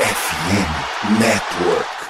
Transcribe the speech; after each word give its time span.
FM 0.00 1.20
Network. 1.20 2.09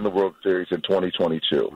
The 0.00 0.08
World 0.08 0.34
Series 0.42 0.68
in 0.70 0.80
2022. 0.80 1.70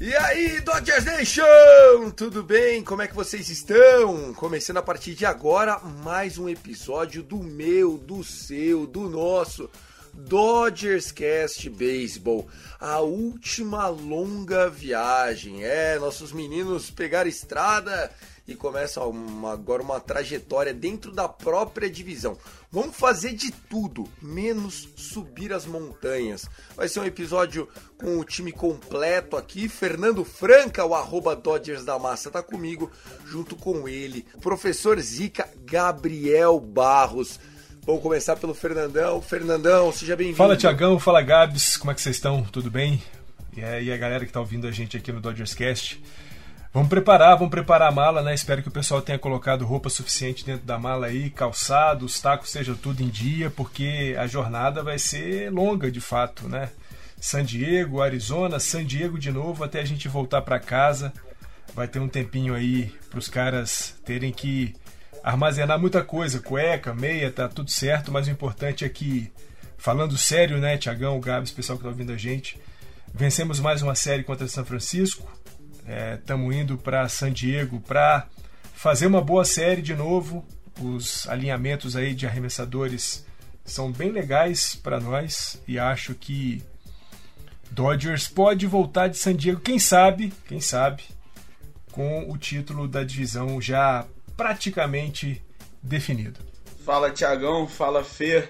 E 0.00 0.16
aí, 0.16 0.60
Dodgers 0.62 1.04
Nation! 1.04 2.10
Tudo 2.16 2.42
bem? 2.42 2.82
Como 2.82 3.02
é 3.02 3.06
que 3.06 3.14
vocês 3.14 3.50
estão? 3.50 4.32
Começando 4.34 4.78
a 4.78 4.82
partir 4.82 5.14
de 5.14 5.26
agora 5.26 5.78
mais 6.02 6.38
um 6.38 6.48
episódio 6.48 7.22
do 7.22 7.36
meu, 7.36 7.98
do 7.98 8.24
seu, 8.24 8.86
do 8.86 9.08
nosso 9.10 9.68
Dodgers 10.14 11.12
Cast 11.12 11.68
Baseball. 11.68 12.48
A 12.80 13.00
última 13.00 13.88
longa 13.88 14.70
viagem. 14.70 15.62
É, 15.62 15.98
nossos 15.98 16.32
meninos 16.32 16.90
pegaram 16.90 17.28
estrada 17.28 18.10
e 18.46 18.54
começam 18.54 19.08
uma- 19.10 19.52
agora 19.52 19.82
uma 19.82 20.00
trajetória 20.00 20.74
dentro 20.74 21.12
da 21.12 21.28
própria 21.28 21.88
divisão. 21.88 22.36
Vamos 22.70 22.96
fazer 22.96 23.34
de 23.34 23.50
tudo, 23.52 24.08
menos 24.20 24.88
subir 24.96 25.52
as 25.52 25.64
montanhas. 25.64 26.46
Vai 26.74 26.88
ser 26.88 27.00
um 27.00 27.04
episódio 27.04 27.68
com 27.98 28.18
o 28.18 28.24
time 28.24 28.50
completo 28.50 29.36
aqui. 29.36 29.68
Fernando 29.68 30.24
Franca, 30.24 30.84
o 30.84 30.94
arroba 30.94 31.36
Dodgers 31.36 31.84
da 31.84 31.98
Massa, 31.98 32.30
tá 32.30 32.42
comigo, 32.42 32.90
junto 33.26 33.54
com 33.54 33.88
ele, 33.88 34.26
o 34.34 34.40
professor 34.40 34.98
Zica 35.00 35.48
Gabriel 35.64 36.58
Barros. 36.58 37.38
Vamos 37.84 38.02
começar 38.02 38.36
pelo 38.36 38.54
Fernandão. 38.54 39.20
Fernandão, 39.20 39.92
seja 39.92 40.14
bem-vindo. 40.16 40.36
Fala 40.36 40.56
Tiagão, 40.56 40.98
fala 40.98 41.20
Gabs, 41.20 41.76
como 41.76 41.90
é 41.90 41.94
que 41.94 42.00
vocês 42.00 42.16
estão? 42.16 42.42
Tudo 42.44 42.70
bem? 42.70 43.02
E 43.56 43.62
aí 43.62 43.92
a 43.92 43.96
galera 43.96 44.24
que 44.24 44.32
tá 44.32 44.40
ouvindo 44.40 44.66
a 44.66 44.70
gente 44.70 44.96
aqui 44.96 45.12
no 45.12 45.20
Dodgers 45.20 45.52
Cast. 45.52 46.02
Vamos 46.72 46.88
preparar, 46.88 47.36
vamos 47.36 47.50
preparar 47.50 47.88
a 47.88 47.92
mala, 47.92 48.22
né? 48.22 48.32
Espero 48.32 48.62
que 48.62 48.68
o 48.68 48.72
pessoal 48.72 49.02
tenha 49.02 49.18
colocado 49.18 49.66
roupa 49.66 49.90
suficiente 49.90 50.42
dentro 50.42 50.64
da 50.64 50.78
mala 50.78 51.08
aí, 51.08 51.28
calçado, 51.28 52.06
os 52.06 52.18
tacos 52.18 52.48
sejam 52.48 52.74
tudo 52.74 53.02
em 53.02 53.10
dia, 53.10 53.50
porque 53.50 54.16
a 54.18 54.26
jornada 54.26 54.82
vai 54.82 54.98
ser 54.98 55.52
longa 55.52 55.90
de 55.90 56.00
fato, 56.00 56.48
né? 56.48 56.70
San 57.20 57.44
Diego, 57.44 58.00
Arizona, 58.00 58.58
San 58.58 58.86
Diego 58.86 59.18
de 59.18 59.30
novo 59.30 59.62
até 59.62 59.80
a 59.80 59.84
gente 59.84 60.08
voltar 60.08 60.40
para 60.40 60.58
casa. 60.58 61.12
Vai 61.74 61.86
ter 61.86 61.98
um 61.98 62.08
tempinho 62.08 62.54
aí 62.54 62.90
para 63.10 63.18
os 63.18 63.28
caras 63.28 63.94
terem 64.06 64.32
que 64.32 64.74
armazenar 65.22 65.78
muita 65.78 66.02
coisa, 66.02 66.40
cueca, 66.40 66.94
meia, 66.94 67.30
tá 67.30 67.50
tudo 67.50 67.70
certo, 67.70 68.10
mas 68.10 68.26
o 68.26 68.30
importante 68.30 68.82
é 68.82 68.88
que, 68.88 69.30
falando 69.76 70.16
sério, 70.16 70.56
né, 70.56 70.78
Tiagão, 70.78 71.20
Gabs, 71.20 71.50
pessoal 71.50 71.76
que 71.76 71.84
tá 71.84 71.90
ouvindo 71.90 72.12
a 72.12 72.16
gente, 72.16 72.58
vencemos 73.12 73.60
mais 73.60 73.82
uma 73.82 73.94
série 73.94 74.24
contra 74.24 74.48
São 74.48 74.64
Francisco, 74.64 75.30
estamos 76.14 76.54
indo 76.54 76.78
para 76.78 77.08
San 77.08 77.32
Diego 77.32 77.80
para 77.80 78.26
fazer 78.74 79.06
uma 79.06 79.20
boa 79.20 79.44
série 79.44 79.82
de 79.82 79.94
novo, 79.94 80.44
os 80.80 81.28
alinhamentos 81.28 81.96
aí 81.96 82.14
de 82.14 82.26
arremessadores 82.26 83.24
são 83.64 83.92
bem 83.92 84.10
legais 84.10 84.74
para 84.74 84.98
nós 84.98 85.60
e 85.68 85.78
acho 85.78 86.14
que 86.14 86.62
Dodgers 87.70 88.28
pode 88.28 88.66
voltar 88.66 89.08
de 89.08 89.16
San 89.16 89.34
Diego, 89.34 89.60
quem 89.60 89.78
sabe, 89.78 90.32
quem 90.46 90.60
sabe, 90.60 91.04
com 91.90 92.30
o 92.30 92.36
título 92.36 92.88
da 92.88 93.04
divisão 93.04 93.60
já 93.60 94.06
praticamente 94.36 95.42
definido. 95.82 96.40
Fala 96.84 97.10
Tiagão, 97.10 97.68
fala 97.68 98.02
Fê. 98.02 98.48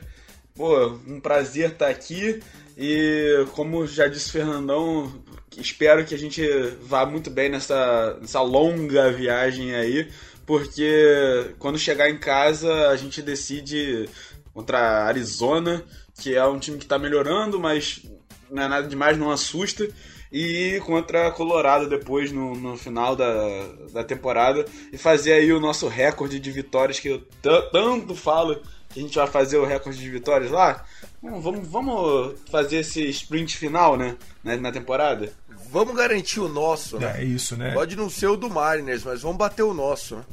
Pô, 0.55 0.99
um 1.07 1.21
prazer 1.21 1.73
estar 1.73 1.89
aqui. 1.89 2.43
E 2.77 3.47
como 3.53 3.87
já 3.87 4.09
disse 4.09 4.29
o 4.29 4.33
Fernandão, 4.33 5.23
espero 5.59 6.05
que 6.05 6.15
a 6.15 6.19
gente 6.19 6.43
vá 6.83 7.05
muito 7.05 7.31
bem 7.31 7.49
nessa, 7.49 8.17
nessa 8.21 8.41
longa 8.41 9.11
viagem 9.11 9.75
aí, 9.75 10.09
porque 10.47 11.55
quando 11.59 11.79
chegar 11.79 12.11
em 12.11 12.19
casa 12.19 12.89
a 12.89 12.97
gente 12.97 13.23
decide 13.23 14.09
contra 14.53 15.05
Arizona, 15.05 15.85
que 16.21 16.35
é 16.35 16.45
um 16.45 16.59
time 16.59 16.79
que 16.79 16.85
está 16.85 16.99
melhorando, 16.99 17.59
mas 17.59 18.03
não 18.51 18.63
é 18.63 18.69
nada 18.69 18.87
demais, 18.87 19.17
não 19.19 19.31
assusta. 19.31 19.89
E 20.31 20.81
contra 20.87 21.31
Colorado 21.31 21.89
depois 21.89 22.33
no, 22.33 22.55
no 22.55 22.77
final 22.77 23.15
da, 23.15 23.67
da 23.93 24.03
temporada. 24.03 24.65
E 24.91 24.97
fazer 24.97 25.35
aí 25.35 25.53
o 25.53 25.61
nosso 25.61 25.89
recorde 25.89 26.41
de 26.41 26.51
vitórias 26.51 26.99
que 26.99 27.09
eu 27.09 27.23
tanto 27.71 28.15
falo 28.15 28.63
que 28.89 29.01
a 29.01 29.03
gente 29.03 29.17
vai 29.17 29.27
fazer 29.27 29.59
o 29.59 29.65
recorde 29.65 29.99
de 29.99 30.11
vitórias 30.11 30.51
lá. 30.51 30.85
Vamos, 31.23 31.69
vamos 31.69 32.35
fazer 32.51 32.79
esse 32.79 33.09
sprint 33.11 33.57
final, 33.57 33.97
né? 33.97 34.17
Na, 34.43 34.57
na 34.57 34.73
temporada. 34.73 35.33
Vamos 35.73 35.97
garantir 35.97 36.39
o 36.41 36.49
nosso, 36.49 36.99
né? 36.99 37.21
É 37.21 37.25
isso, 37.25 37.57
né? 37.57 37.73
Pode 37.73 37.97
não 37.97 38.11
ser 38.11 38.27
o 38.27 38.37
do 38.37 38.51
Mariners, 38.51 39.03
mas 39.05 39.23
vamos 39.23 39.39
bater 39.39 39.63
o 39.63 39.73
nosso, 39.73 40.17
né? 40.17 40.25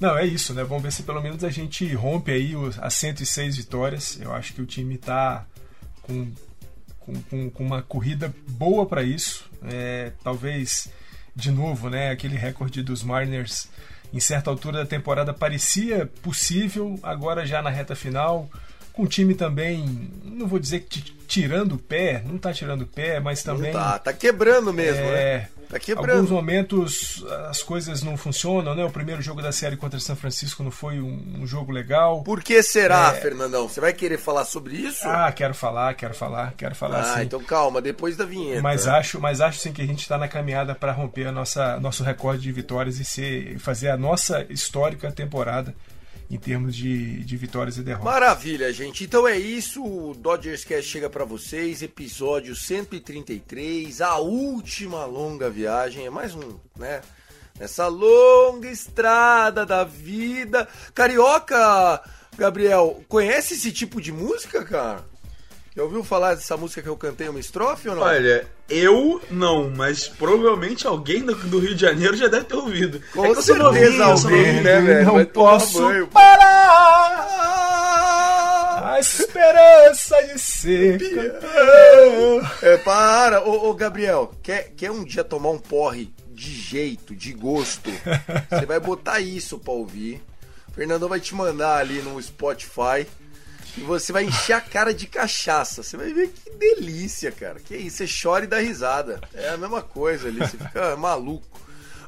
Não, 0.00 0.16
é 0.16 0.24
isso, 0.24 0.54
né? 0.54 0.64
Vamos 0.64 0.82
ver 0.82 0.92
se 0.92 1.02
pelo 1.02 1.20
menos 1.20 1.44
a 1.44 1.50
gente 1.50 1.92
rompe 1.94 2.30
aí 2.32 2.52
as 2.80 2.94
106 2.94 3.56
vitórias. 3.56 4.18
Eu 4.20 4.32
acho 4.32 4.54
que 4.54 4.62
o 4.62 4.66
time 4.66 4.96
tá 4.96 5.44
com, 6.02 6.30
com, 7.00 7.14
com- 7.22 7.50
com 7.50 7.64
uma 7.66 7.82
corrida 7.82 8.32
boa 8.48 8.86
para 8.86 9.02
isso. 9.02 9.44
É, 9.64 10.12
talvez, 10.22 10.88
de 11.34 11.50
novo, 11.50 11.90
né? 11.90 12.10
Aquele 12.10 12.36
recorde 12.36 12.82
dos 12.82 13.02
Mariners 13.02 13.68
em 14.14 14.20
certa 14.20 14.48
altura 14.48 14.78
da 14.78 14.86
temporada 14.86 15.34
parecia 15.34 16.06
possível, 16.22 16.98
agora 17.02 17.44
já 17.44 17.60
na 17.60 17.68
reta 17.68 17.94
final. 17.94 18.48
Com 18.98 19.04
o 19.04 19.06
time 19.06 19.32
também, 19.32 20.10
não 20.24 20.48
vou 20.48 20.58
dizer 20.58 20.80
que 20.80 21.00
ti- 21.00 21.16
tirando 21.28 21.76
o 21.76 21.78
pé, 21.78 22.20
não 22.26 22.36
tá 22.36 22.52
tirando 22.52 22.82
o 22.82 22.86
pé, 22.86 23.20
mas 23.20 23.44
também. 23.44 23.72
Não 23.72 23.78
tá, 23.80 23.96
tá 23.96 24.12
quebrando 24.12 24.72
mesmo, 24.74 25.02
né? 25.04 25.22
É, 25.22 25.48
Tá 25.68 25.78
quebrando. 25.78 26.12
Alguns 26.16 26.30
momentos 26.30 27.24
as 27.48 27.62
coisas 27.62 28.02
não 28.02 28.16
funcionam, 28.16 28.74
né? 28.74 28.82
O 28.84 28.90
primeiro 28.90 29.22
jogo 29.22 29.40
da 29.40 29.52
série 29.52 29.76
contra 29.76 30.00
São 30.00 30.16
Francisco 30.16 30.64
não 30.64 30.70
foi 30.72 30.98
um, 30.98 31.42
um 31.42 31.46
jogo 31.46 31.70
legal. 31.70 32.22
Por 32.24 32.42
que 32.42 32.60
será, 32.62 33.12
É. 33.14 33.20
Fernandão? 33.20 33.68
Você 33.68 33.80
vai 33.80 33.92
querer 33.92 34.18
falar 34.18 34.44
sobre 34.46 34.74
isso? 34.74 35.06
Ah, 35.06 35.30
quero 35.30 35.54
falar, 35.54 35.94
quero 35.94 36.14
falar, 36.14 36.54
quero 36.56 36.74
falar 36.74 37.00
Ah, 37.02 37.14
sim. 37.18 37.22
então 37.22 37.40
calma, 37.44 37.80
depois 37.80 38.16
da 38.16 38.24
vinheta. 38.24 38.62
Mas 38.62 38.88
acho, 38.88 39.20
mas 39.20 39.40
acho 39.40 39.60
sim 39.60 39.70
que 39.72 39.80
a 39.82 39.86
gente 39.86 40.00
está 40.00 40.18
na 40.18 40.26
caminhada 40.26 40.74
para 40.74 40.90
romper 40.90 41.28
a 41.28 41.32
nossa 41.32 41.78
nosso 41.78 42.02
recorde 42.02 42.42
de 42.42 42.50
vitórias 42.50 42.98
e 42.98 43.04
ser 43.04 43.52
e 43.54 43.58
fazer 43.60 43.90
a 43.90 43.96
nossa 43.96 44.44
histórica 44.50 45.12
temporada 45.12 45.72
em 46.30 46.36
termos 46.36 46.76
de, 46.76 47.24
de 47.24 47.36
vitórias 47.36 47.78
e 47.78 47.82
derrotas. 47.82 48.12
Maravilha, 48.12 48.72
gente. 48.72 49.04
Então 49.04 49.26
é 49.26 49.38
isso. 49.38 49.82
O 49.82 50.14
Dodgers 50.14 50.64
Cast 50.64 50.90
chega 50.90 51.08
pra 51.08 51.24
vocês. 51.24 51.82
Episódio 51.82 52.54
133. 52.54 54.00
A 54.00 54.16
última 54.16 55.04
longa 55.06 55.48
viagem. 55.48 56.04
É 56.04 56.10
mais 56.10 56.34
um, 56.34 56.58
né? 56.76 57.00
Nessa 57.58 57.86
longa 57.88 58.70
estrada 58.70 59.64
da 59.64 59.84
vida. 59.84 60.68
Carioca, 60.94 62.02
Gabriel, 62.36 63.02
conhece 63.08 63.54
esse 63.54 63.72
tipo 63.72 64.00
de 64.00 64.12
música, 64.12 64.64
cara? 64.64 65.04
Já 65.78 65.84
ouviu 65.84 66.02
falar 66.02 66.34
dessa 66.34 66.56
música 66.56 66.82
que 66.82 66.88
eu 66.88 66.96
cantei 66.96 67.28
uma 67.28 67.38
estrofe 67.38 67.88
ou 67.88 67.94
não? 67.94 68.02
Olha, 68.02 68.44
eu 68.68 69.22
não, 69.30 69.70
mas 69.70 70.08
provavelmente 70.08 70.88
alguém 70.88 71.24
do, 71.24 71.36
do 71.36 71.60
Rio 71.60 71.72
de 71.72 71.82
Janeiro 71.82 72.16
já 72.16 72.26
deve 72.26 72.46
ter 72.46 72.56
ouvido. 72.56 73.00
Com 73.12 73.24
é 73.24 73.32
sou 73.40 73.54
novinho, 73.54 73.84
certeza 73.84 74.16
sou 74.16 74.28
alguém, 74.28 74.44
novinho. 74.44 74.62
né, 74.64 74.80
velho? 74.80 75.06
Não 75.06 75.14
Vai 75.14 75.26
posso 75.26 76.08
parar 76.08 77.28
a 78.82 78.98
esperança 78.98 80.20
de 80.24 80.36
ser 80.40 80.98
campeão. 80.98 82.50
É, 82.60 82.76
para. 82.78 83.48
Ô, 83.48 83.70
ô, 83.70 83.74
Gabriel, 83.74 84.34
quer, 84.42 84.72
quer 84.76 84.90
um 84.90 85.04
dia 85.04 85.22
tomar 85.22 85.50
um 85.50 85.60
porre 85.60 86.12
de 86.32 86.50
jeito, 86.50 87.14
de 87.14 87.32
gosto. 87.32 87.88
Você 88.50 88.66
vai 88.66 88.80
botar 88.80 89.20
isso 89.20 89.60
pra 89.60 89.74
ouvir. 89.74 90.20
O 90.66 90.72
Fernandão 90.72 91.08
vai 91.08 91.20
te 91.20 91.36
mandar 91.36 91.78
ali 91.78 92.02
no 92.02 92.20
Spotify. 92.20 93.06
E 93.78 93.82
você 93.82 94.12
vai 94.12 94.24
encher 94.24 94.54
a 94.54 94.60
cara 94.60 94.92
de 94.92 95.06
cachaça. 95.06 95.84
Você 95.84 95.96
vai 95.96 96.12
ver 96.12 96.30
que 96.30 96.50
delícia, 96.50 97.30
cara. 97.30 97.60
Que 97.60 97.76
isso, 97.76 97.98
você 97.98 98.06
chora 98.22 98.44
e 98.44 98.48
dá 98.48 98.58
risada. 98.58 99.20
É 99.32 99.50
a 99.50 99.56
mesma 99.56 99.82
coisa 99.82 100.26
ali, 100.26 100.38
você 100.38 100.58
fica 100.58 100.96
maluco. 100.98 101.46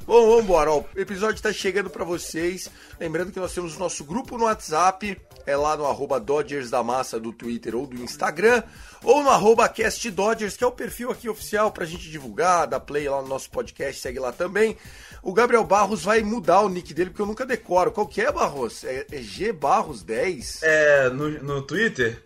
Bom, 0.05 0.27
vamos 0.27 0.43
embora. 0.43 0.73
o 0.73 0.85
episódio 0.95 1.41
tá 1.41 1.53
chegando 1.53 1.89
para 1.89 2.03
vocês. 2.03 2.69
Lembrando 2.99 3.31
que 3.31 3.39
nós 3.39 3.53
temos 3.53 3.77
o 3.77 3.79
nosso 3.79 4.03
grupo 4.03 4.37
no 4.37 4.43
WhatsApp. 4.43 5.17
É 5.45 5.55
lá 5.55 5.75
no 5.75 5.85
arroba 5.85 6.19
Dodgers 6.19 6.69
da 6.69 6.83
Massa 6.83 7.19
do 7.19 7.31
Twitter 7.31 7.75
ou 7.75 7.87
do 7.87 8.01
Instagram. 8.01 8.63
Ou 9.03 9.23
no 9.23 9.29
arroba 9.29 9.67
Cast 9.67 10.09
Dodgers, 10.11 10.55
que 10.55 10.63
é 10.63 10.67
o 10.67 10.71
perfil 10.71 11.11
aqui 11.11 11.27
oficial 11.27 11.71
pra 11.71 11.85
gente 11.85 12.09
divulgar, 12.09 12.67
dar 12.67 12.79
play 12.79 13.09
lá 13.09 13.21
no 13.21 13.27
nosso 13.27 13.49
podcast. 13.49 14.01
Segue 14.01 14.19
lá 14.19 14.31
também. 14.31 14.77
O 15.23 15.33
Gabriel 15.33 15.63
Barros 15.63 16.03
vai 16.03 16.21
mudar 16.21 16.61
o 16.61 16.69
nick 16.69 16.93
dele, 16.93 17.09
porque 17.09 17.21
eu 17.21 17.27
nunca 17.27 17.45
decoro. 17.45 17.91
Qual 17.91 18.07
que 18.07 18.21
é, 18.21 18.31
Barros? 18.31 18.83
É, 18.83 19.05
é 19.11 19.21
G 19.21 19.51
Barros 19.51 20.03
10? 20.03 20.61
É, 20.63 21.09
no, 21.09 21.29
no 21.43 21.61
Twitter 21.61 22.23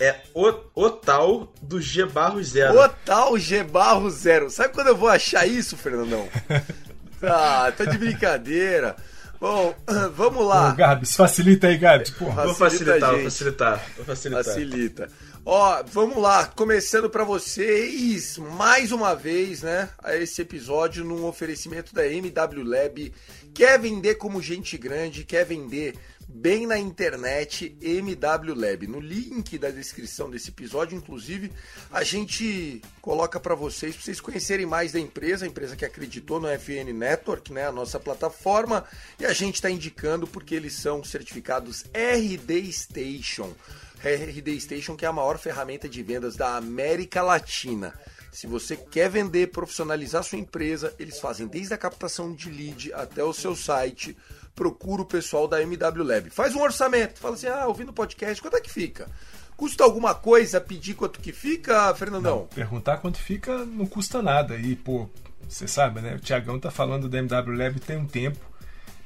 é 0.00 0.20
o, 0.32 0.52
o 0.74 0.90
tal 0.90 1.52
do 1.60 1.80
G 1.80 2.06
Barros 2.06 2.48
Zero. 2.48 2.78
O 2.78 2.88
tal 2.88 3.38
G 3.38 3.64
Barros 3.64 4.14
Zero. 4.14 4.50
Sabe 4.50 4.72
quando 4.72 4.88
eu 4.88 4.96
vou 4.96 5.08
achar 5.08 5.46
isso, 5.46 5.76
Fernandão? 5.76 6.28
ah, 7.22 7.72
tá 7.76 7.84
de 7.84 7.98
brincadeira. 7.98 8.96
Bom, 9.40 9.74
vamos 10.14 10.46
lá. 10.46 10.70
Ô, 10.70 10.76
Gabs, 10.76 11.14
facilita 11.14 11.68
aí, 11.68 11.78
Gabs. 11.78 12.10
Porra. 12.10 12.44
Vou 12.44 12.54
facilitar, 12.54 13.12
vou 13.12 13.22
facilitar, 13.24 13.86
vou 13.96 14.04
facilitar. 14.04 14.44
Facilita. 14.44 15.08
Ó, 15.44 15.82
vamos 15.84 16.18
lá, 16.18 16.44
começando 16.44 17.08
para 17.08 17.24
vocês 17.24 18.36
mais 18.36 18.92
uma 18.92 19.14
vez, 19.14 19.62
né, 19.62 19.88
a 20.02 20.14
esse 20.14 20.42
episódio 20.42 21.04
num 21.04 21.24
oferecimento 21.24 21.94
da 21.94 22.06
MW 22.06 22.62
Lab. 22.64 23.12
Quer 23.54 23.78
vender 23.78 24.16
como 24.16 24.42
gente 24.42 24.76
grande, 24.76 25.24
quer 25.24 25.46
vender 25.46 25.94
bem 26.28 26.66
na 26.66 26.78
internet 26.78 27.74
MW 27.80 28.54
Lab. 28.54 28.86
No 28.86 29.00
link 29.00 29.56
da 29.56 29.70
descrição 29.70 30.30
desse 30.30 30.50
episódio, 30.50 30.96
inclusive, 30.96 31.50
a 31.90 32.04
gente 32.04 32.82
coloca 33.00 33.40
para 33.40 33.54
vocês, 33.54 33.96
para 33.96 34.04
vocês 34.04 34.20
conhecerem 34.20 34.66
mais 34.66 34.92
da 34.92 35.00
empresa, 35.00 35.46
a 35.46 35.48
empresa 35.48 35.74
que 35.74 35.86
acreditou 35.86 36.38
no 36.38 36.48
FN 36.58 36.92
Network, 36.92 37.52
né, 37.52 37.66
a 37.66 37.72
nossa 37.72 37.98
plataforma, 37.98 38.84
e 39.18 39.24
a 39.24 39.32
gente 39.32 39.54
está 39.54 39.70
indicando 39.70 40.26
porque 40.26 40.54
eles 40.54 40.74
são 40.74 41.02
certificados 41.02 41.84
RD 41.94 42.70
Station. 42.72 43.54
RD 44.00 44.60
Station, 44.60 44.96
que 44.96 45.04
é 45.04 45.08
a 45.08 45.12
maior 45.12 45.38
ferramenta 45.38 45.88
de 45.88 46.02
vendas 46.02 46.36
da 46.36 46.56
América 46.56 47.22
Latina. 47.22 47.94
Se 48.30 48.46
você 48.46 48.76
quer 48.76 49.08
vender, 49.10 49.48
profissionalizar 49.48 50.22
sua 50.22 50.38
empresa, 50.38 50.94
eles 50.98 51.18
fazem 51.18 51.46
desde 51.46 51.74
a 51.74 51.78
captação 51.78 52.32
de 52.32 52.50
lead 52.50 52.92
até 52.92 53.24
o 53.24 53.32
seu 53.32 53.56
site. 53.56 54.16
Procura 54.58 55.02
o 55.02 55.06
pessoal 55.06 55.46
da 55.46 55.62
MW 55.62 56.02
Lab. 56.02 56.30
Faz 56.30 56.52
um 56.56 56.60
orçamento, 56.60 57.20
fala 57.20 57.34
assim: 57.34 57.46
ah, 57.46 57.68
ouvindo 57.68 57.90
o 57.90 57.92
podcast, 57.92 58.42
quanto 58.42 58.56
é 58.56 58.60
que 58.60 58.68
fica? 58.68 59.08
Custa 59.56 59.84
alguma 59.84 60.16
coisa 60.16 60.60
pedir 60.60 60.94
quanto 60.94 61.20
que 61.20 61.32
fica, 61.32 61.94
Fernandão? 61.94 62.40
Não, 62.40 62.46
perguntar 62.46 62.96
quanto 62.96 63.18
fica 63.18 63.64
não 63.64 63.86
custa 63.86 64.20
nada. 64.20 64.56
E, 64.56 64.74
pô, 64.74 65.08
você 65.48 65.68
sabe, 65.68 66.00
né? 66.00 66.16
O 66.16 66.18
Tiagão 66.18 66.58
tá 66.58 66.72
falando 66.72 67.08
da 67.08 67.18
MW 67.18 67.56
Lab 67.56 67.78
tem 67.78 67.96
um 67.96 68.06
tempo 68.06 68.44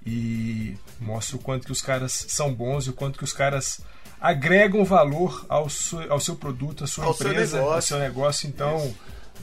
e 0.06 0.74
mostra 0.98 1.36
o 1.36 1.38
quanto 1.38 1.66
que 1.66 1.72
os 1.72 1.82
caras 1.82 2.24
são 2.28 2.52
bons 2.52 2.86
e 2.86 2.90
o 2.90 2.94
quanto 2.94 3.18
que 3.18 3.24
os 3.24 3.32
caras 3.34 3.82
agregam 4.18 4.86
valor 4.86 5.44
ao 5.50 5.68
seu, 5.68 6.10
ao 6.10 6.18
seu 6.18 6.34
produto, 6.34 6.84
à 6.84 6.86
sua 6.86 7.04
Ao 7.04 7.12
empresa, 7.12 7.58
seu 7.58 7.70
ao 7.70 7.82
seu 7.82 7.98
negócio. 7.98 8.48
Então, 8.48 8.94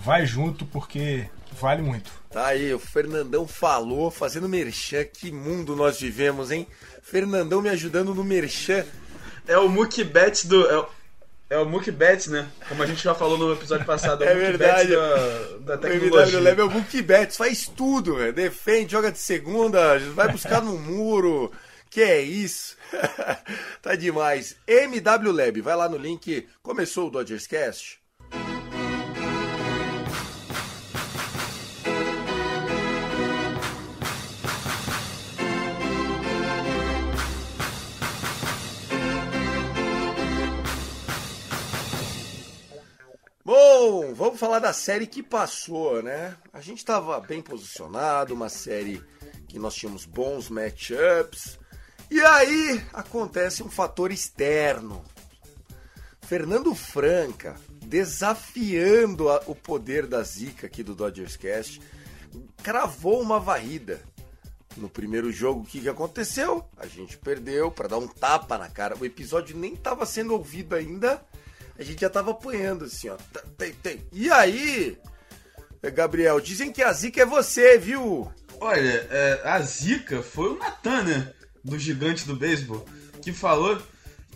vai 0.04 0.26
junto 0.26 0.66
porque 0.66 1.30
vale 1.60 1.82
muito. 1.82 2.12
Tá 2.30 2.48
aí, 2.48 2.74
o 2.74 2.80
Fernandão 2.80 3.48
falou, 3.48 4.10
fazendo 4.10 4.48
merchan. 4.48 5.04
Que 5.06 5.32
mundo 5.32 5.76
nós 5.76 6.00
vivemos, 6.00 6.52
hein? 6.52 6.68
Fernandão 7.02 7.62
me 7.62 7.70
ajudando 7.70 8.14
no 8.14 8.24
merchan. 8.24 8.86
É 9.48 9.58
o 9.58 9.68
Mukbet 9.68 10.48
do. 10.48 10.68
É 10.70 10.78
o, 10.80 10.88
é 11.50 11.58
o 11.58 11.66
Mukbet, 11.66 12.30
né? 12.30 12.48
Como 12.68 12.84
a 12.84 12.86
gente 12.86 13.04
já 13.04 13.16
falou 13.16 13.38
no 13.38 13.54
episódio 13.54 13.86
passado. 13.86 14.24
É 14.24 14.32
o 14.32 14.36
Mukbet 14.36 14.58
verdade. 14.58 14.96
Da, 14.96 15.76
da 15.76 15.88
O 15.88 15.92
MW 15.92 16.00
tecnologia. 16.00 16.40
Lab 16.40 16.62
é 16.62 16.64
o 16.64 16.70
Book 16.70 17.02
Bets, 17.02 17.38
faz 17.38 17.68
tudo, 17.68 18.16
velho. 18.16 18.34
defende, 18.34 18.92
joga 18.92 19.12
de 19.12 19.20
segunda, 19.20 19.98
vai 20.14 20.32
buscar 20.32 20.62
no 20.62 20.78
muro. 20.78 21.52
Que 21.90 22.02
é 22.02 22.22
isso? 22.22 22.78
tá 23.82 23.96
demais. 23.96 24.56
MW 24.68 25.32
Lab, 25.32 25.62
vai 25.62 25.76
lá 25.76 25.90
no 25.90 25.98
link. 25.98 26.48
Começou 26.62 27.08
o 27.08 27.12
Dodgers 27.12 27.48
Cast? 27.48 27.99
Vamos 44.20 44.40
falar 44.40 44.60
da 44.60 44.74
série 44.74 45.08
que 45.08 45.24
passou, 45.24 46.04
né? 46.04 46.36
A 46.54 46.62
gente 46.62 46.80
estava 46.80 47.20
bem 47.20 47.42
posicionado, 47.42 48.34
uma 48.34 48.50
série 48.50 49.02
que 49.48 49.58
nós 49.58 49.74
tínhamos 49.76 50.06
bons 50.06 50.50
matchups. 50.50 51.58
E 52.12 52.20
aí 52.22 52.84
acontece 52.94 53.64
um 53.64 53.70
fator 53.70 54.12
externo. 54.12 55.04
Fernando 56.22 56.76
Franca, 56.76 57.56
desafiando 57.86 59.30
a- 59.30 59.42
o 59.48 59.56
poder 59.56 60.06
da 60.06 60.22
zica 60.22 60.68
aqui 60.68 60.84
do 60.84 60.94
Dodgers 60.94 61.36
Cast, 61.36 61.82
cravou 62.62 63.22
uma 63.22 63.40
varrida. 63.40 64.00
No 64.78 64.88
primeiro 64.88 65.32
jogo, 65.32 65.62
o 65.62 65.66
que, 65.66 65.82
que 65.82 65.90
aconteceu? 65.90 66.64
A 66.78 66.86
gente 66.86 67.18
perdeu 67.18 67.72
para 67.72 67.88
dar 67.88 67.98
um 67.98 68.08
tapa 68.08 68.58
na 68.58 68.70
cara. 68.70 68.96
O 68.98 69.06
episódio 69.06 69.58
nem 69.58 69.74
estava 69.74 70.06
sendo 70.06 70.34
ouvido 70.34 70.76
ainda. 70.76 71.24
A 71.80 71.84
gente 71.84 72.02
já 72.02 72.10
tava 72.10 72.32
apanhando 72.32 72.86
assim, 72.86 73.08
ó. 73.10 73.16
Tem, 73.58 73.72
tem. 73.72 74.06
E 74.12 74.30
aí, 74.30 74.98
Gabriel, 75.94 76.40
dizem 76.42 76.72
que 76.72 76.84
a 76.84 76.92
zica 76.92 77.22
é 77.22 77.26
você, 77.26 77.78
viu? 77.78 78.30
Olha, 78.60 79.08
é, 79.10 79.42
a 79.46 79.60
zica 79.62 80.22
foi 80.22 80.50
o 80.50 80.58
Natan, 80.60 81.04
né? 81.04 81.34
Do 81.64 81.80
gigante 81.80 82.26
do 82.28 82.36
beisebol, 82.36 82.86
que 83.22 83.32
falou 83.32 83.82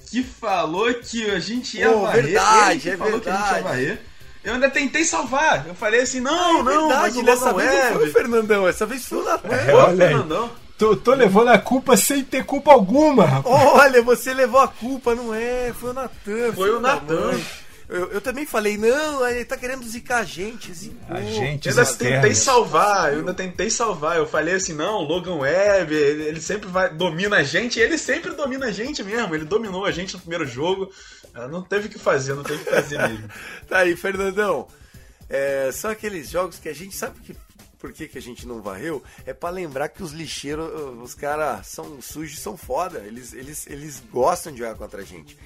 que 0.09 0.23
falou 0.23 0.93
que 0.93 1.29
a 1.31 1.39
gente 1.39 1.77
ia 1.79 1.89
Pô, 1.91 2.01
varrer. 2.01 2.23
verdade, 2.25 2.89
é 2.91 2.97
falou 2.97 3.19
que 3.19 3.29
a 3.29 3.33
gente 3.33 3.41
verdade. 3.41 3.57
ia 3.57 3.63
varrer. 3.63 4.01
Eu 4.43 4.53
ainda 4.55 4.69
tentei 4.69 5.03
salvar. 5.05 5.65
Eu 5.67 5.73
falei 5.73 6.01
assim, 6.01 6.19
não, 6.19 6.59
É 6.59 6.63
não, 6.63 6.87
mas 6.89 7.13
verdade, 7.13 7.19
o 7.19 7.23
dessa 7.23 7.51
Logan 7.51 7.65
vez 7.65 7.83
não 7.85 7.93
foi 7.93 8.09
o. 8.09 8.11
Fernandão, 8.13 8.67
essa 8.67 8.85
vez 8.85 9.05
foi 9.05 9.17
o 9.19 9.23
Natan. 9.25 9.47
É, 9.55 9.71
aí. 9.89 9.97
Fernandão. 9.97 10.51
Tô, 10.77 10.95
tô 10.95 11.13
levando 11.13 11.49
a 11.49 11.57
culpa 11.57 11.95
sem 11.95 12.23
ter 12.23 12.43
culpa 12.45 12.71
alguma, 12.71 13.25
rapaz. 13.25 13.55
Olha, 13.55 14.01
você 14.01 14.33
levou 14.33 14.59
a 14.59 14.67
culpa, 14.67 15.13
não 15.15 15.33
é? 15.33 15.71
Foi 15.73 15.91
o 15.91 15.93
Natan. 15.93 16.53
Foi 16.53 16.71
o 16.71 16.79
Natan. 16.79 17.39
Eu, 17.87 18.11
eu 18.11 18.21
também 18.21 18.45
falei, 18.45 18.75
não, 18.77 19.27
ele 19.27 19.45
tá 19.45 19.55
querendo 19.55 19.85
zicar 19.87 20.19
a 20.19 20.23
gente. 20.23 20.73
Zicou. 20.73 21.15
A 21.15 21.21
gente 21.21 21.67
Eu 21.67 21.71
ainda 21.73 21.83
externos. 21.83 22.15
tentei 22.21 22.33
salvar, 22.35 23.13
eu 23.13 23.19
ainda 23.19 23.33
tentei 23.33 23.69
salvar. 23.69 24.17
Eu 24.17 24.25
falei 24.25 24.55
assim, 24.55 24.73
não, 24.73 25.01
Logan 25.01 25.35
Webb, 25.35 25.93
ele, 25.93 26.23
ele 26.23 26.41
sempre 26.41 26.67
vai, 26.69 26.89
domina 26.91 27.37
a 27.37 27.43
gente, 27.43 27.79
ele 27.79 27.97
sempre 27.97 28.31
domina 28.31 28.67
a 28.67 28.71
gente 28.71 29.03
mesmo. 29.03 29.35
Ele 29.35 29.45
dominou 29.45 29.85
a 29.85 29.91
gente 29.91 30.13
no 30.15 30.19
primeiro 30.21 30.45
jogo. 30.45 30.89
Ah, 31.35 31.47
Não 31.47 31.61
teve 31.61 31.87
o 31.87 31.89
que 31.89 31.99
fazer, 31.99 32.33
não 32.33 32.43
teve 32.43 32.61
o 32.61 32.65
que 32.65 32.71
fazer 32.71 32.97
mesmo. 32.97 33.29
Tá 33.69 33.79
aí, 33.79 33.95
Fernandão. 33.95 34.67
É, 35.29 35.69
são 35.71 35.91
aqueles 35.91 36.29
jogos 36.29 36.57
que 36.59 36.69
a 36.69 36.73
gente 36.73 36.95
sabe 36.95 37.19
que 37.19 37.35
por 37.83 37.91
que, 37.91 38.07
que 38.07 38.17
a 38.17 38.21
gente 38.21 38.47
não 38.47 38.61
varreu? 38.61 39.03
É 39.25 39.33
pra 39.33 39.49
lembrar 39.49 39.89
que 39.89 40.01
os 40.01 40.13
lixeiros, 40.13 40.71
os 41.01 41.13
caras 41.13 41.67
são 41.67 42.01
sujos 42.01 42.39
são 42.39 42.55
foda. 42.55 42.99
Eles, 42.99 43.33
eles, 43.33 43.67
eles 43.67 44.01
gostam 44.09 44.53
de 44.53 44.59
jogar 44.59 44.75
contra 44.75 45.01
a 45.01 45.03
gente. 45.03 45.37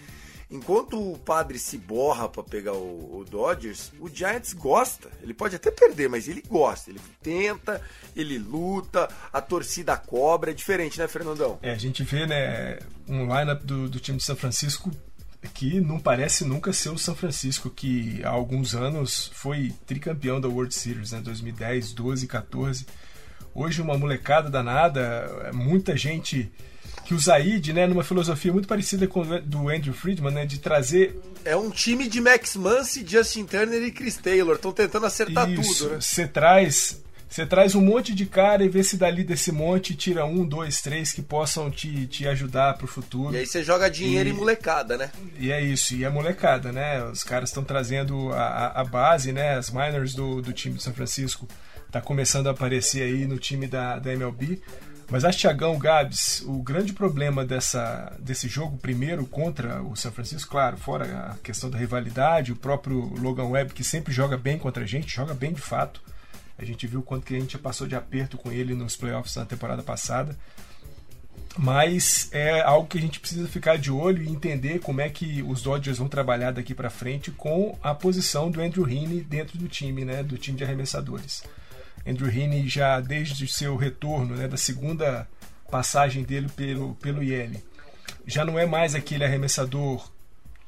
Enquanto 0.48 1.02
o 1.02 1.18
padre 1.18 1.58
se 1.58 1.80
borra 1.80 2.30
pra 2.30 2.44
pegar 2.44 2.74
o, 2.74 3.22
o 3.22 3.26
Dodgers, 3.26 3.92
o 4.00 4.08
Giants 4.08 4.54
gosta. 4.54 5.10
Ele 5.24 5.34
pode 5.34 5.56
até 5.56 5.72
perder, 5.72 6.10
mas 6.10 6.28
ele 6.28 6.44
gosta. 6.48 6.92
Ele 6.92 7.02
tenta, 7.24 7.82
ele 8.16 8.38
luta, 8.38 9.10
a 9.34 9.42
torcida 9.42 9.98
cobra. 9.98 10.52
É 10.52 10.54
diferente, 10.54 11.00
né, 11.00 11.08
Fernandão? 11.08 11.58
É, 11.64 11.72
a 11.72 11.78
gente 11.78 12.04
vê, 12.04 12.28
né, 12.28 12.78
um 13.08 13.24
lineup 13.24 13.64
do, 13.64 13.90
do 13.90 14.00
time 14.00 14.20
de 14.20 14.24
São 14.24 14.36
Francisco 14.36 14.92
que 15.54 15.80
não 15.80 16.00
parece 16.00 16.44
nunca 16.46 16.74
ser 16.74 16.90
o 16.90 16.98
São 16.98 17.16
Francisco, 17.16 17.70
que 17.70 18.22
há 18.24 18.30
alguns 18.30 18.74
anos 18.74 19.32
foi 19.34 19.74
tricampeão 19.86 20.42
da 20.42 20.48
World 20.48 20.74
Series, 20.74 21.12
né, 21.12 21.22
2010, 21.22 21.94
12, 21.94 22.28
14. 22.28 22.86
Hoje 23.54 23.82
uma 23.82 23.98
molecada 23.98 24.50
danada, 24.50 25.52
muita 25.54 25.96
gente 25.96 26.52
que 27.06 27.14
o 27.14 27.20
Zaid, 27.20 27.72
né, 27.72 27.88
numa 27.88 28.04
filosofia 28.04 28.52
muito 28.52 28.68
parecida 28.68 29.08
com 29.08 29.22
a 29.22 29.40
do 29.40 29.70
Andrew 29.70 29.94
Friedman, 29.94 30.34
né, 30.34 30.46
de 30.46 30.60
trazer 30.60 31.18
É 31.46 31.56
um 31.56 31.70
time 31.70 32.08
de 32.08 32.20
Max 32.20 32.56
Muncy, 32.56 33.06
Justin 33.08 33.46
Turner 33.46 33.82
e 33.82 33.92
Chris 33.92 34.18
Taylor. 34.18 34.56
Estão 34.56 34.74
tentando 34.74 35.06
acertar 35.06 35.50
Isso, 35.50 35.84
tudo, 35.84 35.94
né? 35.94 36.02
Você 36.02 36.28
traz, 36.28 37.02
você 37.30 37.46
traz 37.46 37.76
um 37.76 37.82
monte 37.82 38.16
de 38.16 38.26
cara 38.26 38.64
e 38.64 38.70
vê 38.70 38.84
se 38.84 38.98
dali 38.98 39.24
desse 39.24 39.52
monte 39.52 39.96
tira 39.96 40.26
um, 40.26 40.46
dois, 40.46 40.82
três 40.82 41.12
que 41.12 41.22
possam 41.22 41.70
te, 41.70 42.08
te 42.08 42.28
ajudar 42.28 42.78
pro 42.78 42.88
futuro. 42.88 43.36
E 43.36 43.40
aí 43.40 43.46
você 43.46 43.64
joga 43.64 43.90
dinheiro 43.90 44.30
E- 44.30 44.32
e 44.32 44.36
molecada, 44.36 44.98
né? 44.98 45.12
E 45.38 45.52
é 45.52 45.62
isso, 45.62 45.94
e 45.96 46.06
a 46.06 46.10
molecada, 46.10 46.72
né? 46.72 47.04
Os 47.04 47.24
caras 47.24 47.50
estão 47.50 47.64
trazendo 47.64 48.32
a, 48.34 48.42
a- 48.48 48.82
a 48.82 48.84
base, 48.86 49.32
né? 49.32 49.56
As 49.58 49.70
minors 49.70 50.14
do, 50.14 50.42
do 50.42 50.54
time 50.54 50.76
de 50.76 50.84
São 50.84 50.94
Francisco 50.94 51.48
tá 51.92 52.02
começando 52.02 52.48
a 52.48 52.52
aparecer 52.52 53.02
aí 53.04 53.26
no 53.26 53.38
time 53.38 53.68
da, 53.68 54.00
da 54.00 54.12
MLB. 54.14 54.62
Mas 55.10 55.24
acho, 55.24 55.40
Thiagão, 55.40 55.78
Gabs, 55.80 56.42
o 56.46 56.62
grande 56.62 56.92
problema 56.92 57.46
dessa, 57.46 58.12
desse 58.20 58.50
jogo 58.50 58.78
primeiro 58.78 59.26
contra 59.26 59.82
o 59.82 59.96
São 59.96 60.12
Francisco, 60.12 60.52
claro, 60.52 60.76
fora 60.76 61.32
a 61.32 61.38
questão 61.42 61.70
da 61.70 61.78
rivalidade, 61.78 62.52
o 62.52 62.58
próprio 62.58 63.00
Logan 63.18 63.46
Webb, 63.46 63.74
que 63.74 63.86
sempre 63.86 64.14
joga 64.14 64.36
bem 64.38 64.58
contra 64.58 64.84
a 64.84 64.86
gente, 64.86 65.16
joga 65.16 65.34
bem 65.34 65.54
de 65.54 65.62
fato. 65.62 66.02
A 66.58 66.66
gente 66.66 66.88
viu 66.88 67.02
quanto 67.02 67.26
que 67.26 67.36
a 67.36 67.40
gente 67.40 67.58
passou 67.58 67.88
de 67.88 67.96
aperto 67.96 68.38
com 68.38 68.52
ele 68.52 68.74
nos 68.74 68.96
playoffs 68.96 69.36
na 69.36 69.46
temporada 69.46 69.84
passada. 69.84 70.36
Mas 71.58 72.30
é 72.32 72.62
algo 72.62 72.88
que 72.88 72.98
a 72.98 73.02
gente 73.02 73.20
precisa 73.20 73.48
ficar 73.48 73.78
de 73.78 73.92
olho 73.92 74.22
e 74.22 74.30
entender 74.30 74.80
como 74.80 75.02
é 75.02 75.10
que 75.10 75.42
os 75.42 75.62
Dodgers 75.62 75.98
vão 75.98 76.08
trabalhar 76.08 76.52
daqui 76.52 76.74
para 76.74 76.90
frente 76.90 77.32
com 77.32 77.78
a 77.82 77.96
posição 77.96 78.52
do 78.52 78.62
Andrew 78.62 78.88
Heaney 78.88 79.22
dentro 79.22 79.58
do 79.58 79.68
time, 79.68 80.06
né, 80.06 80.22
do 80.22 80.38
time 80.38 80.58
de 80.58 80.64
arremessadores. 80.64 81.44
Andrew 82.06 82.30
Heaney 82.30 82.68
já 82.68 83.00
desde 83.00 83.44
o 83.44 83.48
seu 83.48 83.76
retorno, 83.76 84.36
né, 84.36 84.48
da 84.48 84.58
segunda 84.58 85.28
passagem 85.70 86.24
dele 86.24 86.48
pelo 86.56 86.96
pelo 86.96 87.24
IL, 87.24 87.62
já 88.26 88.46
não 88.46 88.58
é 88.58 88.66
mais 88.66 88.94
aquele 88.94 89.24
arremessador 89.24 90.10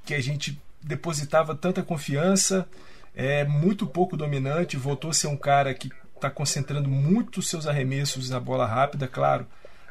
que 0.05 0.13
a 0.13 0.21
gente 0.21 0.59
depositava 0.81 1.55
tanta 1.55 1.83
confiança, 1.83 2.67
é 3.15 3.43
muito 3.45 3.85
pouco 3.85 4.15
dominante, 4.15 4.77
voltou 4.77 5.11
a 5.11 5.13
ser 5.13 5.27
um 5.27 5.37
cara 5.37 5.73
que 5.73 5.91
está 6.15 6.29
concentrando 6.29 6.89
muito 6.89 7.41
seus 7.41 7.67
arremessos 7.67 8.29
na 8.29 8.39
bola 8.39 8.65
rápida, 8.65 9.07
claro. 9.07 9.45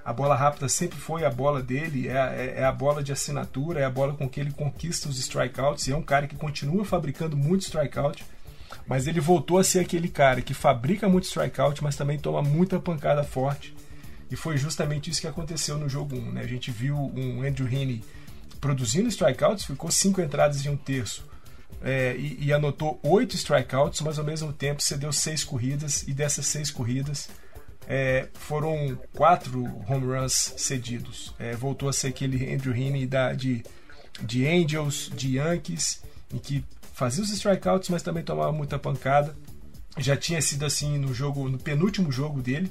A 0.04 0.12
bola 0.12 0.34
rápida 0.34 0.68
sempre 0.68 0.98
foi 0.98 1.24
a 1.24 1.30
bola 1.30 1.62
dele, 1.62 2.08
é, 2.08 2.12
é, 2.12 2.54
é, 2.60 2.64
a 2.64 2.72
bola 2.72 3.02
de 3.02 3.12
assinatura, 3.12 3.80
é 3.80 3.84
a 3.84 3.90
bola 3.90 4.14
com 4.14 4.28
que 4.28 4.40
ele 4.40 4.52
conquista 4.52 5.08
os 5.08 5.18
strikeouts. 5.18 5.86
E 5.86 5.92
é 5.92 5.96
um 5.96 6.02
cara 6.02 6.26
que 6.26 6.36
continua 6.36 6.84
fabricando 6.84 7.36
muito 7.36 7.62
strikeout 7.62 8.24
mas 8.88 9.06
ele 9.06 9.20
voltou 9.20 9.58
a 9.58 9.64
ser 9.64 9.80
aquele 9.80 10.08
cara 10.08 10.40
que 10.40 10.54
fabrica 10.54 11.08
muito 11.08 11.24
strikeout, 11.24 11.84
mas 11.84 11.94
também 11.94 12.18
toma 12.18 12.40
muita 12.40 12.80
pancada 12.80 13.22
forte. 13.22 13.76
E 14.30 14.36
foi 14.36 14.56
justamente 14.56 15.10
isso 15.10 15.20
que 15.20 15.26
aconteceu 15.26 15.76
no 15.76 15.88
jogo 15.88 16.16
1. 16.16 16.32
Né? 16.32 16.40
A 16.40 16.46
gente 16.46 16.70
viu 16.70 16.96
um 16.96 17.42
Andrew 17.42 17.68
Heaney 17.68 18.02
produzindo 18.58 19.08
strikeouts, 19.08 19.66
ficou 19.66 19.90
cinco 19.90 20.22
entradas 20.22 20.62
de 20.62 20.70
um 20.70 20.76
terço 20.76 21.27
é, 21.82 22.16
e, 22.16 22.46
e, 22.46 22.52
anotou 22.52 22.98
oito 23.02 23.36
strikeouts, 23.36 24.00
mas 24.00 24.18
ao 24.18 24.24
mesmo 24.24 24.52
tempo 24.52 24.82
cedeu 24.82 25.12
seis 25.12 25.44
corridas 25.44 26.02
e 26.08 26.12
dessas 26.12 26.46
seis 26.46 26.70
corridas 26.70 27.28
é, 27.88 28.28
foram 28.34 28.98
quatro 29.14 29.64
home 29.88 30.06
runs 30.06 30.54
cedidos. 30.56 31.34
É, 31.38 31.56
voltou 31.56 31.88
a 31.88 31.92
ser 31.92 32.08
aquele 32.08 32.52
Andrew 32.52 32.76
Heaney 32.76 33.06
da, 33.06 33.32
de, 33.32 33.62
de 34.20 34.46
Angels, 34.46 35.10
de 35.14 35.36
Yankees, 35.36 36.02
em 36.32 36.38
que 36.38 36.64
fazia 36.92 37.24
os 37.24 37.30
strikeouts, 37.30 37.88
mas 37.88 38.02
também 38.02 38.22
tomava 38.22 38.52
muita 38.52 38.78
pancada. 38.78 39.34
Já 39.96 40.16
tinha 40.16 40.42
sido 40.42 40.66
assim 40.66 40.98
no 40.98 41.14
jogo, 41.14 41.48
no 41.48 41.58
penúltimo 41.58 42.12
jogo 42.12 42.42
dele, 42.42 42.70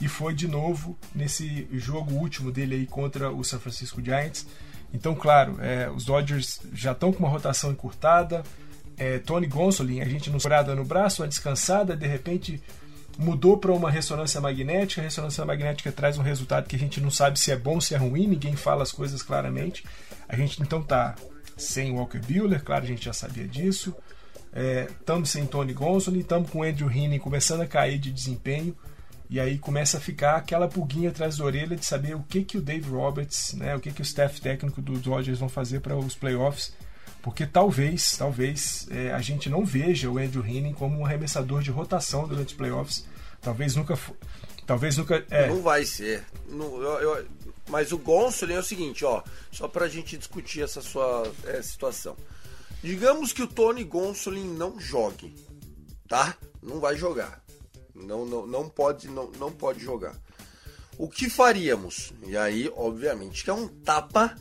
e 0.00 0.08
foi 0.08 0.34
de 0.34 0.48
novo 0.48 0.98
nesse 1.14 1.68
jogo 1.72 2.14
último 2.14 2.50
dele 2.50 2.74
aí 2.74 2.86
contra 2.86 3.30
o 3.30 3.44
San 3.44 3.60
Francisco 3.60 4.02
Giants. 4.02 4.46
Então, 4.92 5.14
claro, 5.14 5.56
é, 5.60 5.90
os 5.90 6.04
Dodgers 6.04 6.60
já 6.72 6.92
estão 6.92 7.12
com 7.12 7.20
uma 7.20 7.28
rotação 7.28 7.70
encurtada. 7.70 8.42
É, 8.96 9.18
Tony 9.18 9.46
Gonsolin, 9.46 10.00
a 10.00 10.08
gente 10.08 10.30
não 10.30 10.40
sobrada 10.40 10.74
no 10.74 10.84
braço, 10.84 11.22
uma 11.22 11.28
descansada, 11.28 11.94
de 11.94 12.06
repente 12.06 12.62
mudou 13.18 13.58
para 13.58 13.72
uma 13.72 13.90
ressonância 13.90 14.40
magnética. 14.40 15.00
A 15.00 15.04
ressonância 15.04 15.44
magnética 15.44 15.92
traz 15.92 16.18
um 16.18 16.22
resultado 16.22 16.66
que 16.66 16.76
a 16.76 16.78
gente 16.78 17.00
não 17.00 17.10
sabe 17.10 17.38
se 17.38 17.50
é 17.50 17.56
bom, 17.56 17.80
se 17.80 17.94
é 17.94 17.98
ruim, 17.98 18.26
ninguém 18.26 18.56
fala 18.56 18.82
as 18.82 18.92
coisas 18.92 19.22
claramente. 19.22 19.84
A 20.28 20.36
gente 20.36 20.62
então 20.62 20.82
tá 20.82 21.14
sem 21.56 21.92
Walker 21.92 22.18
Buehler, 22.18 22.62
claro, 22.62 22.84
a 22.84 22.88
gente 22.88 23.04
já 23.04 23.12
sabia 23.12 23.46
disso. 23.46 23.94
Estamos 24.98 25.28
é, 25.28 25.32
sem 25.32 25.46
Tony 25.46 25.74
Gonsolin, 25.74 26.20
estamos 26.20 26.50
com 26.50 26.62
Andrew 26.62 26.90
Heaney 26.90 27.18
começando 27.18 27.60
a 27.60 27.66
cair 27.66 27.98
de 27.98 28.10
desempenho. 28.10 28.74
E 29.28 29.40
aí 29.40 29.58
começa 29.58 29.98
a 29.98 30.00
ficar 30.00 30.36
aquela 30.36 30.68
pulguinha 30.68 31.10
atrás 31.10 31.36
da 31.36 31.44
orelha 31.44 31.76
de 31.76 31.84
saber 31.84 32.14
o 32.14 32.22
que, 32.22 32.44
que 32.44 32.58
o 32.58 32.62
Dave 32.62 32.88
Roberts, 32.88 33.54
né, 33.54 33.74
o 33.74 33.80
que, 33.80 33.90
que 33.90 34.00
o 34.00 34.04
staff 34.04 34.40
técnico 34.40 34.80
dos 34.80 35.00
Dodgers 35.00 35.38
vão 35.38 35.48
fazer 35.48 35.80
para 35.80 35.96
os 35.96 36.14
playoffs. 36.14 36.72
Porque 37.22 37.44
talvez, 37.44 38.16
talvez 38.16 38.86
é, 38.88 39.12
a 39.12 39.20
gente 39.20 39.50
não 39.50 39.64
veja 39.64 40.08
o 40.08 40.16
Andrew 40.16 40.46
Heaney 40.46 40.72
como 40.74 41.00
um 41.00 41.04
arremessador 41.04 41.60
de 41.60 41.72
rotação 41.72 42.28
durante 42.28 42.48
os 42.48 42.54
playoffs. 42.54 43.04
Talvez 43.40 43.74
nunca. 43.74 43.98
Talvez 44.64 44.96
nunca. 44.96 45.24
É. 45.28 45.48
Não 45.48 45.60
vai 45.60 45.84
ser. 45.84 46.24
Não, 46.48 46.80
eu, 46.80 47.00
eu, 47.00 47.26
mas 47.68 47.90
o 47.90 47.98
Gonsolin 47.98 48.54
é 48.54 48.58
o 48.60 48.62
seguinte, 48.62 49.04
ó, 49.04 49.24
só 49.50 49.66
pra 49.66 49.88
gente 49.88 50.16
discutir 50.16 50.62
essa 50.62 50.80
sua 50.80 51.28
é, 51.44 51.60
situação. 51.62 52.16
Digamos 52.80 53.32
que 53.32 53.42
o 53.42 53.48
Tony 53.48 53.82
Gonsolin 53.82 54.54
não 54.54 54.78
jogue, 54.78 55.34
tá? 56.08 56.36
Não 56.62 56.78
vai 56.78 56.96
jogar. 56.96 57.42
Não, 57.96 58.26
não, 58.26 58.46
não 58.46 58.68
pode 58.68 59.08
não, 59.08 59.30
não 59.32 59.50
pode 59.50 59.80
jogar. 59.80 60.14
O 60.98 61.08
que 61.08 61.28
faríamos? 61.28 62.12
E 62.24 62.36
aí, 62.36 62.72
obviamente, 62.74 63.44
que 63.44 63.50
é 63.50 63.54
um 63.54 63.68
tapa 63.68 64.36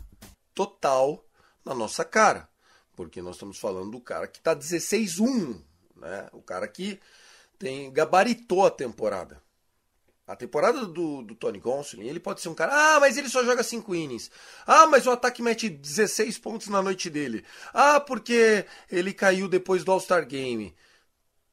total 0.54 1.26
na 1.64 1.74
nossa 1.74 2.06
cara. 2.06 2.48
Porque 2.96 3.22
nós 3.22 3.36
estamos 3.36 3.58
falando 3.58 3.92
do 3.92 4.00
cara 4.00 4.28
que 4.28 4.40
tá 4.40 4.56
16-1, 4.56 5.62
né? 5.98 6.30
O 6.32 6.42
cara 6.42 6.68
que 6.68 7.00
tem 7.60 7.92
gabaritou 7.92 8.66
a 8.66 8.72
temporada. 8.72 9.42
A 10.28 10.36
temporada 10.36 10.86
do, 10.88 11.22
do 11.22 11.36
Tony 11.36 11.60
Gonsolin, 11.60 12.08
ele 12.08 12.20
pode 12.20 12.42
ser 12.42 12.50
um 12.50 12.56
cara, 12.56 12.96
ah, 12.96 13.00
mas 13.00 13.16
ele 13.16 13.30
só 13.30 13.44
joga 13.44 13.62
5 13.62 13.94
innings. 13.94 14.32
Ah, 14.66 14.88
mas 14.88 15.06
o 15.06 15.12
ataque 15.12 15.40
mete 15.42 15.70
16 15.70 16.40
pontos 16.40 16.68
na 16.68 16.82
noite 16.82 17.12
dele. 17.12 17.46
Ah, 17.72 18.00
porque 18.00 18.66
ele 18.92 19.14
caiu 19.14 19.48
depois 19.48 19.84
do 19.84 19.92
All-Star 19.92 20.26
Game. 20.26 20.76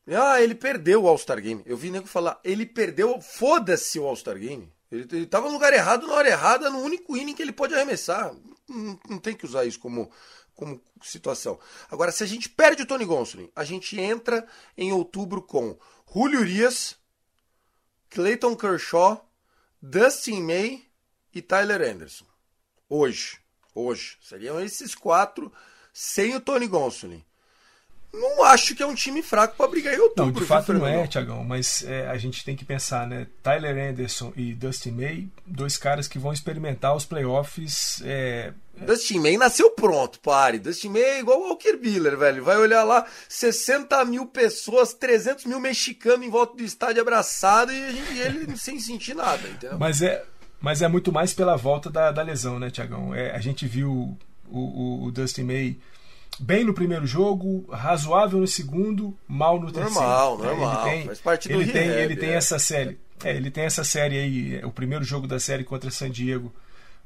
Ah, 0.07 0.41
ele 0.43 0.55
perdeu 0.55 1.05
o 1.05 1.09
All-Star 1.09 1.41
Game. 1.41 1.63
Eu 1.65 1.77
vi 1.77 1.91
nego 1.91 2.07
falar, 2.07 2.41
ele 2.43 2.67
perdeu, 2.67 3.21
foda-se 3.21 3.99
o 3.99 4.07
All-Star 4.07 4.39
Game. 4.39 4.73
Ele, 4.91 5.07
ele 5.13 5.27
tava 5.27 5.47
no 5.47 5.55
lugar 5.55 5.73
errado, 5.73 6.07
na 6.07 6.15
hora 6.15 6.29
errada, 6.29 6.69
no 6.69 6.81
único 6.81 7.17
inning 7.17 7.35
que 7.35 7.43
ele 7.43 7.53
pode 7.53 7.75
arremessar. 7.75 8.35
Não, 8.69 8.99
não 9.09 9.19
tem 9.19 9.35
que 9.35 9.47
usar 9.47 9.65
isso 9.65 9.79
como, 9.79 10.11
como 10.55 10.83
situação. 11.03 11.59
Agora, 11.91 12.13
se 12.13 12.23
a 12.23 12.27
gente 12.27 12.49
perde 12.49 12.83
o 12.83 12.87
Tony 12.87 13.05
Gonsolin, 13.05 13.51
a 13.55 13.65
gente 13.65 13.99
entra 13.99 14.47
em 14.77 14.93
outubro 14.93 15.41
com 15.41 15.79
Julio 16.13 16.41
Urias, 16.41 16.97
Clayton 18.11 18.57
Kershaw, 18.57 19.27
Dustin 19.81 20.43
May 20.43 20.85
e 21.35 21.41
Tyler 21.41 21.81
Anderson. 21.81 22.27
Hoje. 22.89 23.39
Hoje. 23.75 24.19
Seriam 24.21 24.61
esses 24.61 24.95
quatro 24.95 25.51
sem 25.93 26.35
o 26.35 26.41
Tony 26.41 26.67
Gonsolin. 26.67 27.25
Não 28.13 28.45
acho 28.45 28.75
que 28.75 28.83
é 28.83 28.87
um 28.87 28.95
time 28.95 29.23
fraco 29.23 29.57
para 29.57 29.69
brigar 29.69 29.95
em 29.95 29.99
outubro. 29.99 30.27
Não, 30.27 30.33
de 30.33 30.45
fato 30.45 30.73
não 30.75 30.87
é, 30.87 31.07
Tiagão, 31.07 31.43
mas 31.43 31.83
é, 31.83 32.07
a 32.09 32.19
gente 32.19 32.45
tem 32.45 32.55
que 32.55 32.65
pensar, 32.65 33.07
né? 33.07 33.27
Tyler 33.43 33.91
Anderson 33.91 34.33
e 34.37 34.53
Dustin 34.53 34.91
May, 34.91 35.29
dois 35.47 35.79
caras 35.79 36.07
que 36.07 36.19
vão 36.19 36.31
experimentar 36.31 36.95
os 36.95 37.07
playoffs. 37.07 38.03
É... 38.05 38.53
Dustin 38.77 39.19
May 39.19 39.39
nasceu 39.39 39.71
pronto, 39.71 40.21
pare. 40.21 40.59
Dustin 40.59 40.91
May 40.91 41.03
é 41.03 41.21
igual 41.21 41.41
o 41.41 41.49
Walker 41.49 41.77
Buehler, 41.77 42.19
velho. 42.19 42.45
Vai 42.45 42.59
olhar 42.59 42.85
lá, 42.85 43.07
60 43.31 44.05
mil 44.05 44.27
pessoas, 44.27 44.93
300 44.93 45.47
mil 45.47 45.59
mexicanos 45.59 46.27
em 46.27 46.31
volta 46.31 46.55
do 46.55 46.63
estádio 46.63 47.01
abraçado 47.01 47.73
e, 47.73 47.93
gente, 47.93 48.19
ele 48.19 48.57
sem 48.59 48.79
sentir 48.79 49.15
nada, 49.15 49.49
entendeu? 49.49 49.79
Mas 49.79 50.03
é, 50.03 50.23
mas 50.61 50.83
é 50.83 50.89
muito 50.89 51.11
mais 51.11 51.33
pela 51.33 51.57
volta 51.57 51.89
da, 51.89 52.13
da 52.13 52.23
lesão, 52.23 52.59
né, 52.59 52.71
Tiagão? 52.71 53.15
É, 53.15 53.31
a 53.31 53.39
gente 53.39 53.67
viu 53.67 54.19
o, 54.49 54.59
o, 54.59 55.05
o 55.07 55.11
Dustin 55.11 55.45
May 55.45 55.79
bem 56.39 56.65
no 56.65 56.75
primeiro 56.75 57.07
jogo, 57.07 57.67
razoável 57.71 58.41
no 58.41 58.47
segundo, 58.47 59.17
mal 59.27 59.61
no 59.61 59.71
terceiro. 59.71 59.95
Normal, 59.95 60.39
normal. 60.39 60.87
Ele 60.87 60.97
tem, 60.97 61.07
faz 61.07 61.21
parte 61.21 61.49
do 61.49 61.55
ele 61.61 61.73
tem, 61.73 61.89
rehab, 61.89 62.03
ele 62.03 62.17
tem 62.17 62.31
é. 62.31 62.35
essa 62.35 62.59
série. 62.59 62.99
É, 63.25 63.37
ele 63.37 63.51
tem 63.51 63.65
essa 63.65 63.85
série 63.85 64.19
aí, 64.19 64.57
é, 64.57 64.67
o 64.67 64.71
primeiro 64.71 65.05
jogo 65.05 65.27
da 65.27 65.39
série 65.39 65.65
contra 65.65 65.91
San 65.91 66.11
Diego, 66.11 66.53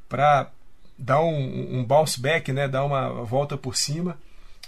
para 0.09 0.50
dar 0.99 1.21
um, 1.21 1.78
um, 1.78 1.85
bounce 1.85 2.21
back, 2.21 2.50
né, 2.52 2.66
dar 2.66 2.85
uma 2.85 3.09
volta 3.25 3.56
por 3.56 3.76
cima. 3.76 4.18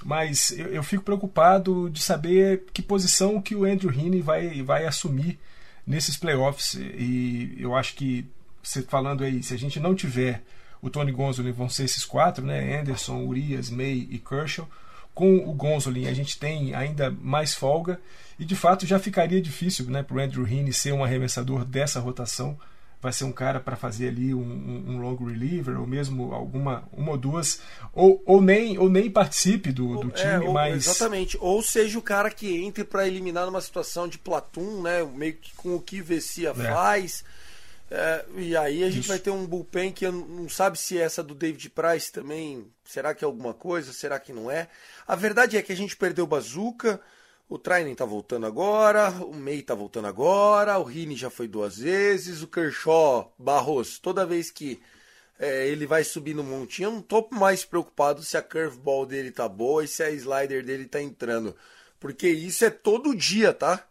Mas 0.04 0.52
eu, 0.52 0.66
eu, 0.66 0.82
fico 0.82 1.02
preocupado 1.02 1.90
de 1.90 2.00
saber 2.00 2.64
que 2.72 2.82
posição 2.82 3.40
que 3.42 3.54
o 3.54 3.64
Andrew 3.64 3.92
Heaney 3.92 4.20
vai, 4.20 4.62
vai 4.62 4.86
assumir 4.86 5.38
nesses 5.86 6.16
playoffs. 6.16 6.74
E 6.74 7.56
eu 7.58 7.74
acho 7.74 7.94
que, 7.94 8.24
você 8.62 8.82
falando 8.82 9.24
aí, 9.24 9.42
se 9.42 9.54
a 9.54 9.58
gente 9.58 9.80
não 9.80 9.94
tiver 9.94 10.42
o 10.80 10.88
Tony 10.88 11.12
Gonzolin 11.12 11.52
vão 11.52 11.68
ser 11.68 11.84
esses 11.84 12.04
quatro, 12.04 12.44
né? 12.44 12.80
Anderson, 12.80 13.24
Urias, 13.24 13.70
May 13.70 14.06
e 14.10 14.18
Kershaw. 14.18 14.68
Com 15.14 15.36
o 15.38 15.52
Gonzolin 15.52 16.06
a 16.06 16.14
gente 16.14 16.38
tem 16.38 16.74
ainda 16.74 17.10
mais 17.10 17.52
folga 17.54 18.00
e 18.38 18.44
de 18.44 18.54
fato 18.54 18.86
já 18.86 19.00
ficaria 19.00 19.40
difícil 19.40 19.86
né, 19.86 20.02
para 20.02 20.16
o 20.16 20.20
Andrew 20.20 20.46
Heaney 20.46 20.72
ser 20.72 20.92
um 20.92 21.02
arremessador 21.02 21.64
dessa 21.64 21.98
rotação. 21.98 22.56
Vai 23.00 23.12
ser 23.12 23.24
um 23.24 23.32
cara 23.32 23.60
para 23.60 23.76
fazer 23.76 24.08
ali 24.08 24.34
um, 24.34 24.40
um, 24.40 24.84
um, 24.88 24.98
long 25.00 25.16
reliever 25.16 25.78
ou 25.78 25.86
mesmo 25.86 26.32
alguma 26.32 26.82
uma 26.92 27.12
ou 27.12 27.16
duas 27.16 27.60
ou, 27.92 28.20
ou 28.26 28.40
nem 28.40 28.76
ou 28.76 28.88
nem 28.88 29.08
participe 29.08 29.70
do, 29.70 29.98
do 29.98 30.10
time, 30.10 30.32
é, 30.32 30.40
ou, 30.40 30.52
mas 30.52 30.88
exatamente 30.88 31.38
ou 31.40 31.62
seja 31.62 31.96
o 31.96 32.02
cara 32.02 32.28
que 32.28 32.56
entre 32.56 32.82
para 32.82 33.06
eliminar 33.06 33.46
numa 33.46 33.60
situação 33.60 34.08
de 34.08 34.18
platum, 34.18 34.82
né? 34.82 35.04
Meio 35.04 35.34
que 35.34 35.54
com 35.54 35.76
o 35.76 35.80
que 35.80 36.02
Vessia 36.02 36.50
é. 36.50 36.54
faz 36.54 37.24
é, 37.90 38.24
e 38.36 38.56
aí 38.56 38.84
a 38.84 38.90
gente 38.90 39.00
Isso. 39.00 39.08
vai 39.08 39.18
ter 39.18 39.30
um 39.30 39.46
bullpen 39.46 39.92
que 39.92 40.08
não 40.10 40.48
sabe 40.48 40.78
se 40.78 40.98
é 40.98 41.02
essa 41.02 41.22
do 41.22 41.34
David 41.34 41.70
Price 41.70 42.12
também. 42.12 42.70
Será 42.84 43.14
que 43.14 43.24
é 43.24 43.26
alguma 43.26 43.54
coisa? 43.54 43.92
Será 43.92 44.18
que 44.20 44.32
não 44.32 44.50
é? 44.50 44.68
A 45.06 45.16
verdade 45.16 45.56
é 45.56 45.62
que 45.62 45.72
a 45.72 45.76
gente 45.76 45.96
perdeu 45.96 46.24
o 46.24 46.28
Bazooka, 46.28 47.00
O 47.48 47.58
Trainen 47.58 47.94
tá 47.94 48.04
voltando 48.04 48.44
agora, 48.44 49.08
o 49.24 49.32
May 49.34 49.62
tá 49.62 49.74
voltando 49.74 50.06
agora, 50.06 50.78
o 50.78 50.82
Rini 50.82 51.16
já 51.16 51.30
foi 51.30 51.48
duas 51.48 51.78
vezes, 51.78 52.42
o 52.42 52.46
Kershaw, 52.46 53.32
Barros, 53.38 53.98
toda 53.98 54.26
vez 54.26 54.50
que 54.50 54.82
é, 55.38 55.66
ele 55.68 55.86
vai 55.86 56.04
subir 56.04 56.34
no 56.34 56.44
montinho, 56.44 56.88
eu 56.88 56.92
não 56.92 57.02
tô 57.02 57.26
mais 57.30 57.64
preocupado 57.64 58.22
se 58.22 58.36
a 58.36 58.42
curveball 58.42 59.06
dele 59.06 59.30
tá 59.30 59.48
boa 59.48 59.82
e 59.84 59.88
se 59.88 60.02
a 60.02 60.10
slider 60.10 60.62
dele 60.64 60.86
tá 60.86 61.00
entrando. 61.00 61.56
Porque 61.98 62.28
isso 62.28 62.64
é 62.64 62.70
todo 62.70 63.16
dia, 63.16 63.52
tá? 63.54 63.82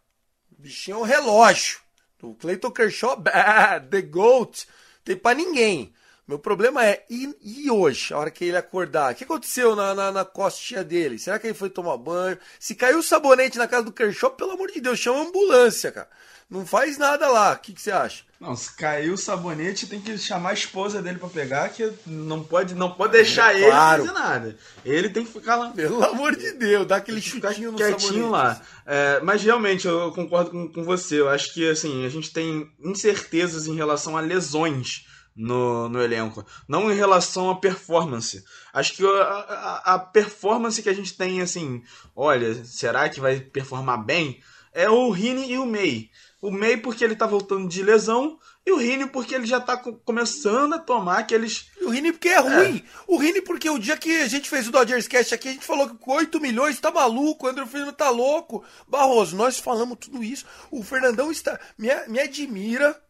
O 0.51 0.61
bichinho 0.61 0.97
é 0.97 0.99
um 0.99 1.03
relógio. 1.03 1.79
O 2.21 2.33
Clayton 2.33 2.71
Kershaw, 2.71 3.15
bah, 3.15 3.79
The 3.89 4.01
GOAT, 4.01 4.67
tem 5.03 5.15
pra 5.15 5.33
ninguém. 5.33 5.93
Meu 6.27 6.37
problema 6.37 6.85
é, 6.85 7.05
e, 7.09 7.33
e, 7.41 7.71
hoje, 7.71 8.13
a 8.13 8.17
hora 8.17 8.29
que 8.29 8.43
ele 8.43 8.57
acordar? 8.57 9.13
O 9.13 9.15
que 9.15 9.23
aconteceu 9.23 9.77
na, 9.77 9.95
na, 9.95 10.11
na, 10.11 10.25
costinha 10.25 10.83
dele? 10.83 11.17
Será 11.17 11.39
que 11.39 11.47
ele 11.47 11.53
foi 11.53 11.69
tomar 11.69 11.95
banho? 11.95 12.37
Se 12.59 12.75
caiu 12.75 13.01
sabonete 13.01 13.57
na 13.57 13.67
casa 13.67 13.83
do 13.83 13.93
Kershaw, 13.93 14.31
pelo 14.31 14.51
amor 14.51 14.69
de 14.69 14.81
Deus, 14.81 14.99
chama 14.99 15.19
a 15.19 15.21
ambulância, 15.21 15.89
cara. 15.89 16.09
Não 16.49 16.65
faz 16.65 16.97
nada 16.97 17.29
lá. 17.29 17.53
O 17.53 17.59
que, 17.59 17.73
que 17.73 17.81
você 17.81 17.91
acha? 17.91 18.25
Não, 18.39 18.55
se 18.55 18.75
caiu 18.75 19.13
o 19.13 19.17
sabonete, 19.17 19.87
tem 19.87 19.99
que 19.99 20.15
chamar 20.17 20.51
a 20.51 20.53
esposa 20.53 21.01
dele 21.01 21.17
para 21.17 21.27
pegar, 21.27 21.69
que 21.69 21.91
não 22.05 22.43
pode, 22.43 22.75
não 22.75 22.91
pode 22.91 23.13
deixar 23.13 23.53
é, 23.53 23.57
ele 23.57 23.71
claro. 23.71 24.05
fazer 24.05 24.19
nada. 24.19 24.57
Ele 24.85 25.09
tem 25.09 25.25
que 25.25 25.33
ficar 25.33 25.55
lá. 25.55 25.71
Pelo 25.71 26.03
amor 26.03 26.35
de 26.35 26.51
Deus, 26.53 26.85
dá 26.85 26.97
aquele 26.97 27.19
chutinho 27.19 27.71
no 27.71 27.77
quietinho 27.77 27.97
sabonete. 27.97 28.29
lá. 28.29 28.61
É, 28.85 29.19
mas 29.21 29.41
realmente, 29.41 29.87
eu 29.87 30.11
concordo 30.11 30.51
com, 30.51 30.71
com 30.71 30.83
você. 30.83 31.19
Eu 31.19 31.29
acho 31.29 31.51
que 31.51 31.67
assim, 31.67 32.05
a 32.05 32.09
gente 32.09 32.31
tem 32.31 32.71
incertezas 32.79 33.65
em 33.65 33.75
relação 33.75 34.15
a 34.15 34.21
lesões 34.21 35.07
no, 35.37 35.87
no 35.87 36.01
elenco, 36.01 36.45
não 36.67 36.91
em 36.91 36.95
relação 36.95 37.49
à 37.51 37.55
performance. 37.55 38.43
Acho 38.73 38.93
que 38.93 39.05
a, 39.05 39.09
a, 39.09 39.93
a, 39.95 39.99
performance 39.99 40.81
que 40.81 40.89
a 40.89 40.93
gente 40.93 41.15
tem, 41.15 41.41
assim, 41.41 41.83
olha, 42.15 42.65
será 42.65 43.07
que 43.07 43.19
vai 43.19 43.39
performar 43.39 44.03
bem? 44.03 44.41
É 44.73 44.89
o 44.89 45.09
Rini 45.11 45.51
e 45.51 45.57
o 45.57 45.65
May. 45.65 46.09
O 46.41 46.51
May 46.51 46.77
porque 46.77 47.03
ele 47.03 47.15
tá 47.15 47.25
voltando 47.25 47.67
de 47.67 47.81
lesão 47.81 48.37
e 48.63 48.71
o 48.71 48.77
Rini 48.77 49.07
porque 49.07 49.33
ele 49.33 49.47
já 49.47 49.59
tá 49.59 49.75
começando 49.77 50.73
a 50.73 50.79
tomar 50.79 51.19
aqueles. 51.19 51.71
E 51.79 51.85
o 51.85 51.89
Rini 51.89 52.11
porque 52.11 52.27
é 52.27 52.37
ruim. 52.37 52.83
É. 52.85 52.89
O 53.07 53.17
Rini 53.17 53.41
porque 53.41 53.69
o 53.69 53.79
dia 53.79 53.97
que 53.97 54.21
a 54.21 54.27
gente 54.27 54.49
fez 54.49 54.67
o 54.67 54.71
Dodgers 54.71 55.07
Cast 55.07 55.33
aqui, 55.33 55.49
a 55.49 55.51
gente 55.53 55.65
falou 55.65 55.89
que 55.89 55.95
com 55.95 56.11
8 56.11 56.39
milhões 56.39 56.79
tá 56.79 56.91
maluco, 56.91 57.45
o 57.45 57.49
André 57.49 57.65
Fernando 57.65 57.93
tá 57.93 58.09
louco. 58.09 58.63
Barroso, 58.87 59.35
nós 59.35 59.57
falamos 59.57 59.97
tudo 59.99 60.23
isso. 60.23 60.45
O 60.69 60.83
Fernandão 60.83 61.31
está 61.31 61.59
me, 61.77 61.87
me 62.07 62.19
admira 62.19 63.01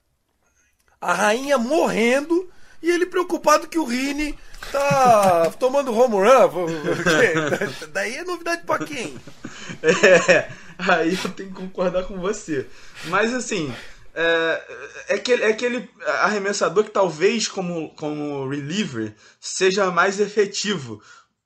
a 1.02 1.14
rainha 1.14 1.58
morrendo 1.58 2.50
e 2.82 2.90
ele 2.90 3.06
preocupado 3.06 3.68
que 3.68 3.80
o 3.80 3.84
Rini 3.84 4.38
tá 4.72 5.52
tomando 5.60 5.94
home 5.94 6.16
run. 6.16 6.68
Daí 7.92 8.16
é 8.16 8.24
novidade 8.24 8.64
para 8.64 8.86
quem? 8.86 9.18
É, 9.82 10.50
aí 10.88 11.18
eu 11.24 11.32
tenho 11.32 11.50
que 11.50 11.56
concordar 11.56 12.04
com 12.06 12.20
você. 12.20 12.68
Mas 13.06 13.34
assim, 13.34 13.74
é, 14.20 14.64
é, 15.10 15.14
aquele, 15.14 15.44
é 15.44 15.48
aquele 15.48 15.90
arremessador 16.22 16.84
que 16.84 16.90
talvez 16.90 17.48
como, 17.48 17.94
como 17.96 18.50
reliever 18.50 19.14
seja 19.40 19.92
mais 19.92 20.20
efetivo. 20.20 21.02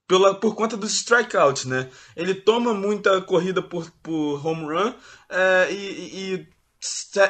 Pela, 0.08 0.36
por 0.36 0.56
conta 0.56 0.76
dos 0.76 0.94
strikeouts, 0.94 1.66
né? 1.66 1.90
Ele 2.18 2.34
toma 2.34 2.74
muita 2.74 3.22
corrida 3.22 3.62
por, 3.62 3.90
por 4.04 4.46
home 4.46 4.66
run 4.66 4.94
é, 5.30 5.68
e, 5.72 6.34
e 6.34 6.48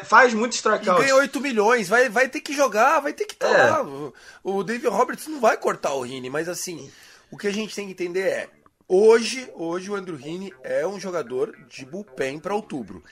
faz 0.04 0.34
muito 0.34 0.54
strikeout. 0.54 1.00
E 1.00 1.06
ganha 1.06 1.16
8 1.16 1.42
milhões, 1.42 1.88
vai, 1.88 2.10
vai 2.10 2.28
ter 2.28 2.42
que 2.42 2.54
jogar, 2.54 3.00
vai 3.00 3.14
ter 3.14 3.26
que 3.26 3.34
estar 3.34 3.50
tá 3.50 3.56
é. 3.56 3.70
lá. 3.70 4.12
O 4.44 4.64
David 4.64 4.88
Roberts 4.88 5.28
não 5.28 5.40
vai 5.40 5.58
cortar 5.58 5.94
o 5.94 6.02
Rini, 6.02 6.30
mas 6.30 6.50
assim, 6.50 6.90
o 7.30 7.38
que 7.38 7.48
a 7.48 7.54
gente 7.54 7.76
tem 7.76 7.86
que 7.86 7.94
entender 7.94 8.22
é, 8.22 8.50
hoje, 8.96 9.50
hoje 9.56 9.90
o 9.90 9.96
Andrew 9.96 10.18
Rini 10.18 10.54
é 10.64 10.86
um 10.86 11.00
jogador 11.00 11.58
de 11.70 11.86
bullpen 11.86 12.40
para 12.40 12.56
outubro. 12.56 13.04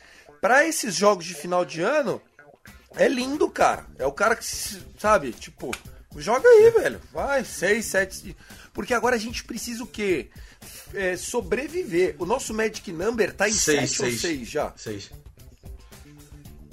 Para 0.42 0.66
esses 0.66 0.96
jogos 0.96 1.26
de 1.26 1.34
final 1.34 1.64
de 1.64 1.82
ano, 1.82 2.22
é 2.96 3.08
lindo, 3.08 3.50
cara. 3.50 3.86
É 3.98 4.06
o 4.06 4.12
cara 4.12 4.36
que, 4.36 4.46
sabe, 4.46 5.32
tipo, 5.32 5.72
joga 6.18 6.48
aí, 6.48 6.72
velho. 6.72 7.02
Vai, 7.12 7.44
6, 7.44 7.86
7. 7.86 8.36
Porque 8.74 8.94
agora 8.94 9.16
a 9.16 9.20
gente 9.20 9.44
precisa 9.44 9.84
o 9.84 9.88
quê? 9.88 10.30
É, 10.94 11.16
sobreviver. 11.18 12.16
O 12.20 12.26
nosso 12.26 12.54
Magic 12.54 12.92
Number 12.92 13.34
tá 13.34 13.48
em 13.48 13.54
7 13.54 14.04
ou 14.04 14.12
6 14.12 14.48
já. 14.48 14.74
6 14.76 15.12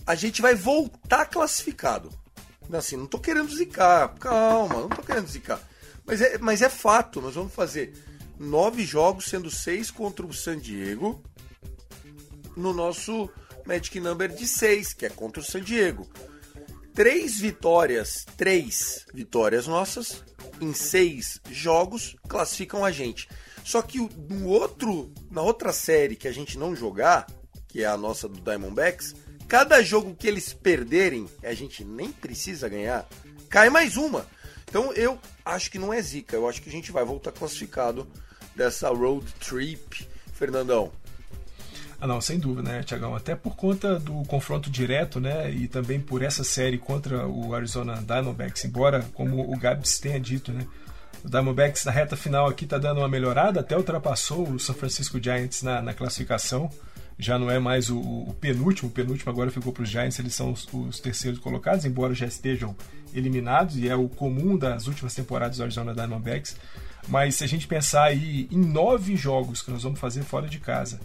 a 0.07 0.14
gente 0.14 0.40
vai 0.40 0.55
voltar 0.55 1.27
classificado. 1.27 2.11
Assim, 2.73 2.97
não 2.97 3.07
tô 3.07 3.19
querendo 3.19 3.53
zicar, 3.55 4.14
calma, 4.19 4.75
não 4.75 4.88
tô 4.88 5.03
querendo 5.03 5.27
zicar. 5.27 5.61
Mas 6.05 6.21
é, 6.21 6.38
mas 6.38 6.62
é 6.62 6.69
fato, 6.69 7.21
nós 7.21 7.35
vamos 7.35 7.53
fazer 7.53 7.92
nove 8.38 8.85
jogos, 8.85 9.27
sendo 9.27 9.51
seis 9.51 9.90
contra 9.90 10.25
o 10.25 10.33
San 10.33 10.59
Diego, 10.59 11.22
no 12.57 12.72
nosso 12.72 13.31
Magic 13.66 13.99
Number 14.01 14.35
de 14.35 14.46
seis, 14.46 14.92
que 14.92 15.07
é 15.07 15.11
contra 15.11 15.40
o 15.40 15.44
San 15.44 15.62
Diego. 15.62 16.09
Três 16.94 17.38
vitórias, 17.38 18.25
três 18.37 19.05
vitórias 19.12 19.66
nossas 19.66 20.25
em 20.61 20.72
seis 20.72 21.40
jogos 21.51 22.16
classificam 22.27 22.85
a 22.85 22.90
gente. 22.90 23.29
Só 23.64 23.83
que 23.83 23.99
no 23.99 24.46
outro, 24.46 25.12
na 25.31 25.42
outra 25.42 25.72
série 25.72 26.16
que 26.16 26.29
a 26.29 26.33
gente 26.33 26.57
não 26.57 26.75
jogar, 26.75 27.27
que 27.68 27.83
é 27.83 27.87
a 27.87 27.96
nossa 27.96 28.29
do 28.29 28.40
Diamondbacks, 28.40 29.14
cada 29.46 29.83
jogo 29.83 30.14
que 30.14 30.27
eles 30.27 30.55
perderem, 30.55 31.29
a 31.42 31.53
gente 31.53 31.85
nem 31.85 32.11
precisa 32.11 32.68
ganhar, 32.68 33.07
cai 33.51 33.68
mais 33.68 33.96
uma. 33.96 34.27
Então 34.68 34.92
eu 34.92 35.18
acho 35.44 35.70
que 35.70 35.79
não 35.79 35.92
é 35.92 36.01
zica, 36.01 36.37
eu 36.37 36.49
acho 36.49 36.62
que 36.62 36.68
a 36.68 36.72
gente 36.72 36.92
vai 36.92 37.05
voltar 37.05 37.33
classificado 37.33 38.11
dessa 38.57 38.88
road 38.88 39.27
trip, 39.38 40.07
Fernandão. 40.33 40.90
Ah, 42.01 42.07
não, 42.07 42.21
sem 42.21 42.38
dúvida, 42.38 42.71
né, 42.71 42.83
Tiagão? 42.83 43.14
Até 43.14 43.35
por 43.35 43.57
conta 43.57 43.99
do 43.99 44.23
confronto 44.25 44.69
direto, 44.69 45.19
né? 45.19 45.51
E 45.51 45.66
também 45.66 46.01
por 46.01 46.23
essa 46.23 46.45
série 46.45 46.77
contra 46.79 47.27
o 47.27 47.55
Arizona 47.55 48.03
Diamondbacks, 48.03 48.64
embora, 48.64 49.03
como 49.14 49.51
o 49.51 49.59
Gabs 49.59 49.99
tenha 49.99 50.21
dito, 50.21 50.53
né? 50.53 50.66
O 51.25 51.29
Diamondbacks 51.29 51.85
na 51.85 51.92
reta 51.92 52.16
final 52.16 52.47
aqui 52.47 52.66
tá 52.66 52.77
dando 52.77 52.99
uma 52.99 53.09
melhorada, 53.09 53.61
até 53.61 53.77
ultrapassou 53.77 54.49
o 54.49 54.59
San 54.59 54.75
Francisco 54.75 55.23
Giants 55.23 55.62
na, 55.62 55.81
na 55.81 55.95
classificação 55.95 56.71
já 57.19 57.38
não 57.38 57.51
é 57.51 57.59
mais 57.59 57.88
o, 57.88 57.99
o 57.99 58.37
penúltimo, 58.40 58.88
o 58.88 58.92
penúltimo 58.92 59.31
agora 59.31 59.51
ficou 59.51 59.73
para 59.73 59.83
os 59.83 59.88
Giants, 59.88 60.19
eles 60.19 60.35
são 60.35 60.53
os, 60.53 60.69
os, 60.73 61.01
terceiros 61.01 61.40
colocados, 61.40 61.85
embora 61.85 62.14
já 62.14 62.27
estejam 62.27 62.77
eliminados, 63.14 63.77
e 63.79 63.88
é 63.88 63.97
o 63.97 64.09
comum 64.09 64.59
das 64.59 64.87
últimas 64.87 65.14
temporadas 65.14 65.57
do 65.57 65.62
Arizona 65.62 65.95
Diamondbacks. 65.95 66.57
Mas 67.09 67.37
se 67.37 67.45
a 67.45 67.47
gente 67.47 67.66
pensar 67.66 68.05
aí 68.05 68.49
em 68.51 68.59
nove 68.59 69.16
jogos 69.16 69.62
que 69.62 69.71
nós 69.71 69.83
vamos 69.83 70.01
fazer 70.01 70.23
fora 70.23 70.49
de 70.49 70.59
casa, 70.59 71.01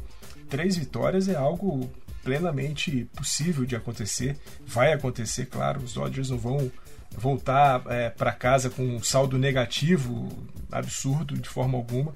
três 0.49 0.75
vitórias 0.75 1.27
é 1.27 1.35
algo 1.35 1.89
plenamente 2.23 3.09
possível 3.15 3.65
de 3.65 3.75
acontecer, 3.75 4.37
vai 4.65 4.93
acontecer, 4.93 5.47
claro, 5.47 5.81
os 5.81 5.93
Dodgers 5.93 6.29
não 6.29 6.37
vão 6.37 6.71
voltar 7.11 7.83
é, 7.87 8.09
para 8.09 8.31
casa 8.31 8.69
com 8.69 8.83
um 8.83 9.03
saldo 9.03 9.37
negativo 9.37 10.29
absurdo 10.71 11.35
de 11.35 11.49
forma 11.49 11.77
alguma 11.77 12.13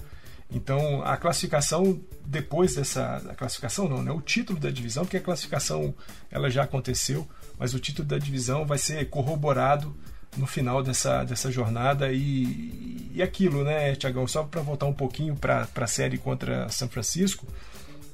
então 0.51 1.01
a 1.03 1.17
classificação 1.17 1.99
depois 2.25 2.75
dessa 2.75 3.17
a 3.29 3.35
classificação 3.35 3.87
não, 3.87 4.03
né? 4.03 4.11
O 4.11 4.21
título 4.21 4.59
da 4.59 4.69
divisão, 4.69 5.03
porque 5.03 5.17
a 5.17 5.21
classificação 5.21 5.93
ela 6.29 6.49
já 6.49 6.63
aconteceu, 6.63 7.27
mas 7.57 7.73
o 7.73 7.79
título 7.79 8.07
da 8.07 8.17
divisão 8.17 8.65
vai 8.65 8.77
ser 8.77 9.09
corroborado 9.09 9.95
no 10.37 10.45
final 10.45 10.83
dessa, 10.83 11.23
dessa 11.23 11.51
jornada 11.51 12.11
e, 12.11 13.11
e 13.13 13.21
aquilo, 13.21 13.63
né, 13.63 13.95
Tiagão? 13.95 14.27
Só 14.27 14.43
para 14.43 14.61
voltar 14.61 14.85
um 14.85 14.93
pouquinho 14.93 15.35
para 15.35 15.67
a 15.75 15.87
série 15.87 16.17
contra 16.17 16.67
São 16.69 16.87
Francisco, 16.87 17.45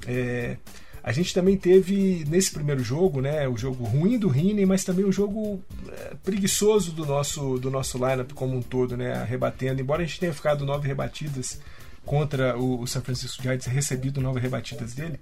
é, 0.07 0.57
a 1.03 1.11
gente 1.11 1.33
também 1.33 1.57
teve 1.57 2.23
nesse 2.27 2.51
primeiro 2.51 2.83
jogo, 2.83 3.21
né, 3.21 3.47
o 3.47 3.57
jogo 3.57 3.83
ruim 3.83 4.19
do 4.19 4.27
Rini, 4.27 4.65
mas 4.65 4.83
também 4.83 5.03
o 5.03 5.11
jogo 5.11 5.59
é, 5.89 6.13
preguiçoso 6.23 6.91
do 6.91 7.05
nosso 7.05 7.57
do 7.57 7.71
nosso 7.71 7.97
lineup 7.97 8.31
como 8.33 8.55
um 8.55 8.61
todo, 8.61 8.95
né, 8.95 9.25
rebatendo. 9.27 9.81
Embora 9.81 10.03
a 10.03 10.05
gente 10.05 10.19
tenha 10.19 10.33
ficado 10.33 10.63
nove 10.63 10.87
rebatidas 10.87 11.59
contra 12.05 12.57
o, 12.57 12.81
o 12.81 12.87
San 12.87 13.01
Francisco 13.01 13.41
Giants 13.41 13.65
recebido 13.65 14.21
novas 14.21 14.41
rebatidas 14.41 14.93
dele, 14.93 15.19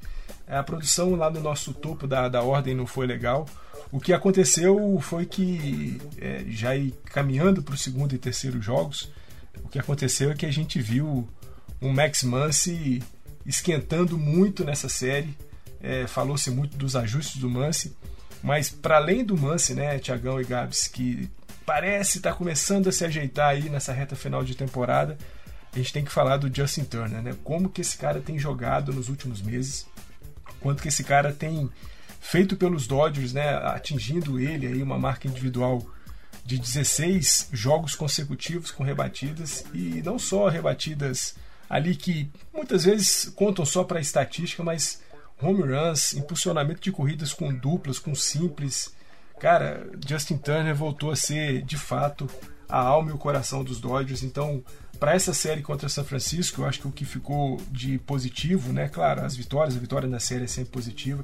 a 0.47 0.63
produção 0.63 1.15
lá 1.15 1.29
no 1.29 1.39
nosso 1.39 1.73
topo 1.73 2.07
da, 2.07 2.27
da 2.27 2.41
ordem 2.41 2.73
não 2.73 2.87
foi 2.87 3.05
legal. 3.05 3.45
O 3.91 3.99
que 3.99 4.13
aconteceu 4.13 4.99
foi 5.01 5.25
que, 5.25 6.01
é, 6.17 6.43
já 6.47 6.69
caminhando 7.05 7.61
para 7.61 7.75
o 7.75 7.77
segundo 7.77 8.13
e 8.13 8.17
terceiro 8.17 8.61
jogos, 8.61 9.11
o 9.63 9.69
que 9.69 9.79
aconteceu 9.79 10.31
é 10.31 10.35
que 10.35 10.45
a 10.45 10.51
gente 10.51 10.81
viu 10.81 11.27
um 11.81 11.91
Max 11.91 12.23
Muncy 12.23 13.01
esquentando 13.45 14.17
muito 14.17 14.63
nessa 14.63 14.89
série. 14.89 15.37
É, 15.81 16.07
Falou-se 16.07 16.51
muito 16.51 16.77
dos 16.77 16.95
ajustes 16.95 17.37
do 17.37 17.49
Muncy, 17.49 17.95
mas 18.43 18.69
para 18.69 18.97
além 18.97 19.23
do 19.23 19.37
Muncy, 19.37 19.73
né, 19.73 19.97
Tiagão 19.99 20.39
e 20.41 20.43
Gabs, 20.43 20.87
que 20.87 21.29
parece 21.65 22.17
estar 22.17 22.31
tá 22.31 22.35
começando 22.35 22.89
a 22.89 22.91
se 22.91 23.05
ajeitar 23.05 23.49
aí 23.49 23.69
nessa 23.69 23.93
reta 23.93 24.15
final 24.15 24.43
de 24.43 24.55
temporada, 24.55 25.17
a 25.73 25.77
gente 25.77 25.93
tem 25.93 26.03
que 26.03 26.11
falar 26.11 26.37
do 26.37 26.53
Justin 26.53 26.83
Turner, 26.83 27.21
né? 27.21 27.35
Como 27.43 27.69
que 27.69 27.81
esse 27.81 27.97
cara 27.97 28.19
tem 28.19 28.39
jogado 28.39 28.91
nos 28.91 29.09
últimos 29.09 29.41
meses, 29.41 29.85
quanto 30.59 30.81
que 30.81 30.87
esse 30.87 31.03
cara 31.03 31.31
tem 31.31 31.69
feito 32.19 32.55
pelos 32.55 32.87
Dodgers, 32.87 33.33
né? 33.33 33.55
Atingindo 33.55 34.39
ele 34.39 34.67
aí 34.67 34.81
uma 34.81 34.97
marca 34.97 35.27
individual 35.27 35.85
de 36.45 36.57
16 36.57 37.49
jogos 37.51 37.95
consecutivos 37.95 38.71
com 38.71 38.83
rebatidas 38.83 39.63
e 39.73 40.01
não 40.03 40.17
só 40.17 40.47
rebatidas 40.47 41.35
ali 41.69 41.95
que 41.95 42.31
muitas 42.51 42.85
vezes 42.85 43.31
contam 43.35 43.63
só 43.63 43.83
para 43.83 44.01
estatística, 44.01 44.63
mas 44.63 45.01
home 45.41 45.61
runs, 45.61 46.13
impulsionamento 46.13 46.81
de 46.81 46.91
corridas 46.91 47.31
com 47.31 47.53
duplas, 47.53 47.99
com 47.99 48.15
simples. 48.15 48.93
Cara, 49.39 49.87
Justin 50.05 50.37
Turner 50.37 50.75
voltou 50.75 51.11
a 51.11 51.15
ser 51.15 51.61
de 51.61 51.77
fato 51.77 52.27
a 52.67 52.79
alma 52.79 53.11
e 53.11 53.13
o 53.13 53.17
coração 53.17 53.63
dos 53.63 53.79
Dodgers. 53.79 54.23
Então, 54.23 54.63
para 54.99 55.13
essa 55.13 55.33
série 55.33 55.61
contra 55.61 55.87
São 55.87 56.03
Francisco, 56.03 56.61
eu 56.61 56.65
acho 56.65 56.81
que 56.81 56.87
o 56.87 56.91
que 56.91 57.05
ficou 57.05 57.57
de 57.71 57.97
positivo, 57.99 58.73
né? 58.73 58.89
Claro, 58.89 59.23
as 59.23 59.35
vitórias, 59.35 59.75
a 59.75 59.79
vitória 59.79 60.09
na 60.09 60.19
série 60.19 60.43
é 60.43 60.47
sempre 60.47 60.71
positiva, 60.71 61.23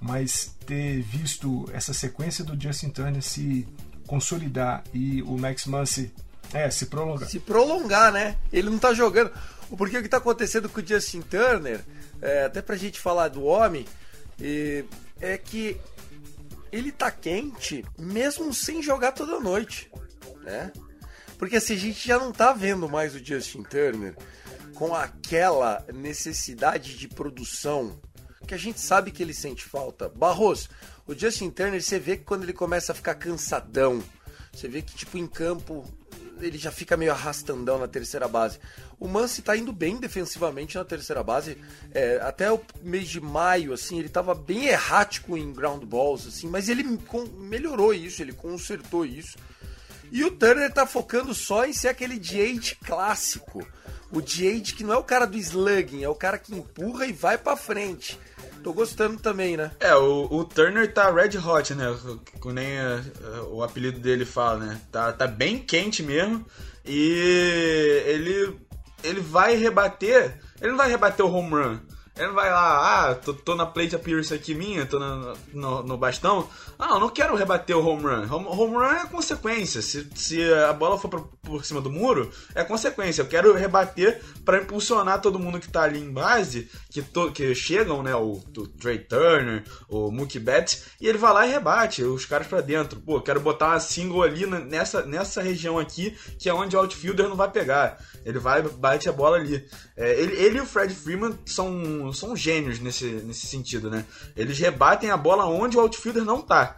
mas 0.00 0.54
ter 0.66 1.00
visto 1.02 1.64
essa 1.72 1.94
sequência 1.94 2.44
do 2.44 2.60
Justin 2.60 2.90
Turner 2.90 3.22
se 3.22 3.66
consolidar 4.06 4.84
e 4.92 5.22
o 5.22 5.38
Max 5.38 5.64
Muncy 5.64 6.12
é, 6.52 6.68
se 6.70 6.86
prolongar. 6.86 7.28
Se 7.28 7.40
prolongar, 7.40 8.12
né? 8.12 8.36
Ele 8.52 8.68
não 8.68 8.78
tá 8.78 8.92
jogando. 8.92 9.32
Porque 9.76 9.96
o 9.96 10.02
que 10.02 10.08
tá 10.08 10.18
acontecendo 10.18 10.68
com 10.68 10.80
o 10.80 10.86
Justin 10.86 11.22
Turner, 11.22 11.80
é, 12.20 12.44
até 12.44 12.60
pra 12.60 12.76
gente 12.76 13.00
falar 13.00 13.28
do 13.28 13.42
homem, 13.42 13.86
é, 14.40 14.84
é 15.20 15.38
que 15.38 15.80
ele 16.70 16.92
tá 16.92 17.10
quente 17.10 17.84
mesmo 17.98 18.52
sem 18.52 18.82
jogar 18.82 19.12
toda 19.12 19.40
noite, 19.40 19.90
né? 20.42 20.70
Porque 21.38 21.56
assim, 21.56 21.74
a 21.74 21.78
gente 21.78 22.06
já 22.06 22.18
não 22.18 22.32
tá 22.32 22.52
vendo 22.52 22.88
mais 22.88 23.14
o 23.14 23.24
Justin 23.24 23.62
Turner 23.62 24.16
com 24.74 24.94
aquela 24.94 25.84
necessidade 25.92 26.96
de 26.96 27.08
produção 27.08 27.98
que 28.46 28.54
a 28.54 28.58
gente 28.58 28.80
sabe 28.80 29.10
que 29.10 29.22
ele 29.22 29.32
sente 29.32 29.64
falta. 29.64 30.08
Barros, 30.08 30.68
o 31.06 31.14
Justin 31.14 31.50
Turner, 31.50 31.82
você 31.82 31.98
vê 31.98 32.16
que 32.16 32.24
quando 32.24 32.42
ele 32.42 32.52
começa 32.52 32.92
a 32.92 32.94
ficar 32.94 33.14
cansadão, 33.14 34.02
você 34.52 34.68
vê 34.68 34.82
que 34.82 34.94
tipo 34.94 35.16
em 35.16 35.26
campo 35.26 35.84
ele 36.40 36.58
já 36.58 36.70
fica 36.70 36.96
meio 36.96 37.12
arrastandão 37.12 37.78
na 37.78 37.88
terceira 37.88 38.28
base. 38.28 38.58
O 38.98 39.08
Mansi 39.08 39.42
tá 39.42 39.56
indo 39.56 39.72
bem 39.72 39.98
defensivamente 39.98 40.76
na 40.76 40.84
terceira 40.84 41.22
base. 41.22 41.56
É, 41.92 42.18
até 42.22 42.50
o 42.52 42.60
mês 42.82 43.08
de 43.08 43.20
maio, 43.20 43.72
assim, 43.72 43.98
ele 43.98 44.08
tava 44.08 44.34
bem 44.34 44.66
errático 44.66 45.36
em 45.36 45.52
ground 45.52 45.84
balls, 45.84 46.26
assim, 46.26 46.48
mas 46.48 46.68
ele 46.68 46.84
melhorou 47.38 47.94
isso, 47.94 48.22
ele 48.22 48.32
consertou 48.32 49.06
isso. 49.06 49.36
E 50.10 50.24
o 50.24 50.30
Turner 50.30 50.72
tá 50.72 50.86
focando 50.86 51.34
só 51.34 51.64
em 51.64 51.72
ser 51.72 51.88
aquele 51.88 52.18
DH 52.18 52.76
clássico. 52.84 53.66
O 54.10 54.20
DH 54.20 54.74
que 54.76 54.84
não 54.84 54.94
é 54.94 54.96
o 54.96 55.04
cara 55.04 55.26
do 55.26 55.36
slugging, 55.36 56.02
é 56.02 56.08
o 56.08 56.14
cara 56.14 56.38
que 56.38 56.54
empurra 56.54 57.06
e 57.06 57.12
vai 57.12 57.36
para 57.36 57.56
frente. 57.56 58.18
Tô 58.62 58.72
gostando 58.72 59.18
também, 59.20 59.56
né? 59.56 59.72
É, 59.78 59.94
o, 59.94 60.26
o 60.30 60.44
Turner 60.44 60.90
tá 60.92 61.10
red 61.10 61.36
hot, 61.36 61.74
né? 61.74 61.94
Com 62.40 62.50
nem 62.50 62.78
uh, 62.78 63.48
o 63.50 63.62
apelido 63.62 63.98
dele 63.98 64.24
fala, 64.24 64.64
né? 64.64 64.80
Tá, 64.90 65.12
tá 65.12 65.26
bem 65.26 65.58
quente 65.58 66.02
mesmo. 66.02 66.46
E 66.84 68.02
ele, 68.06 68.58
ele 69.02 69.20
vai 69.20 69.54
rebater. 69.56 70.40
Ele 70.60 70.70
não 70.70 70.78
vai 70.78 70.88
rebater 70.88 71.24
o 71.26 71.30
home 71.30 71.50
run. 71.50 71.78
Ele 72.16 72.30
vai 72.30 72.48
lá, 72.48 73.10
ah, 73.10 73.14
tô, 73.16 73.34
tô 73.34 73.56
na 73.56 73.66
plate 73.66 73.96
appearance 73.96 74.32
aqui 74.32 74.54
minha, 74.54 74.86
tô 74.86 75.00
no, 75.00 75.82
no, 75.82 75.98
bastão. 75.98 76.48
Ah, 76.78 76.90
eu 76.90 77.00
não 77.00 77.08
quero 77.08 77.34
rebater 77.34 77.76
o 77.76 77.84
home 77.84 78.04
run. 78.04 78.32
Home, 78.32 78.46
home 78.46 78.74
run 78.74 78.84
é 78.84 79.06
consequência. 79.06 79.82
Se, 79.82 80.08
se 80.14 80.52
a 80.52 80.72
bola 80.72 80.96
for 80.96 81.08
por, 81.08 81.28
por 81.42 81.64
cima 81.64 81.80
do 81.80 81.90
muro, 81.90 82.30
é 82.54 82.62
consequência. 82.62 83.22
Eu 83.22 83.26
quero 83.26 83.52
rebater 83.52 84.22
para 84.44 84.58
impulsionar 84.58 85.20
todo 85.20 85.40
mundo 85.40 85.58
que 85.58 85.68
tá 85.68 85.82
ali 85.82 85.98
em 85.98 86.12
base, 86.12 86.70
que, 86.88 87.02
to, 87.02 87.32
que 87.32 87.52
chegam, 87.52 88.00
né? 88.00 88.14
O, 88.14 88.40
o 88.56 88.66
Trey 88.68 88.98
Turner, 88.98 89.64
o 89.88 90.12
Mookie 90.12 90.38
Betts, 90.38 90.84
e 91.00 91.08
ele 91.08 91.18
vai 91.18 91.32
lá 91.32 91.44
e 91.44 91.50
rebate 91.50 92.04
os 92.04 92.24
caras 92.24 92.46
para 92.46 92.60
dentro. 92.60 93.00
Pô, 93.00 93.20
quero 93.20 93.40
botar 93.40 93.70
uma 93.70 93.80
single 93.80 94.22
ali 94.22 94.46
nessa, 94.46 95.04
nessa 95.04 95.42
região 95.42 95.80
aqui, 95.80 96.16
que 96.38 96.48
é 96.48 96.54
onde 96.54 96.76
o 96.76 96.78
outfielder 96.78 97.28
não 97.28 97.34
vai 97.34 97.50
pegar. 97.50 97.98
Ele 98.24 98.38
vai 98.38 98.62
bate 98.62 99.08
a 99.08 99.12
bola 99.12 99.36
ali. 99.36 99.66
É, 99.96 100.20
ele, 100.20 100.34
ele 100.34 100.58
e 100.58 100.60
o 100.60 100.66
Fred 100.66 100.92
Freeman 100.94 101.38
são, 101.46 102.12
são 102.12 102.36
gênios 102.36 102.80
nesse, 102.80 103.06
nesse 103.06 103.46
sentido, 103.46 103.88
né? 103.88 104.04
Eles 104.36 104.58
rebatem 104.58 105.10
a 105.10 105.16
bola 105.16 105.46
onde 105.46 105.76
o 105.76 105.80
outfielder 105.80 106.24
não 106.24 106.42
tá. 106.42 106.76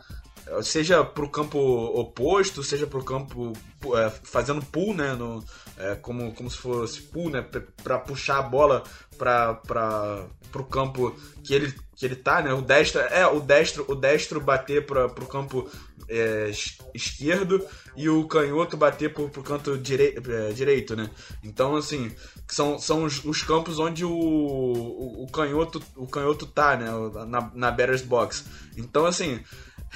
Seja 0.62 1.02
pro 1.02 1.28
campo 1.28 1.58
oposto, 1.58 2.62
seja 2.62 2.86
pro 2.86 3.02
campo 3.02 3.52
é, 3.96 4.10
fazendo 4.22 4.64
pull, 4.64 4.94
né? 4.94 5.14
No, 5.14 5.42
é, 5.78 5.94
como, 5.96 6.32
como 6.32 6.50
se 6.50 6.56
fosse 6.56 7.02
pull, 7.02 7.30
né? 7.30 7.44
Pra 7.82 7.98
puxar 7.98 8.38
a 8.38 8.42
bola 8.42 8.82
pra, 9.16 9.54
pro 10.50 10.64
campo 10.64 11.14
que 11.44 11.54
ele, 11.54 11.74
que 11.94 12.04
ele 12.04 12.16
tá, 12.16 12.42
né? 12.42 12.52
O 12.52 12.62
destro, 12.62 13.00
é, 13.00 13.26
o 13.26 13.40
destro, 13.40 13.84
o 13.88 13.94
destro 13.94 14.40
bater 14.40 14.86
pra, 14.86 15.08
pro 15.08 15.26
campo 15.26 15.70
é, 16.08 16.50
esquerdo 16.94 17.64
e 17.96 18.08
o 18.08 18.26
canhoto 18.26 18.76
bater 18.76 19.12
pro, 19.12 19.28
pro 19.28 19.42
canto 19.42 19.76
direi, 19.76 20.16
é, 20.16 20.52
direito, 20.52 20.96
né? 20.96 21.10
Então, 21.42 21.76
assim, 21.76 22.14
são, 22.48 22.78
são 22.78 23.04
os, 23.04 23.24
os 23.24 23.42
campos 23.42 23.78
onde 23.78 24.04
o, 24.04 24.10
o, 24.10 25.24
o, 25.24 25.26
canhoto, 25.30 25.82
o 25.96 26.06
canhoto 26.06 26.46
tá, 26.46 26.76
né? 26.76 26.86
Na, 27.26 27.50
na 27.54 27.70
batter's 27.70 28.02
box. 28.02 28.44
Então, 28.76 29.06
assim, 29.06 29.40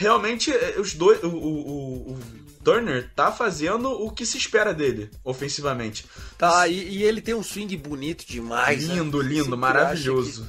realmente 0.01 0.51
é, 0.51 0.81
os 0.81 0.95
dois. 0.95 1.23
O, 1.23 1.29
o, 1.29 2.13
o, 2.13 2.19
Turner 2.63 3.09
tá 3.17 3.33
fazendo 3.33 3.91
o 3.91 4.11
que 4.11 4.27
se 4.27 4.37
espera 4.37 4.75
dele, 4.75 5.11
ofensivamente. 5.25 6.05
Tá, 6.37 6.69
e, 6.69 6.99
e 6.99 7.03
ele 7.03 7.23
tem 7.23 7.35
um 7.35 7.43
swing 7.43 7.75
bonito 7.77 8.27
demais. 8.27 8.85
Lindo, 8.85 9.23
né? 9.23 9.29
lindo, 9.31 9.57
maravilhoso. 9.57 10.47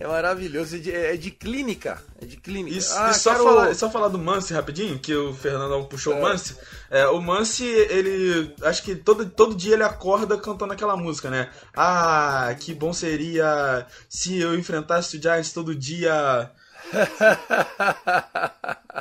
É 0.00 0.06
maravilhoso, 0.06 0.76
é 0.76 0.78
de, 0.78 0.92
é 0.92 1.16
de, 1.16 1.30
clínica. 1.30 2.02
É 2.20 2.26
de 2.26 2.36
clínica. 2.36 2.76
Isso, 2.76 2.94
ah, 2.96 3.10
e 3.10 3.14
só, 3.14 3.32
quero... 3.32 3.44
falar, 3.44 3.74
só 3.74 3.90
falar 3.90 4.08
do 4.08 4.18
Mance 4.18 4.52
rapidinho, 4.52 4.98
que 4.98 5.14
o 5.14 5.32
Fernandão 5.32 5.86
puxou 5.86 6.12
é. 6.12 6.16
o 6.16 6.22
Mance. 6.22 6.56
É, 6.90 7.06
o 7.08 7.20
Mance, 7.20 7.64
ele. 7.64 8.54
Acho 8.62 8.82
que 8.82 8.94
todo, 8.94 9.24
todo 9.26 9.56
dia 9.56 9.72
ele 9.72 9.82
acorda 9.82 10.36
cantando 10.36 10.74
aquela 10.74 10.96
música, 10.96 11.30
né? 11.30 11.50
Ah, 11.74 12.54
que 12.60 12.74
bom 12.74 12.92
seria 12.92 13.86
se 14.08 14.38
eu 14.38 14.54
enfrentasse 14.54 15.16
o 15.16 15.22
Giants 15.22 15.52
todo 15.52 15.74
dia. 15.74 16.50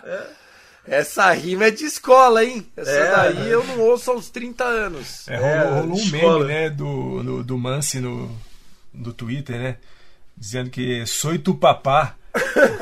É. 0.03 0.27
Essa 0.87 1.33
rima 1.33 1.65
é 1.65 1.71
de 1.71 1.83
escola, 1.83 2.45
hein? 2.45 2.65
Essa 2.77 2.91
é, 2.91 3.11
daí 3.11 3.35
né? 3.35 3.53
eu 3.53 3.61
não 3.65 3.81
ouço 3.81 4.09
há 4.09 4.15
uns 4.15 4.29
30 4.29 4.63
anos. 4.63 5.27
É, 5.27 5.35
rolou, 5.35 5.81
rolou 5.81 5.97
um 5.97 6.05
meme, 6.09 6.45
né, 6.45 6.69
do, 6.69 7.23
do, 7.23 7.43
do 7.43 7.57
Mance 7.57 7.99
no, 7.99 8.33
no 8.93 9.11
Twitter, 9.11 9.59
né? 9.59 9.77
dizendo 10.37 10.69
que 10.69 11.05
sou 11.05 11.37
tu 11.37 11.55
papá. 11.55 12.15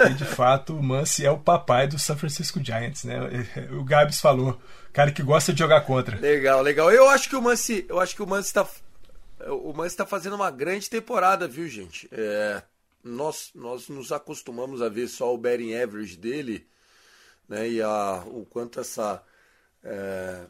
E 0.09 0.13
de 0.13 0.25
fato 0.25 0.75
o 0.75 0.83
Mance 0.83 1.25
é 1.25 1.31
o 1.31 1.37
papai 1.37 1.87
do 1.87 1.97
San 1.97 2.17
Francisco 2.17 2.61
Giants, 2.61 3.05
né? 3.05 3.17
O 3.71 3.83
Gabs 3.85 4.19
falou, 4.19 4.59
cara 4.91 5.11
que 5.11 5.23
gosta 5.23 5.53
de 5.53 5.59
jogar 5.59 5.81
contra. 5.81 6.19
Legal, 6.19 6.61
legal. 6.61 6.91
Eu 6.91 7.09
acho 7.09 7.29
que 7.29 7.35
o 7.37 7.41
Mance, 7.41 7.85
eu 7.87 7.99
acho 7.99 8.15
que 8.15 8.21
o 8.21 8.27
Mance 8.27 8.49
está 8.49 8.67
o 9.47 9.73
Mance 9.73 9.93
está 9.93 10.05
fazendo 10.05 10.35
uma 10.35 10.51
grande 10.51 10.89
temporada, 10.89 11.47
viu, 11.47 11.67
gente? 11.69 12.09
É, 12.11 12.61
nós, 13.05 13.51
nós 13.53 13.87
nos 13.87 14.11
acostumamos 14.11 14.81
a 14.81 14.89
ver 14.89 15.07
só 15.07 15.33
o 15.33 15.37
betting 15.37 15.75
average 15.75 16.17
dele, 16.17 16.67
né? 17.47 17.69
E 17.69 17.81
a, 17.81 18.23
o 18.25 18.45
quanto 18.45 18.79
essa 18.79 19.23
é, 19.83 20.47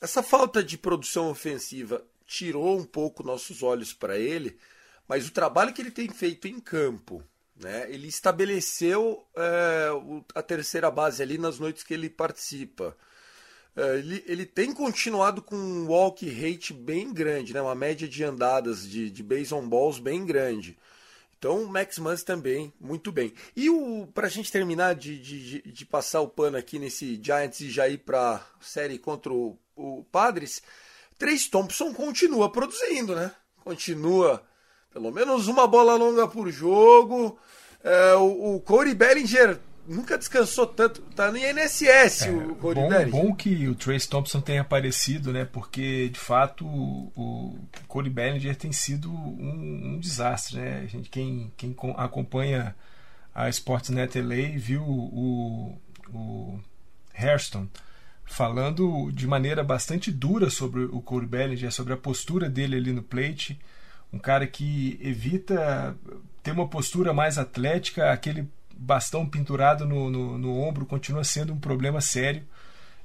essa 0.00 0.20
falta 0.20 0.64
de 0.64 0.76
produção 0.76 1.30
ofensiva 1.30 2.04
tirou 2.26 2.76
um 2.76 2.84
pouco 2.84 3.22
nossos 3.22 3.62
olhos 3.62 3.94
para 3.94 4.18
ele. 4.18 4.58
Mas 5.06 5.28
o 5.28 5.32
trabalho 5.32 5.72
que 5.72 5.80
ele 5.80 5.92
tem 5.92 6.08
feito 6.08 6.48
em 6.48 6.58
campo, 6.58 7.22
né, 7.54 7.86
ele 7.88 8.08
estabeleceu 8.08 9.24
é, 9.36 9.88
a 10.34 10.42
terceira 10.42 10.90
base 10.90 11.22
ali 11.22 11.38
nas 11.38 11.60
noites 11.60 11.84
que 11.84 11.94
ele 11.94 12.10
participa. 12.10 12.96
É, 13.76 13.98
ele, 13.98 14.24
ele 14.26 14.46
tem 14.46 14.72
continuado 14.72 15.40
com 15.40 15.54
um 15.54 15.86
walk 15.86 16.28
rate 16.28 16.72
bem 16.72 17.12
grande, 17.12 17.54
né, 17.54 17.62
uma 17.62 17.74
média 17.74 18.08
de 18.08 18.24
andadas 18.24 18.88
de, 18.88 19.08
de 19.08 19.22
base 19.22 19.54
on 19.54 19.68
balls 19.68 20.00
bem 20.00 20.26
grande. 20.26 20.76
Então 21.42 21.64
o 21.64 21.68
Max 21.68 21.98
Muncy 21.98 22.24
também, 22.24 22.72
muito 22.80 23.10
bem. 23.10 23.34
E 23.56 23.68
o 23.68 24.06
para 24.14 24.28
a 24.28 24.30
gente 24.30 24.52
terminar 24.52 24.94
de, 24.94 25.18
de, 25.18 25.60
de, 25.60 25.84
passar 25.84 26.20
o 26.20 26.28
pano 26.28 26.56
aqui 26.56 26.78
nesse 26.78 27.20
Giants 27.20 27.58
e 27.58 27.68
já 27.68 27.88
ir 27.88 27.98
para 27.98 28.40
série 28.60 28.96
contra 28.96 29.32
o, 29.32 29.58
o 29.74 30.04
Padres, 30.04 30.62
Trace 31.18 31.50
Thompson 31.50 31.92
continua 31.92 32.48
produzindo, 32.48 33.16
né? 33.16 33.32
Continua 33.64 34.40
pelo 34.92 35.10
menos 35.10 35.48
uma 35.48 35.66
bola 35.66 35.96
longa 35.96 36.28
por 36.28 36.48
jogo. 36.48 37.36
É, 37.82 38.14
o, 38.14 38.54
o 38.54 38.60
Corey 38.60 38.94
Bellinger 38.94 39.58
nunca 39.86 40.18
descansou 40.18 40.66
tanto. 40.66 41.00
Tá 41.14 41.30
no 41.30 41.38
INSS 41.38 42.22
é, 42.22 42.30
o 42.30 42.54
Corey 42.56 43.10
bom. 43.10 43.10
Bom 43.10 43.34
que 43.34 43.68
o 43.68 43.74
Trace 43.74 44.08
Thompson 44.08 44.40
tenha 44.40 44.60
aparecido, 44.60 45.32
né? 45.32 45.44
Porque 45.44 46.08
de 46.08 46.18
fato 46.18 46.66
o, 46.66 47.12
o 47.16 47.58
Corey 47.86 48.10
Bellinger 48.10 48.56
tem 48.56 48.72
sido 48.72 49.10
um, 49.10 49.94
um, 49.94 49.98
desastre, 49.98 50.58
né? 50.58 50.82
A 50.84 50.86
gente, 50.86 51.08
quem, 51.10 51.52
quem 51.56 51.74
acompanha 51.96 52.74
a 53.34 53.48
Sportsnet 53.48 54.20
LA 54.20 54.56
viu 54.56 54.82
o, 54.82 55.78
o 56.12 56.60
Hairston 57.14 57.66
falando 58.24 59.10
de 59.12 59.26
maneira 59.26 59.62
bastante 59.62 60.10
dura 60.10 60.48
sobre 60.48 60.84
o 60.84 61.00
Corey 61.00 61.28
Bellinger, 61.28 61.72
sobre 61.72 61.92
a 61.92 61.96
postura 61.96 62.48
dele 62.48 62.76
ali 62.76 62.92
no 62.92 63.02
plate 63.02 63.58
um 64.12 64.18
cara 64.18 64.46
que 64.46 64.98
evita 65.00 65.96
ter 66.42 66.52
uma 66.52 66.68
postura 66.68 67.14
mais 67.14 67.38
atlética, 67.38 68.12
aquele 68.12 68.48
bastão 68.76 69.26
pinturado 69.26 69.86
no, 69.86 70.10
no, 70.10 70.38
no, 70.38 70.60
ombro 70.60 70.86
continua 70.86 71.24
sendo 71.24 71.52
um 71.52 71.58
problema 71.58 72.00
sério. 72.00 72.42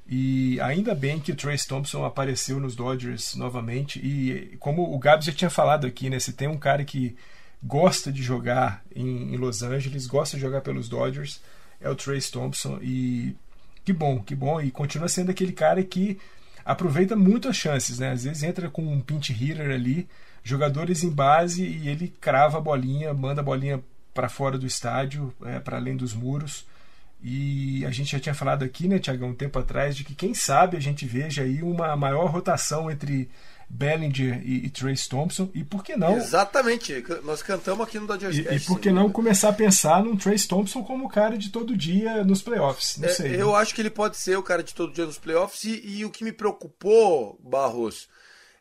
E 0.09 0.59
ainda 0.61 0.95
bem 0.95 1.19
que 1.19 1.31
o 1.31 1.35
Trace 1.35 1.67
Thompson 1.67 2.05
apareceu 2.05 2.59
nos 2.59 2.75
Dodgers 2.75 3.35
novamente. 3.35 3.99
E 3.99 4.55
como 4.57 4.93
o 4.93 4.97
Gabs 4.97 5.25
já 5.25 5.33
tinha 5.33 5.49
falado 5.49 5.85
aqui, 5.85 6.09
né? 6.09 6.19
Se 6.19 6.31
tem 6.31 6.47
um 6.47 6.57
cara 6.57 6.85
que 6.85 7.15
gosta 7.61 8.11
de 8.11 8.23
jogar 8.23 8.83
em, 8.95 9.33
em 9.33 9.37
Los 9.37 9.63
Angeles, 9.63 10.07
gosta 10.07 10.37
de 10.37 10.41
jogar 10.41 10.61
pelos 10.61 10.87
Dodgers, 10.87 11.41
é 11.81 11.89
o 11.89 11.95
Trace 11.95 12.31
Thompson. 12.31 12.79
E 12.81 13.35
que 13.83 13.91
bom, 13.91 14.21
que 14.21 14.35
bom. 14.35 14.61
E 14.61 14.71
continua 14.71 15.09
sendo 15.09 15.31
aquele 15.31 15.51
cara 15.51 15.83
que 15.83 16.17
aproveita 16.63 17.15
muito 17.15 17.47
as 17.47 17.55
chances, 17.55 17.99
né? 17.99 18.11
Às 18.11 18.23
vezes 18.23 18.43
entra 18.43 18.69
com 18.69 18.83
um 18.83 19.01
pinch 19.01 19.31
hitter 19.31 19.71
ali, 19.71 20.07
jogadores 20.43 21.03
em 21.03 21.09
base 21.09 21.65
e 21.65 21.87
ele 21.87 22.13
crava 22.21 22.57
a 22.57 22.61
bolinha, 22.61 23.13
manda 23.13 23.41
a 23.41 23.43
bolinha 23.43 23.81
para 24.17 24.29
fora 24.29 24.57
do 24.57 24.65
estádio, 24.65 25.31
é, 25.45 25.59
para 25.59 25.77
além 25.77 25.95
dos 25.95 26.11
muros. 26.15 26.65
E 27.23 27.85
a 27.85 27.91
gente 27.91 28.11
já 28.13 28.19
tinha 28.19 28.33
falado 28.33 28.63
aqui, 28.63 28.87
né, 28.87 28.97
Tiagão, 28.97 29.29
um 29.29 29.35
tempo 29.35 29.59
atrás, 29.59 29.95
de 29.95 30.03
que 30.03 30.15
quem 30.15 30.33
sabe 30.33 30.75
a 30.75 30.79
gente 30.79 31.05
veja 31.05 31.43
aí 31.43 31.61
uma 31.61 31.95
maior 31.95 32.25
rotação 32.31 32.89
entre 32.89 33.29
Bellinger 33.69 34.41
e, 34.43 34.65
e 34.65 34.69
Trace 34.71 35.07
Thompson. 35.07 35.51
E 35.53 35.63
por 35.63 35.83
que 35.83 35.95
não? 35.95 36.17
Exatamente, 36.17 37.03
nós 37.23 37.43
cantamos 37.43 37.85
aqui 37.87 37.99
no 37.99 38.07
Dodgers 38.07 38.37
E, 38.37 38.41
e 38.55 38.59
por 38.61 38.79
que 38.79 38.91
não 38.91 39.07
começar 39.11 39.49
a 39.49 39.53
pensar 39.53 40.03
num 40.03 40.17
Trace 40.17 40.47
Thompson 40.47 40.83
como 40.83 41.07
cara 41.09 41.37
de 41.37 41.49
todo 41.51 41.77
dia 41.77 42.23
nos 42.23 42.41
playoffs? 42.41 42.97
Não 42.97 43.07
É, 43.07 43.11
sei. 43.13 43.39
eu 43.39 43.51
né? 43.51 43.57
acho 43.57 43.75
que 43.75 43.81
ele 43.81 43.91
pode 43.91 44.17
ser 44.17 44.35
o 44.35 44.41
cara 44.43 44.63
de 44.63 44.73
todo 44.73 44.93
dia 44.93 45.05
nos 45.05 45.19
playoffs. 45.19 45.63
E, 45.63 45.79
e 45.85 46.05
o 46.05 46.09
que 46.09 46.23
me 46.23 46.31
preocupou, 46.31 47.39
Barros, 47.43 48.07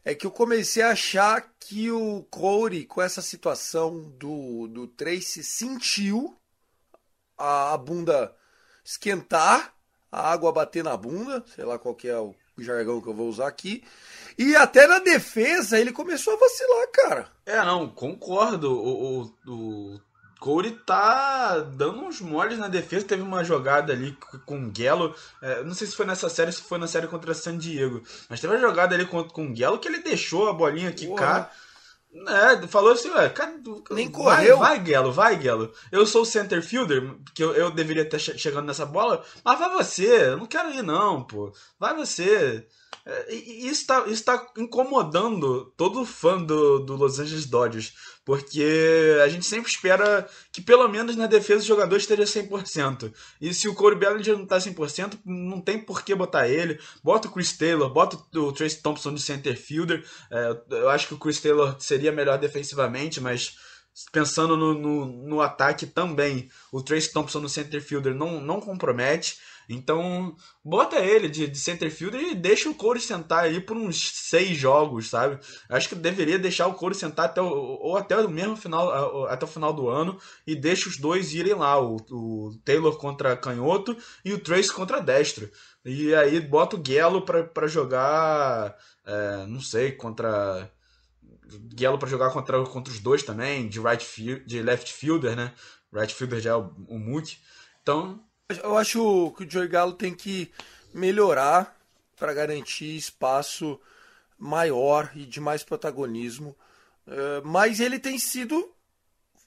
é 0.07 0.14
que 0.14 0.25
eu 0.25 0.31
comecei 0.31 0.85
a 0.85 0.90
achar 0.90 1.53
que 1.59 1.90
o 1.90 2.23
Corey, 2.31 2.87
com 2.87 3.03
essa 3.03 3.21
situação 3.21 4.09
do, 4.16 4.69
do 4.69 4.87
Trace, 4.87 5.42
sentiu 5.42 6.38
a, 7.37 7.75
a 7.75 7.77
bunda 7.77 8.33
esquentar, 8.85 9.75
a 10.11 10.31
água 10.31 10.53
bater 10.53 10.85
na 10.85 10.97
bunda, 10.97 11.45
sei 11.53 11.64
lá 11.64 11.77
qual 11.77 11.92
que 11.92 12.07
é 12.07 12.16
o 12.16 12.37
jargão 12.57 13.01
que 13.01 13.09
eu 13.09 13.14
vou 13.14 13.29
usar 13.29 13.49
aqui. 13.49 13.83
E 14.38 14.55
até 14.55 14.87
na 14.87 15.01
defesa 15.01 15.77
ele 15.77 15.90
começou 15.90 16.35
a 16.35 16.38
vacilar, 16.38 16.88
cara. 16.92 17.33
É, 17.45 17.57
não, 17.64 17.88
concordo. 17.88 18.71
O, 18.73 19.23
o, 19.23 19.95
o 19.95 20.01
Corey 20.38 20.72
tá 20.87 21.59
dando 21.61 22.01
uns 22.05 22.20
moles 22.20 22.59
na 22.59 22.68
defesa. 22.68 23.07
Teve 23.07 23.22
uma 23.22 23.42
jogada 23.44 23.92
ali 23.92 24.16
com 24.44 24.66
o 24.68 24.72
Gelo. 24.75 25.14
é, 25.42 25.62
não 25.64 25.75
sei 25.75 25.87
se 25.87 25.96
foi 25.96 26.07
nessa 26.07 26.29
série, 26.29 26.53
se 26.53 26.62
foi 26.62 26.79
na 26.79 26.87
série 26.87 27.07
contra 27.07 27.35
San 27.35 27.57
Diego. 27.59 28.03
Mas 28.29 28.40
teve 28.40 28.53
uma 28.55 28.61
jogada 28.61 28.94
ali 28.94 29.07
com, 29.07 29.22
com 29.25 29.51
o 29.51 29.57
Gelo 29.57 29.79
que 29.79 29.88
ele 29.88 29.99
deixou 30.03 30.49
a 30.49 30.53
bolinha 30.53 30.92
quicar. 30.92 31.51
É, 32.29 32.66
falou 32.68 32.92
assim, 32.92 33.11
ué, 33.11 33.29
Nem 33.90 34.11
vai, 34.11 34.12
correu. 34.12 34.59
Vai, 34.59 34.87
Gelo, 34.87 35.12
vai, 35.12 35.40
Gelo. 35.40 35.72
Eu 35.92 36.07
sou 36.07 36.22
o 36.22 36.27
center 36.27 36.62
fielder, 36.62 37.14
que 37.35 37.44
eu, 37.44 37.53
eu 37.55 37.70
deveria 37.70 38.05
estar 38.05 38.18
che- 38.18 38.38
chegando 38.38 38.64
nessa 38.66 38.87
bola, 38.87 39.22
mas 39.44 39.59
vai 39.59 39.68
você, 39.70 40.29
eu 40.31 40.37
não 40.38 40.46
quero 40.46 40.70
ir 40.70 40.83
não, 40.83 41.22
pô. 41.22 41.53
Vai 41.79 41.94
você. 41.94 42.66
É, 43.09 43.33
isso 43.33 43.87
tá, 43.87 44.05
isso 44.09 44.25
tá 44.25 44.44
incomodando 44.59 45.72
todo 45.77 46.05
fã 46.05 46.42
do, 46.42 46.81
do 46.81 46.96
Los 46.96 47.20
Angeles 47.20 47.46
Dodgers, 47.46 47.94
porque 48.25 49.16
a 49.22 49.29
gente 49.29 49.46
sempre 49.46 49.70
espera 49.70 50.29
que 50.53 50.61
pelo 50.61 50.88
menos 50.88 51.14
na 51.14 51.29
defesa 51.29 51.62
o 51.62 51.66
jogador 51.66 51.96
esteja 51.96 52.25
100%. 52.25 53.12
E 53.40 53.55
se 53.55 53.68
o 53.68 53.75
Corey 53.75 53.96
Bellinger 53.96 54.37
não 54.37 54.44
tá 54.44 54.59
100%, 54.59 55.20
não 55.25 55.61
tem 55.61 55.79
por 55.79 56.03
que 56.03 56.16
botar 56.16 56.49
ele. 56.49 56.81
Bota 57.03 57.29
o 57.29 57.31
Chris 57.31 57.53
Taylor, 57.53 57.88
bota 57.92 58.18
o 58.37 58.53
Trace 58.53 58.83
Thompson 58.83 59.14
de 59.14 59.22
center 59.22 59.57
fielder. 59.57 60.05
É, 60.29 60.61
eu 60.70 60.90
acho 60.90 61.07
que 61.07 61.14
o 61.14 61.18
Chris 61.18 61.40
Taylor 61.40 61.77
seria 61.79 62.11
melhor 62.11 62.38
defensivamente, 62.38 63.20
mas 63.20 63.57
pensando 64.11 64.57
no, 64.57 64.75
no, 64.75 65.07
no 65.07 65.40
ataque 65.40 65.87
também, 65.87 66.51
o 66.72 66.83
Trace 66.83 67.12
Thompson 67.12 67.38
no 67.38 67.49
center 67.49 67.81
fielder 67.81 68.14
não, 68.16 68.40
não 68.40 68.61
compromete. 68.61 69.38
Então, 69.68 70.37
bota 70.64 70.96
ele 70.96 71.29
de, 71.29 71.46
de 71.48 71.59
center 71.59 71.90
fielder 71.90 72.20
e 72.20 72.35
deixa 72.35 72.68
o 72.68 72.74
Corey 72.74 73.02
sentar 73.02 73.44
aí 73.44 73.61
por 73.61 73.76
uns 73.76 74.12
seis 74.14 74.57
jogos, 74.57 75.09
sabe? 75.09 75.38
Acho 75.68 75.88
que 75.88 75.94
deveria 75.94 76.38
deixar 76.38 76.66
o 76.66 76.74
Corey 76.74 76.96
sentar 76.96 77.26
até 77.26 77.40
o, 77.40 77.46
ou 77.46 77.96
até 77.96 78.16
o 78.16 78.29
mesmo 78.29 78.57
final, 78.57 79.26
até 79.26 79.44
o 79.44 79.48
final 79.48 79.72
do 79.72 79.88
ano 79.88 80.18
e 80.46 80.55
deixa 80.55 80.88
os 80.88 80.96
dois 80.96 81.35
irem 81.35 81.55
lá, 81.55 81.81
o, 81.81 81.96
o 82.11 82.59
Taylor 82.64 82.96
contra 82.98 83.37
canhoto 83.37 83.96
e 84.24 84.33
o 84.33 84.38
Trace 84.38 84.72
contra 84.72 85.00
destro. 85.00 85.50
E 85.85 86.14
aí 86.14 86.40
bota 86.40 86.76
o 86.76 86.83
Gelo 86.85 87.22
pra 87.22 87.66
jogar, 87.66 88.76
é, 89.05 89.46
não 89.46 89.61
sei, 89.61 89.92
contra 89.92 90.70
Gelo 91.76 91.98
pra 91.98 92.09
jogar 92.09 92.31
contra, 92.31 92.62
contra 92.64 92.92
os 92.92 93.00
dois 93.00 93.22
também, 93.22 93.68
de 93.68 93.81
right 93.81 94.05
field, 94.05 94.44
de 94.46 94.62
left 94.62 94.92
fielder, 94.92 95.37
né? 95.37 95.52
Right 95.92 96.12
fielder 96.12 96.40
já 96.40 96.50
é 96.50 96.57
o, 96.57 96.72
o 96.88 96.98
Mook. 96.98 97.38
Então, 97.83 98.20
Eu 98.48 98.78
acho 98.78 99.32
que 99.37 99.42
o 99.42 99.50
Joey 99.50 99.66
Galo 99.66 99.92
tem 99.92 100.14
que 100.14 100.52
melhorar 100.94 101.76
para 102.16 102.32
garantir 102.32 102.96
espaço 102.96 103.80
maior 104.38 105.11
e 105.16 105.26
de 105.26 105.40
mais 105.40 105.64
protagonismo. 105.64 106.56
Eh, 107.09 107.42
mas 107.44 107.80
ele 107.80 107.98
tem 107.98 108.20
sido, 108.20 108.72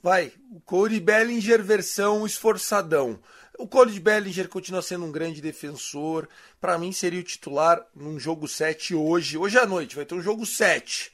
vai, 0.03 0.33
o 0.51 0.59
Cody 0.59 0.99
Bellinger 0.99 1.63
versão 1.63 2.25
esforçadão. 2.25 3.21
O 3.57 3.69
Cody 3.69 4.01
Bellinger 4.01 4.49
continua 4.49 4.81
sendo 4.81 5.05
um 5.05 5.11
grande 5.13 5.41
defensor. 5.41 6.27
Para 6.59 6.77
mim 6.77 6.91
seria 6.91 7.21
o 7.21 7.23
titular 7.23 7.85
num 7.95 8.19
jogo 8.19 8.49
7 8.49 8.95
hoje. 8.95 9.37
Hoje 9.37 9.57
à 9.57 9.65
noite 9.65 9.95
vai 9.95 10.05
ter 10.05 10.15
um 10.15 10.21
jogo 10.21 10.45
7. 10.45 11.13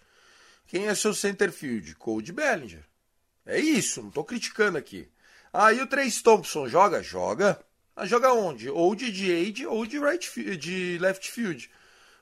Quem 0.66 0.88
é 0.88 0.96
seu 0.96 1.14
center 1.14 1.52
field? 1.52 1.94
Cody 1.96 2.32
Bellinger. 2.32 2.84
É 3.46 3.60
isso, 3.60 4.02
não 4.02 4.10
tô 4.10 4.24
criticando 4.24 4.76
aqui. 4.76 5.08
Aí 5.54 5.80
o 5.82 5.88
Trace 5.88 6.24
Thompson 6.24 6.68
joga? 6.68 7.04
Joga. 7.04 7.64
Mas 7.96 8.10
joga 8.10 8.34
onde? 8.34 8.70
Ou 8.70 8.94
de 8.94 9.12
DH 9.12 9.68
ou 9.68 9.86
de, 9.86 10.00
right 10.00 10.58
de 10.58 10.98
left 11.00 11.32
field. 11.32 11.70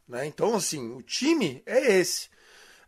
Né? 0.08 0.26
Então, 0.26 0.56
assim, 0.56 0.92
o 0.94 1.02
time 1.02 1.64
é 1.66 2.00
esse. 2.00 2.30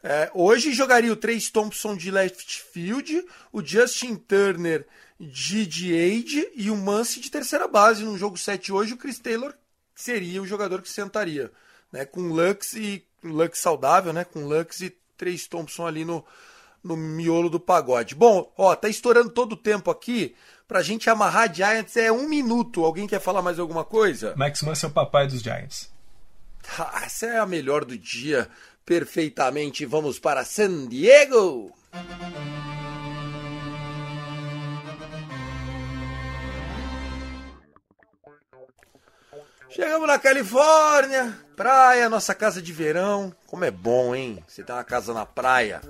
É, 0.04 0.30
hoje 0.36 0.72
jogaria 0.72 1.12
o 1.12 1.16
Trace 1.16 1.52
Thompson 1.52 1.98
de 1.98 2.12
left 2.12 2.62
field, 2.62 3.26
o 3.52 3.64
Justin 3.64 4.16
Turner 4.16 4.86
de 5.20 5.66
DH 5.66 6.52
e 6.54 6.70
o 6.70 6.76
Muncy 6.76 7.20
de 7.20 7.32
terceira 7.32 7.68
base. 7.68 8.04
No 8.04 8.18
jogo 8.18 8.38
7 8.38 8.72
hoje, 8.72 8.94
o 8.94 8.98
Chris 8.98 9.18
Taylor 9.18 9.54
seria 9.96 10.42
o 10.42 10.46
jogador 10.46 10.82
que 10.84 10.90
sentaria. 10.90 11.52
Né? 11.92 12.06
Com 12.06 12.28
Lux 12.28 12.74
e 12.74 13.04
Lux 13.24 13.58
saudável, 13.58 14.14
né? 14.14 14.24
com 14.24 14.46
Lux 14.46 14.82
e 14.82 14.96
Trace 15.18 15.50
Thompson 15.50 15.88
ali 15.88 16.06
no, 16.06 16.24
no 16.84 16.96
miolo 16.96 17.50
do 17.50 17.60
pagode. 17.60 18.14
Bom, 18.14 18.54
ó, 18.56 18.76
tá 18.76 18.88
estourando 18.88 19.32
todo 19.32 19.54
o 19.54 19.58
tempo 19.58 19.90
aqui. 19.90 20.36
Pra 20.68 20.82
gente 20.82 21.10
amarrar 21.10 21.54
Giants 21.54 21.96
é 21.96 22.12
um 22.12 22.28
minuto. 22.28 22.84
Alguém 22.84 23.06
quer 23.06 23.20
falar 23.20 23.42
mais 23.42 23.60
alguma 23.60 23.84
coisa? 23.84 24.34
Max 24.36 24.64
Muncy 24.64 24.86
é 24.86 24.88
o 24.88 24.92
papai 24.92 25.28
dos 25.28 25.42
Giants. 25.42 25.94
Ah, 26.80 27.04
essa 27.06 27.28
é 27.28 27.38
a 27.38 27.46
melhor 27.46 27.86
do 27.86 27.96
dia. 27.96 28.50
Perfeitamente. 28.84 29.86
Vamos 29.86 30.18
para 30.18 30.44
San 30.44 30.88
Diego. 30.88 31.72
Chegamos 39.70 40.08
na 40.08 40.18
Califórnia, 40.18 41.38
praia, 41.56 42.10
nossa 42.10 42.34
casa 42.34 42.62
de 42.62 42.72
verão. 42.72 43.36
Como 43.46 43.66
é 43.66 43.70
bom, 43.70 44.16
hein? 44.16 44.42
Você 44.48 44.64
tem 44.64 44.74
uma 44.74 44.84
casa 44.86 45.14
na 45.14 45.26
praia. 45.26 45.82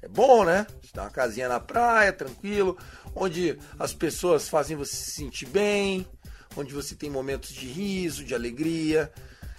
É 0.00 0.08
bom, 0.08 0.44
né? 0.44 0.66
Você 0.80 0.92
tem 0.92 1.02
uma 1.02 1.10
casinha 1.10 1.48
na 1.48 1.60
praia, 1.60 2.12
tranquilo, 2.12 2.78
onde 3.14 3.58
as 3.78 3.92
pessoas 3.92 4.48
fazem 4.48 4.76
você 4.76 4.94
se 4.94 5.10
sentir 5.12 5.46
bem, 5.46 6.06
onde 6.56 6.72
você 6.74 6.94
tem 6.94 7.10
momentos 7.10 7.52
de 7.52 7.66
riso, 7.66 8.24
de 8.24 8.34
alegria. 8.34 9.12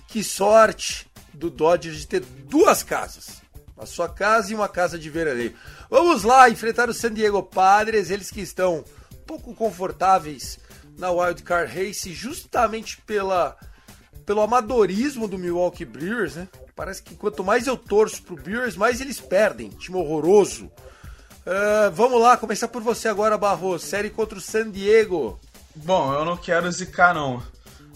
Que 0.08 0.24
sorte 0.24 1.08
do 1.34 1.50
Dodgers 1.50 1.98
de 1.98 2.08
ter 2.08 2.20
duas 2.20 2.84
casas. 2.84 3.42
A 3.78 3.86
sua 3.86 4.08
casa 4.08 4.52
e 4.52 4.56
uma 4.56 4.70
casa 4.70 5.00
de 5.00 5.10
veraneio. 5.10 5.56
Vamos 5.90 6.24
lá 6.24 6.50
enfrentar 6.50 6.90
o 6.90 6.94
San 6.94 7.14
Diego 7.14 7.42
Padres, 7.42 8.10
eles 8.10 8.30
que 8.30 8.42
estão 8.42 8.86
pouco 9.26 9.56
confortáveis 9.56 10.60
na 10.98 11.12
Wild 11.12 11.42
Card 11.44 11.74
Race, 11.74 12.14
justamente 12.14 13.02
pela, 13.02 13.58
pelo 14.26 14.42
amadorismo 14.42 15.28
do 15.28 15.38
Milwaukee 15.38 15.86
Brewers, 15.86 16.36
né? 16.36 16.48
Parece 16.76 17.04
que 17.04 17.16
quanto 17.16 17.44
mais 17.44 17.68
eu 17.68 17.78
torço 17.78 18.24
pro 18.24 18.36
Brewers, 18.36 18.76
mais 18.76 19.02
eles 19.02 19.20
perdem. 19.20 19.70
Time 19.70 19.98
horroroso. 19.98 20.72
Ah, 21.46 21.90
vamos 21.94 22.22
lá, 22.22 22.38
começar 22.38 22.68
por 22.68 22.82
você 22.82 23.08
agora, 23.08 23.38
Barros. 23.38 23.84
Série 23.84 24.10
contra 24.10 24.38
o 24.38 24.42
San 24.42 24.70
Diego. 24.72 25.40
bom, 25.76 26.14
eu 26.14 26.24
não 26.24 26.38
quero 26.38 26.72
zicar 26.72 27.14
não, 27.14 27.42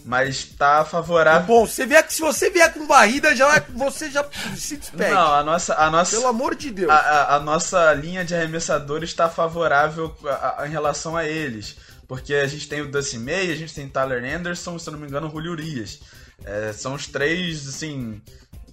mas 0.04 0.44
tá 0.44 0.84
favorável. 0.84 1.46
Bom, 1.46 1.66
você 1.66 1.86
vier, 1.86 2.04
que- 2.06 2.12
se 2.12 2.20
você 2.20 2.50
vier 2.50 2.72
com 2.74 2.86
barrida, 2.86 3.34
já, 3.36 3.62
você 3.74 4.10
já 4.10 4.26
se 4.56 4.76
despede. 4.76 5.12
Não, 5.14 5.32
a 5.34 5.42
nossa, 5.44 5.74
a 5.76 5.88
nossa, 5.90 6.16
Pelo 6.16 6.26
amor 6.28 6.54
de 6.54 6.70
Deus. 6.70 6.90
a, 6.90 6.96
a- 6.96 7.36
a 7.36 7.40
nossa 7.40 7.92
linha 7.94 8.24
de 8.24 8.34
arremessadores 8.34 9.10
está 9.10 9.28
favorável 9.28 10.14
a- 10.26 10.66
em 10.66 10.70
relação 10.70 11.16
a 11.16 11.24
eles. 11.24 11.76
Porque 12.06 12.34
a 12.34 12.46
gente 12.46 12.68
tem 12.68 12.80
o 12.80 12.90
Dusty 12.90 13.18
May, 13.18 13.52
a 13.52 13.54
gente 13.54 13.74
tem 13.74 13.86
Tyler 13.88 14.24
Anderson, 14.34 14.78
se 14.78 14.88
eu 14.88 14.92
não 14.94 15.00
me 15.00 15.06
engano, 15.06 15.28
o 15.28 15.30
Julio 15.30 15.52
Urias. 15.52 16.00
É, 16.44 16.72
são 16.72 16.94
os 16.94 17.06
três, 17.06 17.68
assim, 17.68 18.20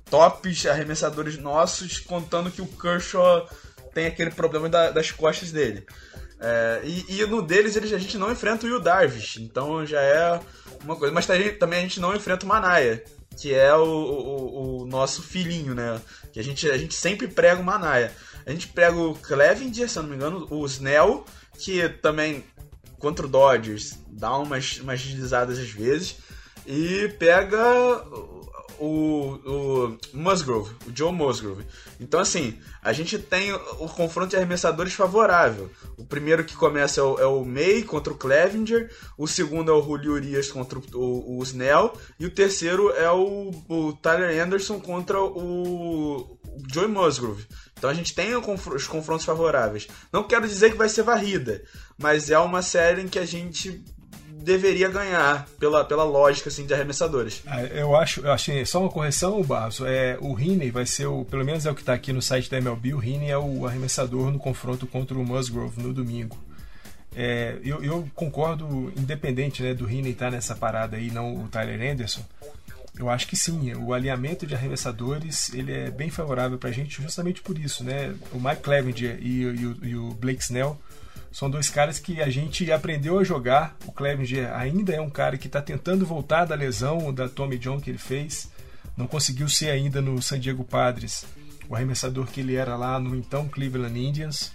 tops 0.10 0.66
arremessadores 0.66 1.38
nossos, 1.38 2.00
contando 2.00 2.50
que 2.50 2.62
o 2.62 2.66
Kershaw 2.68 3.48
tem 3.96 4.06
aquele 4.08 4.30
problema 4.30 4.70
da- 4.70 4.92
das 4.92 5.10
costas 5.10 5.52
dele. 5.52 5.86
É, 6.40 6.82
e, 6.84 7.22
e 7.22 7.26
no 7.26 7.42
deles 7.42 7.76
eles, 7.78 7.94
a 7.94 7.98
gente 7.98 8.18
não 8.18 8.30
enfrenta 8.32 8.66
o 8.66 8.70
Will 8.70 8.80
Darvish, 8.82 9.38
então 9.38 9.86
já 9.86 10.02
é 10.02 10.40
uma 10.84 10.96
coisa. 10.98 11.14
Mas 11.14 11.26
também 11.58 11.80
a 11.80 11.82
gente 11.82 12.00
não 12.02 12.14
enfrenta 12.14 12.46
o 12.46 12.50
Manaia, 12.50 13.02
que 13.40 13.54
é 13.54 13.74
o, 13.74 13.82
o- 13.86 14.82
o 14.82 14.86
nosso 14.86 15.24
filhinho, 15.24 15.74
né? 15.74 16.00
Que 16.34 16.40
a 16.40 16.44
gente, 16.44 16.70
a 16.70 16.78
gente 16.78 16.94
sempre 16.94 17.28
prega 17.28 17.62
o 17.62 17.64
Manaia. 17.64 18.12
A 18.46 18.52
gente 18.52 18.68
pega 18.68 18.96
o 18.98 19.16
Clevenger, 19.16 19.90
se 19.90 19.98
eu 19.98 20.04
não 20.04 20.10
me 20.10 20.16
engano, 20.18 20.46
o 20.52 20.66
Snell, 20.66 21.26
que 21.58 21.88
também 21.90 22.44
contra 23.00 23.26
o 23.26 23.30
Dodgers 23.30 23.98
dá 24.08 24.38
umas, 24.38 24.78
umas 24.80 25.02
deslizadas 25.02 25.58
às 25.58 25.70
vezes. 25.70 26.18
E 26.68 27.08
pega 27.18 27.58
o, 28.80 29.40
o 29.46 29.98
Musgrove, 30.14 30.74
o 30.88 30.96
Joe 30.96 31.12
Musgrove. 31.12 31.66
Então, 32.00 32.20
assim, 32.20 32.58
a 32.82 32.94
gente 32.94 33.18
tem 33.18 33.54
o 33.54 33.88
confronto 33.90 34.30
de 34.30 34.36
arremessadores 34.36 34.94
favorável. 34.94 35.70
O 35.98 36.06
primeiro 36.06 36.44
que 36.44 36.56
começa 36.56 37.00
é 37.00 37.04
o, 37.04 37.20
é 37.20 37.26
o 37.26 37.44
May 37.44 37.84
contra 37.84 38.14
o 38.14 38.18
Clevenger, 38.18 38.92
o 39.18 39.28
segundo 39.28 39.72
é 39.72 39.74
o 39.74 39.82
Julio 39.82 40.14
Urias 40.14 40.52
contra 40.52 40.80
o, 40.80 41.38
o 41.38 41.44
Snell, 41.44 41.94
e 42.20 42.26
o 42.26 42.32
terceiro 42.32 42.92
é 42.92 43.12
o, 43.12 43.52
o 43.68 43.94
Tyler 43.94 44.44
Anderson 44.44 44.80
contra 44.80 45.20
o, 45.20 46.38
o 46.46 46.64
Joe 46.72 46.88
Musgrove. 46.88 47.46
Então 47.78 47.90
a 47.90 47.94
gente 47.94 48.16
tem 48.16 48.36
os 48.36 48.88
confrontos 48.88 49.26
favoráveis. 49.26 49.88
Não 50.12 50.24
quero 50.24 50.48
dizer 50.48 50.72
que 50.72 50.78
vai 50.78 50.90
ser 50.90 51.04
varrida, 51.04 51.64
mas 51.98 52.30
é 52.30 52.40
uma 52.40 52.62
série 52.62 53.02
em 53.02 53.08
que 53.08 53.20
a 53.20 53.26
gente 53.26 53.84
deveria 54.46 54.88
ganhar 54.88 55.48
pela, 55.60 55.84
pela 55.84 56.04
lógica 56.04 56.50
assim 56.50 56.66
de 56.66 56.74
arremessadores. 56.74 57.42
Ah, 57.48 57.64
eu 57.64 57.96
acho, 57.96 58.22
eu 58.22 58.32
achei 58.32 58.64
só 58.66 58.80
uma 58.80 58.90
correção, 58.90 59.42
Barros. 59.42 59.82
É, 59.82 60.18
o 60.22 60.34
Riney 60.34 60.70
vai 60.70 60.86
ser 60.86 61.08
o, 61.08 61.26
pelo 61.26 61.44
menos 61.44 61.66
é 61.66 61.72
o 61.72 61.76
que 61.76 61.82
está 61.82 61.94
aqui 61.94 62.14
no 62.14 62.22
site 62.22 62.50
da 62.50 62.58
MLB, 62.58 62.94
o 62.94 63.00
Riney 63.00 63.32
é 63.32 63.38
o 63.38 63.66
arremessador 63.66 64.32
no 64.32 64.38
confronto 64.38 64.86
contra 64.86 65.18
o 65.18 65.26
Musgrove 65.26 65.82
no 65.82 65.92
domingo. 65.92 66.38
É, 67.16 67.58
eu, 67.64 67.84
eu, 67.84 68.08
concordo, 68.14 68.94
independente 68.96 69.64
né, 69.64 69.74
do 69.74 69.86
Riney 69.86 70.12
estar 70.12 70.26
tá 70.26 70.32
nessa 70.32 70.54
parada 70.54 70.98
aí, 70.98 71.10
não 71.10 71.44
o 71.44 71.48
Tyler 71.48 71.92
Anderson. 71.92 72.22
Eu 72.98 73.10
acho 73.10 73.28
que 73.28 73.36
sim, 73.36 73.74
o 73.74 73.94
alinhamento 73.94 74.46
de 74.46 74.56
arremessadores 74.56 75.54
ele 75.54 75.74
é 75.74 75.92
bem 75.92 76.10
favorável 76.10 76.58
para 76.58 76.70
a 76.70 76.74
gente 76.74 77.02
justamente 77.02 77.42
por 77.42 77.58
isso, 77.58 77.84
né? 77.84 78.16
O 78.32 78.40
Mike 78.40 78.62
Clevenger 78.62 79.18
e, 79.22 79.44
e, 79.44 79.90
e 79.90 79.96
o 79.98 80.12
Blake 80.12 80.42
Snell 80.42 80.80
são 81.36 81.50
dois 81.50 81.69
caras 81.69 82.00
que 82.00 82.21
a 82.21 82.30
gente 82.30 82.71
aprendeu 82.71 83.19
a 83.19 83.24
jogar. 83.26 83.76
O 83.86 83.91
Clevenger 83.91 84.56
ainda 84.56 84.93
é 84.93 85.02
um 85.02 85.10
cara 85.10 85.38
que 85.38 85.48
está 85.48 85.62
tentando 85.62 86.06
voltar 86.06 86.45
da 86.45 86.56
lesão 86.56 87.13
da 87.13 87.28
Tommy 87.28 87.58
John 87.58 87.78
que 87.78 87.89
ele 87.89 87.98
fez. 87.98 88.50
Não 88.95 89.06
conseguiu 89.06 89.50
ser 89.50 89.69
ainda 89.69 90.02
no 90.02 90.21
San 90.21 90.39
Diego 90.39 90.63
Padres 90.63 91.26
o 91.67 91.76
arremessador 91.76 92.26
que 92.28 92.39
ele 92.39 92.56
era 92.56 92.78
lá 92.78 92.98
no 93.02 93.13
então 93.13 93.50
Cleveland 93.50 94.00
Indians. 94.00 94.54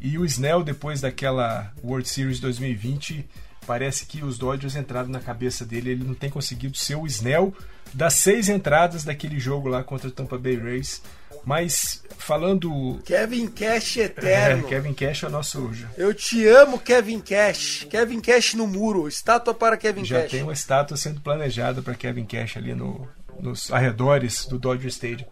E 0.00 0.16
o 0.16 0.24
Snell, 0.24 0.64
depois 0.64 1.02
daquela 1.02 1.70
World 1.84 2.08
Series 2.08 2.40
2020, 2.40 3.28
parece 3.66 4.06
que 4.06 4.24
os 4.24 4.38
Dodgers 4.38 4.74
entraram 4.74 5.10
na 5.10 5.20
cabeça 5.20 5.66
dele. 5.66 5.90
Ele 5.90 6.04
não 6.04 6.14
tem 6.14 6.30
conseguido 6.30 6.78
ser 6.78 6.94
o 6.94 7.06
Snell 7.06 7.54
das 7.92 8.14
seis 8.14 8.48
entradas 8.48 9.04
daquele 9.04 9.38
jogo 9.38 9.68
lá 9.68 9.84
contra 9.84 10.08
o 10.08 10.10
Tampa 10.10 10.38
Bay 10.38 10.56
Rays. 10.56 11.02
Mas 11.44 12.02
falando. 12.18 13.00
Kevin 13.04 13.48
Cash 13.48 13.96
eterno. 13.98 14.66
É, 14.66 14.68
Kevin 14.68 14.94
Cash 14.94 15.24
é 15.24 15.26
o 15.26 15.30
nosso. 15.30 15.70
Eu 15.96 16.14
te 16.14 16.46
amo, 16.46 16.78
Kevin 16.78 17.20
Cash. 17.20 17.86
Kevin 17.90 18.20
Cash 18.20 18.54
no 18.54 18.66
muro. 18.66 19.08
Estátua 19.08 19.52
para 19.52 19.76
Kevin 19.76 20.04
Já 20.04 20.22
Cash. 20.22 20.30
Já 20.30 20.30
tem 20.30 20.42
uma 20.42 20.52
estátua 20.52 20.96
sendo 20.96 21.20
planejada 21.20 21.82
para 21.82 21.94
Kevin 21.94 22.24
Cash 22.24 22.56
ali 22.56 22.74
no, 22.74 23.08
nos 23.40 23.72
arredores 23.72 24.46
do 24.46 24.58
Dodger 24.58 24.88
Stadium. 24.88 25.26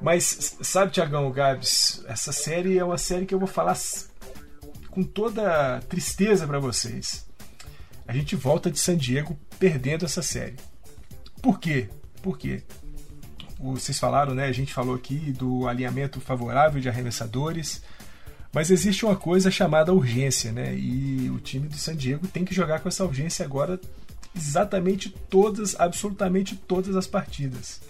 Mas 0.00 0.56
sabe, 0.60 0.92
Tiagão 0.92 1.30
Gabs, 1.30 2.04
essa 2.06 2.32
série 2.32 2.78
é 2.78 2.84
uma 2.84 2.98
série 2.98 3.24
que 3.24 3.34
eu 3.34 3.38
vou 3.38 3.48
falar 3.48 3.76
com 4.90 5.02
toda 5.02 5.80
tristeza 5.88 6.46
para 6.46 6.58
vocês. 6.58 7.26
A 8.06 8.12
gente 8.12 8.36
volta 8.36 8.70
de 8.70 8.78
San 8.78 8.96
Diego 8.96 9.38
perdendo 9.58 10.04
essa 10.04 10.22
série. 10.22 10.56
Por 11.42 11.58
quê? 11.58 11.88
Por 12.22 12.36
quê? 12.38 12.62
Vocês 13.58 13.98
falaram, 13.98 14.34
né? 14.34 14.46
A 14.46 14.52
gente 14.52 14.72
falou 14.72 14.94
aqui 14.94 15.32
do 15.32 15.66
alinhamento 15.66 16.20
favorável 16.20 16.80
de 16.80 16.88
arremessadores. 16.88 17.82
Mas 18.52 18.70
existe 18.70 19.04
uma 19.04 19.16
coisa 19.16 19.50
chamada 19.50 19.92
urgência, 19.92 20.52
né? 20.52 20.74
E 20.74 21.30
o 21.30 21.38
time 21.38 21.68
de 21.68 21.78
San 21.78 21.94
Diego 21.94 22.26
tem 22.26 22.44
que 22.44 22.54
jogar 22.54 22.80
com 22.80 22.88
essa 22.88 23.04
urgência 23.04 23.44
agora 23.44 23.78
exatamente 24.34 25.10
todas, 25.10 25.78
absolutamente 25.78 26.56
todas 26.56 26.96
as 26.96 27.06
partidas. 27.06 27.80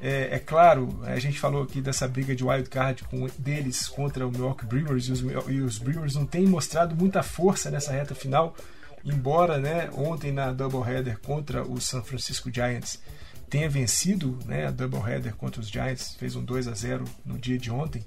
É, 0.00 0.36
é, 0.36 0.38
claro, 0.38 1.00
a 1.04 1.18
gente 1.18 1.38
falou 1.38 1.62
aqui 1.62 1.80
dessa 1.80 2.06
briga 2.06 2.36
de 2.36 2.44
wild 2.44 2.68
card 2.68 3.04
com, 3.04 3.26
deles 3.38 3.88
contra 3.88 4.26
o 4.26 4.30
Milwaukee 4.30 4.66
Brewers 4.66 5.08
e 5.08 5.12
os, 5.12 5.20
e 5.48 5.60
os 5.60 5.78
Brewers 5.78 6.14
não 6.14 6.26
têm 6.26 6.46
mostrado 6.46 6.94
muita 6.94 7.22
força 7.22 7.70
nessa 7.70 7.92
reta 7.92 8.14
final, 8.14 8.54
embora 9.04 9.58
né, 9.58 9.88
ontem 9.94 10.32
na 10.32 10.52
doubleheader 10.52 11.18
contra 11.20 11.62
o 11.62 11.80
San 11.80 12.02
Francisco 12.02 12.50
Giants 12.52 13.00
tenha 13.48 13.68
vencido 13.68 14.38
né, 14.44 14.66
a 14.66 14.70
doubleheader 14.70 15.34
contra 15.34 15.60
os 15.60 15.68
Giants, 15.68 16.16
fez 16.18 16.36
um 16.36 16.44
2 16.44 16.68
a 16.68 16.74
0 16.74 17.04
no 17.24 17.38
dia 17.38 17.58
de 17.58 17.70
ontem, 17.70 18.04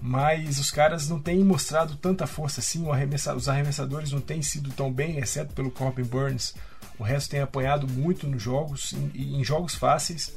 mas 0.00 0.58
os 0.58 0.70
caras 0.70 1.08
não 1.08 1.20
têm 1.20 1.42
mostrado 1.44 1.96
tanta 1.96 2.26
força 2.26 2.60
assim, 2.60 2.88
arremessa, 2.90 3.34
os 3.34 3.48
arremessadores 3.48 4.12
não 4.12 4.20
têm 4.20 4.42
sido 4.42 4.70
tão 4.70 4.92
bem, 4.92 5.18
exceto 5.18 5.54
pelo 5.54 5.70
Corbin 5.70 6.02
Burns, 6.02 6.54
o 6.98 7.02
resto 7.02 7.30
tem 7.30 7.40
apanhado 7.40 7.88
muito 7.88 8.26
nos 8.26 8.42
jogos, 8.42 8.92
em, 8.92 9.40
em 9.40 9.44
jogos 9.44 9.74
fáceis, 9.74 10.36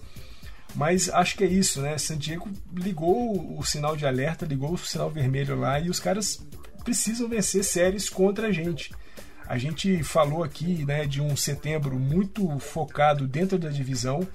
mas 0.75 1.09
acho 1.09 1.35
que 1.35 1.43
é 1.43 1.47
isso, 1.47 1.81
né? 1.81 1.97
San 1.97 2.17
Diego 2.17 2.49
ligou 2.73 3.57
o 3.57 3.63
sinal 3.63 3.95
de 3.95 4.05
alerta, 4.05 4.45
ligou 4.45 4.73
o 4.73 4.77
sinal 4.77 5.09
vermelho 5.09 5.59
lá 5.59 5.79
e 5.79 5.89
os 5.89 5.99
caras 5.99 6.45
precisam 6.83 7.27
vencer 7.27 7.63
séries 7.63 8.09
contra 8.09 8.47
a 8.47 8.51
gente. 8.51 8.93
A 9.47 9.57
gente 9.57 10.03
falou 10.03 10.43
aqui 10.43 10.85
né, 10.85 11.05
de 11.05 11.21
um 11.21 11.35
setembro 11.35 11.97
muito 11.97 12.59
focado 12.59 13.27
dentro 13.27 13.57
da 13.57 13.69
divisão. 13.69 14.27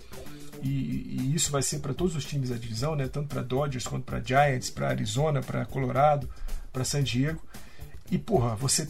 E, 0.62 0.68
e 0.68 1.34
isso 1.34 1.50
vai 1.50 1.60
ser 1.60 1.80
para 1.80 1.92
todos 1.92 2.14
os 2.14 2.24
times 2.24 2.50
da 2.50 2.56
divisão, 2.56 2.94
né? 2.94 3.08
tanto 3.08 3.28
para 3.28 3.42
Dodgers 3.42 3.86
quanto 3.86 4.04
para 4.04 4.20
Giants, 4.20 4.70
para 4.70 4.88
Arizona, 4.88 5.40
para 5.40 5.66
Colorado, 5.66 6.30
para 6.72 6.84
San 6.84 7.02
Diego. 7.02 7.42
E 8.10 8.16
porra, 8.16 8.54
você 8.54 8.88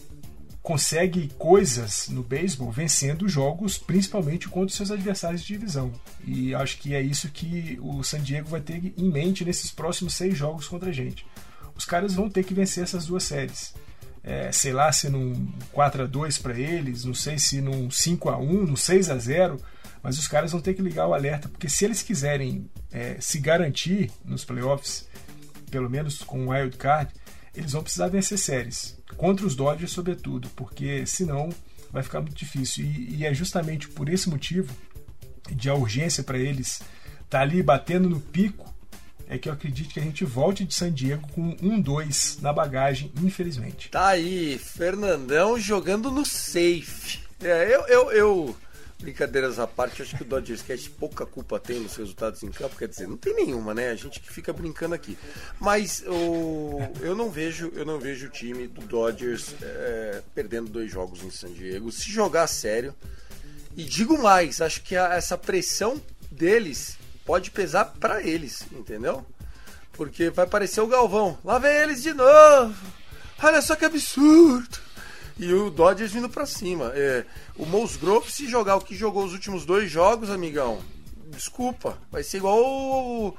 consegue 0.62 1.28
coisas 1.38 2.08
no 2.08 2.22
beisebol 2.22 2.70
vencendo 2.70 3.28
jogos, 3.28 3.78
principalmente 3.78 4.48
contra 4.48 4.76
seus 4.76 4.90
adversários 4.90 5.42
de 5.42 5.54
divisão. 5.54 5.92
E 6.24 6.54
acho 6.54 6.78
que 6.78 6.94
é 6.94 7.00
isso 7.00 7.28
que 7.30 7.78
o 7.82 8.02
San 8.04 8.20
Diego 8.20 8.48
vai 8.48 8.60
ter 8.60 8.94
em 8.96 9.10
mente 9.10 9.44
nesses 9.44 9.70
próximos 9.70 10.14
seis 10.14 10.36
jogos 10.36 10.68
contra 10.68 10.90
a 10.90 10.92
gente. 10.92 11.26
Os 11.74 11.84
caras 11.84 12.14
vão 12.14 12.30
ter 12.30 12.44
que 12.44 12.54
vencer 12.54 12.84
essas 12.84 13.06
duas 13.06 13.24
séries 13.24 13.74
é, 14.24 14.52
sei 14.52 14.72
lá 14.72 14.92
se 14.92 15.08
num 15.08 15.52
4 15.72 16.04
a 16.04 16.06
2 16.06 16.38
para 16.38 16.58
eles, 16.58 17.04
não 17.04 17.14
sei 17.14 17.38
se 17.38 17.60
num 17.60 17.90
5 17.90 18.28
a 18.28 18.38
1 18.38 18.66
no 18.66 18.76
6 18.76 19.10
a 19.10 19.18
0 19.18 19.60
mas 20.02 20.18
os 20.18 20.26
caras 20.26 20.50
vão 20.50 20.60
ter 20.60 20.74
que 20.74 20.82
ligar 20.82 21.06
o 21.06 21.14
alerta, 21.14 21.48
porque 21.48 21.68
se 21.68 21.84
eles 21.84 22.02
quiserem 22.02 22.68
é, 22.90 23.16
se 23.20 23.38
garantir 23.38 24.10
nos 24.24 24.44
playoffs, 24.44 25.08
pelo 25.70 25.88
menos 25.88 26.18
com 26.24 26.46
o 26.46 26.50
wild 26.50 26.76
card, 26.76 27.12
eles 27.54 27.72
vão 27.72 27.84
precisar 27.84 28.08
vencer 28.08 28.36
séries, 28.36 28.98
contra 29.16 29.46
os 29.46 29.54
Dodgers 29.54 29.92
sobretudo, 29.92 30.48
porque 30.56 31.06
senão 31.06 31.50
vai 31.92 32.02
ficar 32.02 32.20
muito 32.20 32.34
difícil. 32.34 32.84
E, 32.84 33.16
e 33.18 33.26
é 33.26 33.32
justamente 33.32 33.88
por 33.88 34.08
esse 34.08 34.28
motivo 34.28 34.74
de 35.50 35.70
a 35.70 35.74
urgência 35.74 36.24
para 36.24 36.38
eles 36.38 36.80
estar 36.80 36.88
tá 37.28 37.40
ali 37.40 37.62
batendo 37.62 38.08
no 38.08 38.18
pico 38.18 38.71
é 39.32 39.38
que 39.38 39.48
eu 39.48 39.52
acredito 39.54 39.94
que 39.94 39.98
a 39.98 40.02
gente 40.02 40.26
volte 40.26 40.62
de 40.62 40.74
San 40.74 40.92
Diego 40.92 41.26
com 41.28 41.56
um 41.62 41.80
2 41.80 42.38
na 42.42 42.52
bagagem, 42.52 43.10
infelizmente. 43.22 43.88
Tá 43.88 44.08
aí, 44.08 44.58
Fernandão 44.58 45.58
jogando 45.58 46.10
no 46.10 46.24
safe. 46.24 47.20
É, 47.42 47.74
eu, 47.74 47.86
eu, 47.86 48.12
eu 48.12 48.56
brincadeiras 49.00 49.58
à 49.58 49.66
parte, 49.66 50.02
acho 50.02 50.14
que 50.16 50.22
o 50.22 50.26
Dodgers 50.26 50.60
Cast 50.60 50.90
pouca 50.90 51.24
culpa 51.24 51.58
tem 51.58 51.80
nos 51.80 51.96
resultados 51.96 52.42
em 52.42 52.50
campo, 52.50 52.76
quer 52.76 52.86
dizer, 52.86 53.08
não 53.08 53.16
tem 53.16 53.34
nenhuma, 53.34 53.72
né? 53.72 53.88
A 53.88 53.94
gente 53.94 54.20
que 54.20 54.30
fica 54.30 54.52
brincando 54.52 54.94
aqui. 54.94 55.16
Mas 55.58 56.04
o, 56.06 56.78
eu 57.00 57.16
não 57.16 57.30
vejo, 57.30 57.72
eu 57.74 57.86
não 57.86 57.98
vejo 57.98 58.26
o 58.26 58.30
time 58.30 58.68
do 58.68 58.82
Dodgers 58.82 59.54
é, 59.62 60.22
perdendo 60.34 60.70
dois 60.70 60.92
jogos 60.92 61.22
em 61.22 61.30
San 61.30 61.52
Diego. 61.52 61.90
Se 61.90 62.10
jogar 62.10 62.46
sério, 62.46 62.94
e 63.74 63.82
digo 63.82 64.22
mais, 64.22 64.60
acho 64.60 64.82
que 64.82 64.94
a, 64.94 65.14
essa 65.14 65.38
pressão 65.38 66.00
deles 66.30 66.98
pode 67.24 67.50
pesar 67.50 67.84
para 67.84 68.22
eles, 68.22 68.64
entendeu? 68.72 69.24
Porque 69.92 70.30
vai 70.30 70.46
parecer 70.46 70.80
o 70.80 70.86
Galvão. 70.86 71.38
Lá 71.44 71.58
vem 71.58 71.70
eles 71.70 72.02
de 72.02 72.12
novo. 72.14 72.74
Olha 73.42 73.60
só 73.60 73.76
que 73.76 73.84
absurdo. 73.84 74.78
E 75.38 75.52
o 75.52 75.70
Dodgers 75.70 76.12
vindo 76.12 76.28
para 76.28 76.46
cima. 76.46 76.92
É, 76.94 77.24
o 77.56 77.66
Musgrove, 77.66 78.30
se 78.30 78.48
jogar 78.48 78.76
o 78.76 78.80
que 78.80 78.94
jogou 78.94 79.24
os 79.24 79.32
últimos 79.32 79.64
dois 79.64 79.90
jogos, 79.90 80.30
amigão, 80.30 80.80
desculpa. 81.28 81.98
Vai 82.10 82.22
ser 82.22 82.38
igual 82.38 82.58
o, 82.58 83.36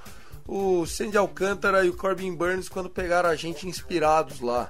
o 0.47 0.86
Sandy 0.86 1.17
Alcântara 1.17 1.86
e 1.86 1.89
o 1.89 1.95
Corbin 1.95 2.36
Burns 2.36 2.67
quando 2.67 2.89
pegaram 2.89 3.29
a 3.29 3.36
gente 3.36 3.67
inspirados 3.67 4.39
lá. 4.41 4.69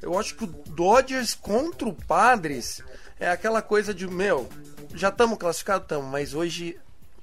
Eu 0.00 0.18
acho 0.18 0.34
que 0.34 0.44
o 0.44 0.46
Dodgers 0.46 1.34
contra 1.34 1.88
o 1.88 1.92
Padres 1.92 2.82
é 3.18 3.30
aquela 3.30 3.60
coisa 3.60 3.92
de, 3.92 4.06
meu, 4.06 4.48
já 4.94 5.10
estamos 5.10 5.38
classificados, 5.38 5.84
estamos, 5.84 6.10
mas 6.10 6.32
hoje 6.32 6.78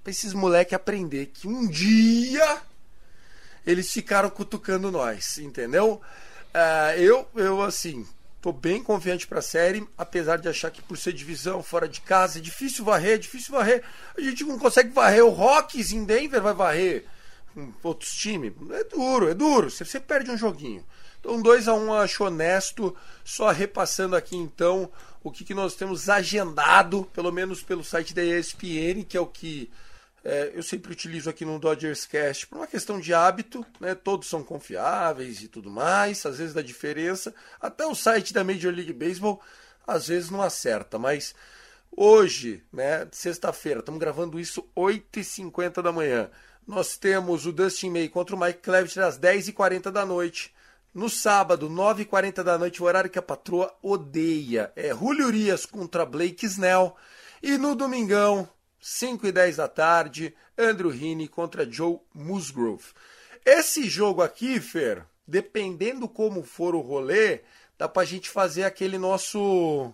pra 0.07 0.11
esses 0.11 0.31
moleque 0.31 0.73
aprender 0.73 1.25
que 1.25 1.49
um 1.49 1.67
dia 1.67 2.61
eles 3.65 3.91
ficaram 3.91 4.29
cutucando 4.29 4.89
nós, 4.89 5.37
entendeu? 5.37 6.01
Uh, 6.55 6.97
eu, 6.97 7.27
eu, 7.35 7.61
assim, 7.61 8.07
tô 8.41 8.53
bem 8.53 8.81
confiante 8.81 9.27
pra 9.27 9.41
série, 9.41 9.85
apesar 9.97 10.37
de 10.37 10.47
achar 10.47 10.71
que 10.71 10.81
por 10.81 10.97
ser 10.97 11.11
divisão 11.11 11.61
fora 11.61 11.89
de 11.89 11.99
casa 11.99 12.39
é 12.39 12.41
difícil 12.41 12.85
varrer, 12.85 13.15
é 13.15 13.17
difícil 13.17 13.53
varrer. 13.53 13.83
A 14.17 14.21
gente 14.21 14.45
não 14.45 14.57
consegue 14.57 14.91
varrer 14.91 15.25
o 15.25 15.29
Rockies 15.29 15.91
em 15.91 16.05
Denver, 16.05 16.41
vai 16.41 16.53
varrer. 16.53 17.03
outros 17.83 18.13
times, 18.13 18.53
é 18.71 18.85
duro, 18.85 19.29
é 19.29 19.33
duro. 19.33 19.69
Você, 19.69 19.83
você 19.83 19.99
perde 19.99 20.31
um 20.31 20.37
joguinho. 20.37 20.85
Então 21.19 21.41
2 21.41 21.67
a 21.67 21.73
1 21.73 21.85
um, 21.85 21.93
acho 21.93 22.23
honesto. 22.23 22.95
Só 23.25 23.51
repassando 23.51 24.15
aqui 24.15 24.37
então 24.37 24.89
o 25.21 25.29
que, 25.29 25.43
que 25.43 25.53
nós 25.53 25.75
temos 25.75 26.07
agendado, 26.07 27.03
pelo 27.13 27.29
menos 27.29 27.61
pelo 27.61 27.83
site 27.83 28.13
da 28.13 28.23
ESPN, 28.23 29.03
que 29.05 29.17
é 29.17 29.19
o 29.19 29.27
que 29.27 29.69
é, 30.29 30.51
eu 30.53 30.61
sempre 30.61 30.91
utilizo 30.91 31.29
aqui 31.29 31.45
no 31.45 31.57
Dodgers 31.57 32.05
Cast 32.05 32.47
por 32.47 32.57
uma 32.57 32.67
questão 32.67 32.99
de 32.99 33.13
hábito, 33.13 33.65
né? 33.79 33.95
Todos 33.95 34.27
são 34.27 34.43
confiáveis 34.43 35.41
e 35.41 35.47
tudo 35.47 35.71
mais, 35.71 36.25
às 36.25 36.37
vezes 36.37 36.53
dá 36.53 36.61
diferença. 36.61 37.33
Até 37.61 37.85
o 37.85 37.95
site 37.95 38.33
da 38.33 38.43
Major 38.43 38.73
League 38.73 38.91
Baseball 38.91 39.41
às 39.87 40.09
vezes 40.09 40.29
não 40.29 40.41
acerta, 40.41 40.99
mas 40.99 41.33
hoje, 41.89 42.61
né, 42.73 43.07
sexta-feira, 43.09 43.79
estamos 43.79 44.01
gravando 44.01 44.37
isso 44.37 44.67
8h50 44.75 45.81
da 45.81 45.93
manhã. 45.93 46.29
Nós 46.67 46.97
temos 46.97 47.45
o 47.45 47.53
Dustin 47.53 47.89
May 47.89 48.09
contra 48.09 48.35
o 48.35 48.39
Mike 48.39 48.59
Clevitt 48.59 48.99
às 48.99 49.17
10h40 49.17 49.91
da 49.91 50.05
noite. 50.05 50.53
No 50.93 51.09
sábado, 51.09 51.69
9h40 51.69 52.43
da 52.43 52.57
noite, 52.57 52.83
o 52.83 52.85
horário 52.85 53.09
que 53.09 53.17
a 53.17 53.21
patroa 53.21 53.73
odeia. 53.81 54.73
É 54.75 54.93
Julio 54.93 55.27
Urias 55.27 55.65
contra 55.65 56.05
Blake 56.05 56.45
Snell. 56.45 56.97
E 57.41 57.57
no 57.57 57.75
domingão, 57.75 58.49
5 58.79 59.27
e 59.27 59.31
10 59.31 59.57
da 59.57 59.67
tarde, 59.67 60.33
Andrew 60.57 60.93
Heaney 60.93 61.27
contra 61.27 61.69
Joe 61.69 61.99
Musgrove. 62.13 62.85
Esse 63.45 63.87
jogo 63.89 64.21
aqui, 64.21 64.59
Fer, 64.59 65.03
dependendo 65.27 66.07
como 66.07 66.43
for 66.43 66.75
o 66.75 66.81
rolê, 66.81 67.41
dá 67.77 67.87
pra 67.87 68.05
gente 68.05 68.29
fazer 68.29 68.63
aquele 68.63 68.97
nosso 68.97 69.93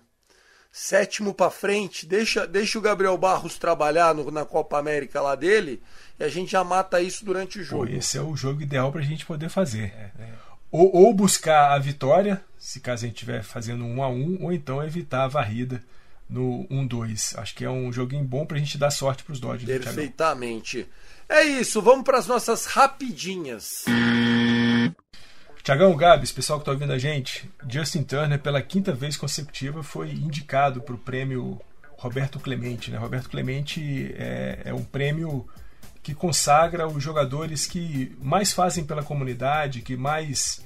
sétimo 0.71 1.33
para 1.33 1.51
frente. 1.51 2.05
Deixa, 2.05 2.47
deixa 2.47 2.79
o 2.79 2.81
Gabriel 2.81 3.17
Barros 3.17 3.59
trabalhar 3.59 4.15
no, 4.15 4.31
na 4.31 4.43
Copa 4.43 4.79
América 4.79 5.21
lá 5.21 5.35
dele 5.35 5.81
e 6.19 6.23
a 6.23 6.29
gente 6.29 6.51
já 6.51 6.63
mata 6.63 6.99
isso 6.99 7.23
durante 7.23 7.59
o 7.59 7.63
jogo. 7.63 7.85
Pô, 7.85 7.91
esse 7.93 8.17
é 8.17 8.21
o 8.21 8.35
jogo 8.35 8.61
ideal 8.61 8.91
pra 8.91 9.01
gente 9.01 9.25
poder 9.25 9.49
fazer. 9.49 9.93
É, 9.95 10.11
é. 10.19 10.33
Ou, 10.71 10.91
ou, 10.95 11.13
buscar 11.13 11.71
a 11.71 11.77
vitória, 11.77 12.43
se 12.57 12.79
caso 12.79 13.05
a 13.05 13.07
gente 13.07 13.17
estiver 13.17 13.43
fazendo 13.43 13.85
um 13.85 14.01
a 14.01 14.09
um, 14.09 14.39
ou 14.41 14.51
então 14.51 14.83
evitar 14.83 15.25
a 15.25 15.27
varrida 15.27 15.83
no 16.29 16.67
1-2. 16.69 17.37
Acho 17.37 17.55
que 17.55 17.65
é 17.65 17.69
um 17.69 17.91
joguinho 17.91 18.23
bom 18.23 18.45
pra 18.45 18.57
gente 18.57 18.77
dar 18.77 18.91
sorte 18.91 19.23
pros 19.23 19.39
Dodgers. 19.39 19.67
Né, 19.67 19.79
Perfeitamente. 19.79 20.87
É 21.29 21.43
isso, 21.43 21.81
vamos 21.81 22.03
para 22.03 22.17
as 22.17 22.27
nossas 22.27 22.65
rapidinhas. 22.65 23.85
Tiagão 25.63 25.95
Gabs, 25.95 26.31
pessoal 26.31 26.59
que 26.59 26.63
está 26.63 26.73
ouvindo 26.73 26.91
a 26.91 26.97
gente, 26.97 27.49
Justin 27.69 28.03
Turner, 28.03 28.37
pela 28.37 28.61
quinta 28.61 28.93
vez 28.93 29.15
consecutiva, 29.15 29.81
foi 29.81 30.11
indicado 30.11 30.81
para 30.81 30.93
o 30.93 30.97
prêmio 30.97 31.59
Roberto 31.97 32.37
Clemente. 32.37 32.91
Né? 32.91 32.97
Roberto 32.97 33.29
Clemente 33.29 34.13
é, 34.17 34.59
é, 34.65 34.73
um 34.73 34.83
prêmio 34.83 35.47
que 36.01 36.13
consagra 36.13 36.85
os 36.85 37.01
jogadores 37.01 37.65
que 37.65 38.13
mais 38.21 38.51
fazem 38.51 38.83
pela 38.83 39.01
comunidade, 39.01 39.81
que 39.81 39.95
mais 39.95 40.61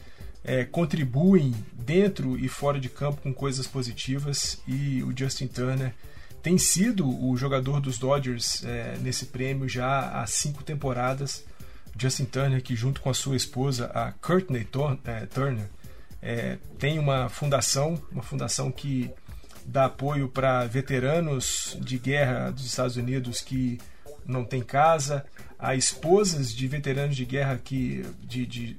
é, 0.47 0.63
contribuem 0.63 1.53
dentro 1.73 2.39
e 2.39 2.47
fora 2.47 2.79
de 2.79 2.87
campo 2.87 3.21
com 3.21 3.33
coisas 3.33 3.67
positivas. 3.67 4.59
E 4.65 5.03
o 5.03 5.15
Justin 5.15 5.47
Turner 5.47 5.93
tem 6.41 6.57
sido 6.57 7.07
o 7.07 7.35
jogador 7.35 7.81
dos 7.81 7.99
Dodgers 7.99 8.63
é, 8.63 8.97
nesse 9.01 9.25
prêmio 9.25 9.67
já 9.67 10.21
há 10.21 10.25
cinco 10.25 10.63
temporadas. 10.63 11.43
Justin 11.99 12.25
Turner, 12.25 12.63
que 12.63 12.75
junto 12.75 13.01
com 13.01 13.09
a 13.09 13.13
sua 13.13 13.35
esposa, 13.35 13.87
a 13.87 14.13
Courtney 14.13 14.65
é, 15.05 15.25
Turner, 15.25 15.69
é, 16.21 16.57
tem 16.79 16.97
uma 16.97 17.27
fundação, 17.27 18.01
uma 18.09 18.23
fundação 18.23 18.71
que 18.71 19.11
dá 19.65 19.85
apoio 19.85 20.29
para 20.29 20.65
veteranos 20.65 21.77
de 21.81 21.97
guerra 21.97 22.51
dos 22.51 22.65
Estados 22.65 22.95
Unidos 22.95 23.41
que 23.41 23.79
não 24.25 24.45
têm 24.45 24.61
casa, 24.61 25.25
a 25.59 25.75
esposas 25.75 26.53
de 26.53 26.67
veteranos 26.67 27.15
de 27.15 27.25
guerra 27.25 27.59
que 27.61 28.05
de, 28.21 28.45
de 28.45 28.77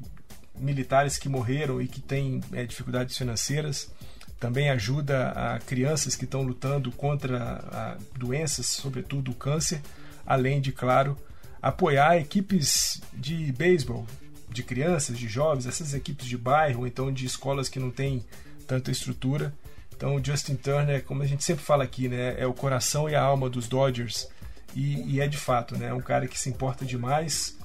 militares 0.60 1.18
que 1.18 1.28
morreram 1.28 1.80
e 1.80 1.88
que 1.88 2.00
têm 2.00 2.40
é, 2.52 2.64
dificuldades 2.64 3.16
financeiras. 3.16 3.90
Também 4.38 4.70
ajuda 4.70 5.30
a 5.30 5.58
crianças 5.58 6.14
que 6.14 6.24
estão 6.24 6.42
lutando 6.42 6.92
contra 6.92 7.96
doenças, 8.16 8.66
sobretudo 8.66 9.32
o 9.32 9.34
câncer, 9.34 9.80
além 10.24 10.60
de, 10.60 10.70
claro, 10.70 11.18
apoiar 11.60 12.16
equipes 12.18 13.00
de 13.12 13.52
beisebol, 13.52 14.06
de 14.48 14.62
crianças, 14.62 15.18
de 15.18 15.26
jovens, 15.26 15.66
essas 15.66 15.92
equipes 15.92 16.26
de 16.26 16.38
bairro, 16.38 16.86
então 16.86 17.12
de 17.12 17.26
escolas 17.26 17.68
que 17.68 17.80
não 17.80 17.90
têm 17.90 18.24
tanta 18.66 18.92
estrutura. 18.92 19.52
Então, 19.96 20.14
o 20.14 20.24
Justin 20.24 20.54
Turner, 20.54 21.02
como 21.02 21.22
a 21.22 21.26
gente 21.26 21.42
sempre 21.42 21.64
fala 21.64 21.82
aqui, 21.82 22.08
né, 22.08 22.36
é 22.38 22.46
o 22.46 22.54
coração 22.54 23.08
e 23.08 23.16
a 23.16 23.20
alma 23.20 23.50
dos 23.50 23.66
Dodgers. 23.66 24.28
E, 24.76 25.14
e 25.14 25.20
é 25.20 25.26
de 25.26 25.36
fato, 25.36 25.76
né, 25.76 25.92
um 25.92 26.00
cara 26.00 26.28
que 26.28 26.38
se 26.38 26.48
importa 26.48 26.84
demais 26.84 27.57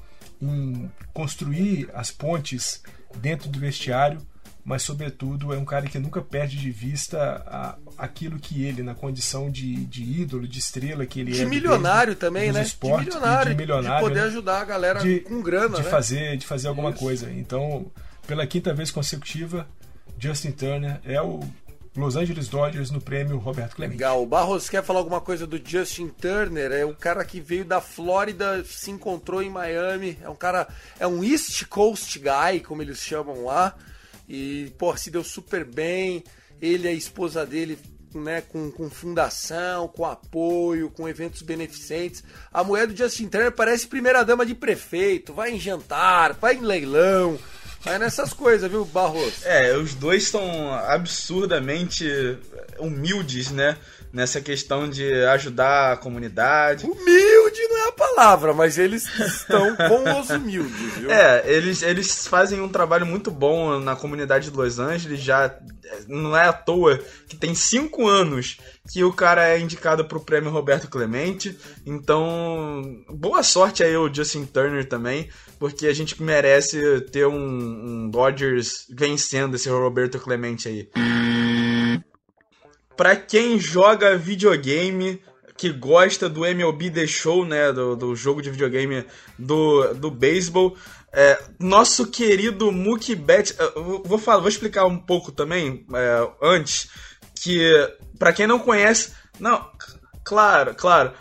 em 0.49 0.91
construir 1.13 1.89
as 1.93 2.11
pontes 2.11 2.81
dentro 3.21 3.49
do 3.49 3.59
vestiário 3.59 4.19
mas 4.65 4.81
sobretudo 4.81 5.53
é 5.53 5.57
um 5.57 5.65
cara 5.65 5.87
que 5.87 5.99
nunca 5.99 6.21
perde 6.21 6.57
de 6.57 6.71
vista 6.71 7.43
a, 7.45 7.75
aquilo 7.97 8.39
que 8.39 8.63
ele, 8.63 8.81
na 8.81 8.95
condição 8.95 9.51
de, 9.51 9.75
de 9.85 10.03
ídolo, 10.03 10.47
de 10.47 10.59
estrela 10.59 11.05
que 11.05 11.19
ele 11.19 11.31
de 11.33 11.41
é. 11.41 11.45
Milionário 11.45 12.15
também, 12.15 12.51
né? 12.51 12.61
Esportes, 12.61 13.07
de 13.07 13.13
milionário, 13.13 13.51
de 13.51 13.57
milionário. 13.57 13.97
De 13.97 14.09
poder 14.09 14.21
né? 14.21 14.27
ajudar 14.27 14.61
a 14.61 14.65
galera 14.65 14.99
de, 14.99 15.19
com 15.19 15.41
grana, 15.41 15.75
de 15.75 15.83
né? 15.83 15.89
fazer, 15.89 16.37
de 16.37 16.47
fazer 16.47 16.69
alguma 16.69 16.91
Isso. 16.91 16.99
coisa. 16.99 17.31
Então, 17.31 17.91
pela 18.25 18.47
quinta 18.47 18.73
vez 18.73 18.89
consecutiva, 18.89 19.67
Justin 20.17 20.51
Turner 20.51 21.01
é 21.03 21.21
o 21.21 21.41
Los 21.95 22.15
Angeles 22.15 22.47
Dodgers 22.47 22.89
no 22.89 22.99
prêmio 22.99 23.37
Roberto 23.37 23.75
Clemente. 23.75 23.97
Legal. 23.97 24.23
O 24.23 24.25
Barros 24.25 24.67
quer 24.67 24.83
falar 24.83 24.99
alguma 24.99 25.21
coisa 25.21 25.45
do 25.45 25.61
Justin 25.63 26.07
Turner? 26.07 26.71
É 26.71 26.83
um 26.85 26.93
cara 26.93 27.23
que 27.23 27.39
veio 27.39 27.63
da 27.63 27.79
Flórida, 27.79 28.63
se 28.65 28.89
encontrou 28.89 29.43
em 29.43 29.49
Miami. 29.49 30.17
É 30.23 30.29
um 30.29 30.35
cara, 30.35 30.67
é 30.99 31.05
um 31.05 31.23
East 31.23 31.65
Coast 31.65 32.17
guy, 32.17 32.61
como 32.61 32.81
eles 32.81 32.97
chamam 32.97 33.45
lá. 33.45 33.75
E, 34.27 34.73
pô, 34.77 34.95
se 34.97 35.11
deu 35.11 35.23
super 35.23 35.63
bem. 35.63 36.23
Ele 36.59 36.87
e 36.87 36.91
a 36.91 36.93
esposa 36.93 37.45
dele, 37.45 37.77
né, 38.15 38.41
com, 38.41 38.71
com 38.71 38.89
fundação, 38.89 39.87
com 39.87 40.03
apoio, 40.03 40.89
com 40.89 41.07
eventos 41.07 41.43
beneficentes. 41.43 42.23
A 42.51 42.63
mulher 42.63 42.87
do 42.87 42.97
Justin 42.97 43.27
Turner 43.27 43.51
parece 43.51 43.85
primeira-dama 43.85 44.43
de 44.47 44.55
prefeito. 44.55 45.31
Vai 45.31 45.51
em 45.51 45.59
jantar, 45.59 46.33
vai 46.33 46.55
em 46.55 46.61
leilão. 46.61 47.37
Vai 47.83 47.99
nessas 47.99 48.31
coisas, 48.31 48.69
viu, 48.71 48.85
Barros? 48.85 49.45
É, 49.45 49.75
os 49.75 49.93
dois 49.93 50.27
são 50.27 50.73
absurdamente 50.73 52.37
humildes, 52.79 53.51
né? 53.51 53.77
Nessa 54.11 54.39
questão 54.39 54.89
de 54.89 55.11
ajudar 55.25 55.93
a 55.93 55.97
comunidade. 55.97 56.85
Humilde 56.85 57.61
não 57.69 57.85
é 57.85 57.89
a 57.89 57.91
palavra, 57.91 58.53
mas 58.53 58.77
eles 58.77 59.05
estão 59.19 59.75
com 59.75 60.19
os 60.19 60.29
humildes, 60.29 60.93
viu? 60.97 61.11
É, 61.11 61.43
eles, 61.45 61.81
eles 61.81 62.27
fazem 62.27 62.61
um 62.61 62.69
trabalho 62.69 63.05
muito 63.05 63.29
bom 63.31 63.79
na 63.79 63.95
comunidade 63.95 64.49
de 64.49 64.55
Los 64.55 64.79
Angeles, 64.79 65.19
já 65.19 65.53
não 66.07 66.35
é 66.35 66.47
à 66.47 66.53
toa 66.53 66.99
que 67.27 67.35
tem 67.35 67.53
cinco 67.55 68.07
anos 68.07 68.57
que 68.91 69.03
o 69.03 69.13
cara 69.13 69.49
é 69.49 69.59
indicado 69.59 70.05
pro 70.05 70.19
prêmio 70.19 70.51
Roberto 70.51 70.89
Clemente. 70.89 71.57
Então, 71.85 73.03
boa 73.09 73.43
sorte 73.43 73.83
aí 73.83 73.95
ao 73.95 74.13
Justin 74.13 74.45
Turner 74.45 74.87
também, 74.87 75.29
porque 75.59 75.87
a 75.87 75.93
gente 75.93 76.21
merece 76.21 77.01
ter 77.11 77.25
um, 77.25 77.35
um 77.35 78.09
Dodgers 78.09 78.85
vencendo 78.89 79.55
esse 79.55 79.69
Roberto 79.69 80.19
Clemente 80.19 80.67
aí. 80.67 80.89
Pra 82.95 83.15
quem 83.15 83.59
joga 83.59 84.17
videogame, 84.17 85.19
que 85.57 85.69
gosta 85.69 86.27
do 86.27 86.45
MLB 86.45 86.91
The 86.91 87.07
Show, 87.07 87.45
né, 87.45 87.71
do, 87.71 87.95
do 87.95 88.15
jogo 88.15 88.41
de 88.41 88.49
videogame 88.49 89.05
do, 89.37 89.93
do 89.93 90.11
beisebol, 90.11 90.75
é, 91.13 91.39
nosso 91.59 92.07
querido 92.07 92.71
Mookie 92.71 93.15
Betts, 93.15 93.55
vou 94.03 94.17
falar, 94.17 94.39
vou 94.39 94.49
explicar 94.49 94.85
um 94.85 94.97
pouco 94.97 95.31
também 95.31 95.85
é, 95.93 96.29
antes 96.41 96.89
que 97.35 97.71
para 98.17 98.33
quem 98.33 98.47
não 98.47 98.57
conhece, 98.57 99.11
não, 99.39 99.69
claro, 100.23 100.73
claro, 100.73 101.13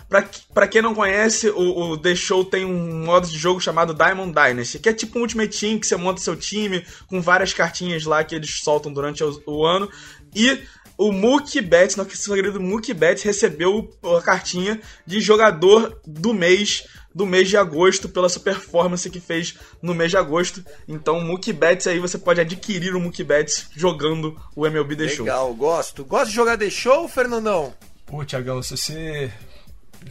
para 0.55 0.66
quem 0.66 0.80
não 0.80 0.95
conhece, 0.95 1.51
o, 1.51 1.90
o, 1.90 1.99
The 1.99 2.14
Show 2.14 2.45
tem 2.45 2.64
um 2.64 3.05
modo 3.05 3.26
de 3.26 3.36
jogo 3.36 3.61
chamado 3.61 3.93
Diamond 3.93 4.32
Dynasty, 4.32 4.78
que 4.78 4.88
é 4.88 4.95
tipo 4.95 5.18
um 5.18 5.22
Ultimate 5.22 5.59
Team 5.59 5.78
que 5.78 5.86
você 5.86 5.97
monta 5.97 6.20
seu 6.20 6.36
time 6.36 6.86
com 7.07 7.20
várias 7.20 7.53
cartinhas 7.53 8.05
lá 8.05 8.24
que 8.24 8.34
eles 8.34 8.61
soltam 8.62 8.93
durante 8.93 9.22
o, 9.22 9.43
o 9.47 9.66
ano 9.66 9.90
e 10.34 10.62
o 10.97 11.11
Mookie 11.11 11.61
Betts, 11.61 11.97
nosso 11.97 12.32
querido 12.32 12.61
Mookie 12.61 12.95
Betts, 12.95 13.24
recebeu 13.24 13.90
a 14.16 14.22
cartinha 14.22 14.80
de 15.07 15.20
jogador 15.20 16.01
do 16.07 16.32
mês, 16.32 16.84
do 17.14 17.26
mês 17.26 17.48
de 17.48 17.56
agosto, 17.56 18.08
pela 18.08 18.28
sua 18.28 18.42
performance 18.42 19.08
que 19.08 19.20
fez 19.20 19.54
no 19.80 19.94
mês 19.94 20.10
de 20.10 20.16
agosto. 20.16 20.64
Então, 20.88 21.20
Mookie 21.20 21.52
Betts 21.52 21.86
aí, 21.86 21.98
você 21.98 22.18
pode 22.18 22.40
adquirir 22.40 22.94
o 22.94 23.00
Mookie 23.00 23.24
Betts 23.24 23.68
jogando 23.76 24.40
o 24.54 24.66
MLB 24.66 24.96
The 24.96 25.08
Show. 25.08 25.24
Legal, 25.24 25.54
gosto. 25.54 26.04
Gosta 26.04 26.28
de 26.28 26.34
jogar 26.34 26.58
The 26.58 26.70
Show, 26.70 27.08
Fernandão? 27.08 27.74
Pô, 28.06 28.24
Tiagão, 28.24 28.62
se 28.62 28.76
você... 28.76 29.32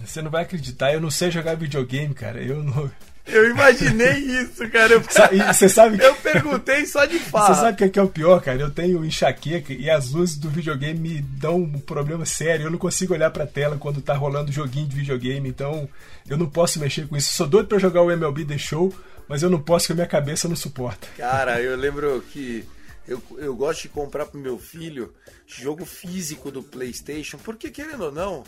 Você 0.05 0.21
não 0.21 0.31
vai 0.31 0.43
acreditar, 0.43 0.93
eu 0.93 1.01
não 1.01 1.11
sei 1.11 1.29
jogar 1.29 1.55
videogame, 1.55 2.13
cara. 2.13 2.41
Eu 2.41 2.63
não... 2.63 2.89
Eu 3.25 3.49
imaginei 3.49 4.17
isso, 4.17 4.67
cara. 4.69 4.93
Eu, 4.93 5.01
Você 5.53 5.69
sabe 5.69 5.97
que... 5.97 6.03
eu 6.03 6.15
perguntei 6.15 6.85
só 6.85 7.05
de 7.05 7.19
fato. 7.19 7.53
Você 7.53 7.61
sabe 7.61 7.73
o 7.73 7.75
que 7.75 7.83
é, 7.83 7.89
que 7.89 7.99
é 7.99 8.03
o 8.03 8.09
pior, 8.09 8.41
cara? 8.41 8.59
Eu 8.59 8.71
tenho 8.71 9.05
enxaqueca 9.05 9.71
e 9.73 9.89
as 9.89 10.11
luzes 10.11 10.37
do 10.37 10.49
videogame 10.49 10.99
me 10.99 11.21
dão 11.21 11.57
um 11.57 11.79
problema 11.79 12.25
sério. 12.25 12.65
Eu 12.65 12.71
não 12.71 12.79
consigo 12.79 13.13
olhar 13.13 13.29
pra 13.31 13.45
tela 13.45 13.77
quando 13.77 14.01
tá 14.01 14.13
rolando 14.15 14.51
joguinho 14.51 14.87
de 14.87 14.95
videogame, 14.95 15.47
então 15.47 15.87
eu 16.27 16.37
não 16.37 16.49
posso 16.49 16.79
mexer 16.79 17.07
com 17.07 17.15
isso. 17.15 17.33
Sou 17.33 17.47
doido 17.47 17.67
pra 17.67 17.79
jogar 17.79 18.01
o 18.01 18.11
MLB 18.11 18.45
The 18.45 18.57
Show, 18.57 18.93
mas 19.27 19.43
eu 19.43 19.49
não 19.49 19.61
posso 19.61 19.87
porque 19.87 19.93
a 19.93 19.95
minha 19.95 20.07
cabeça 20.07 20.47
não 20.47 20.55
suporta. 20.55 21.07
Cara, 21.17 21.61
eu 21.61 21.75
lembro 21.77 22.23
que 22.31 22.65
eu, 23.07 23.21
eu 23.37 23.55
gosto 23.55 23.83
de 23.83 23.89
comprar 23.89 24.25
pro 24.25 24.39
meu 24.39 24.57
filho 24.57 25.13
jogo 25.45 25.85
físico 25.85 26.51
do 26.51 26.63
PlayStation, 26.63 27.37
porque 27.37 27.69
querendo 27.69 28.05
ou 28.05 28.11
não, 28.11 28.43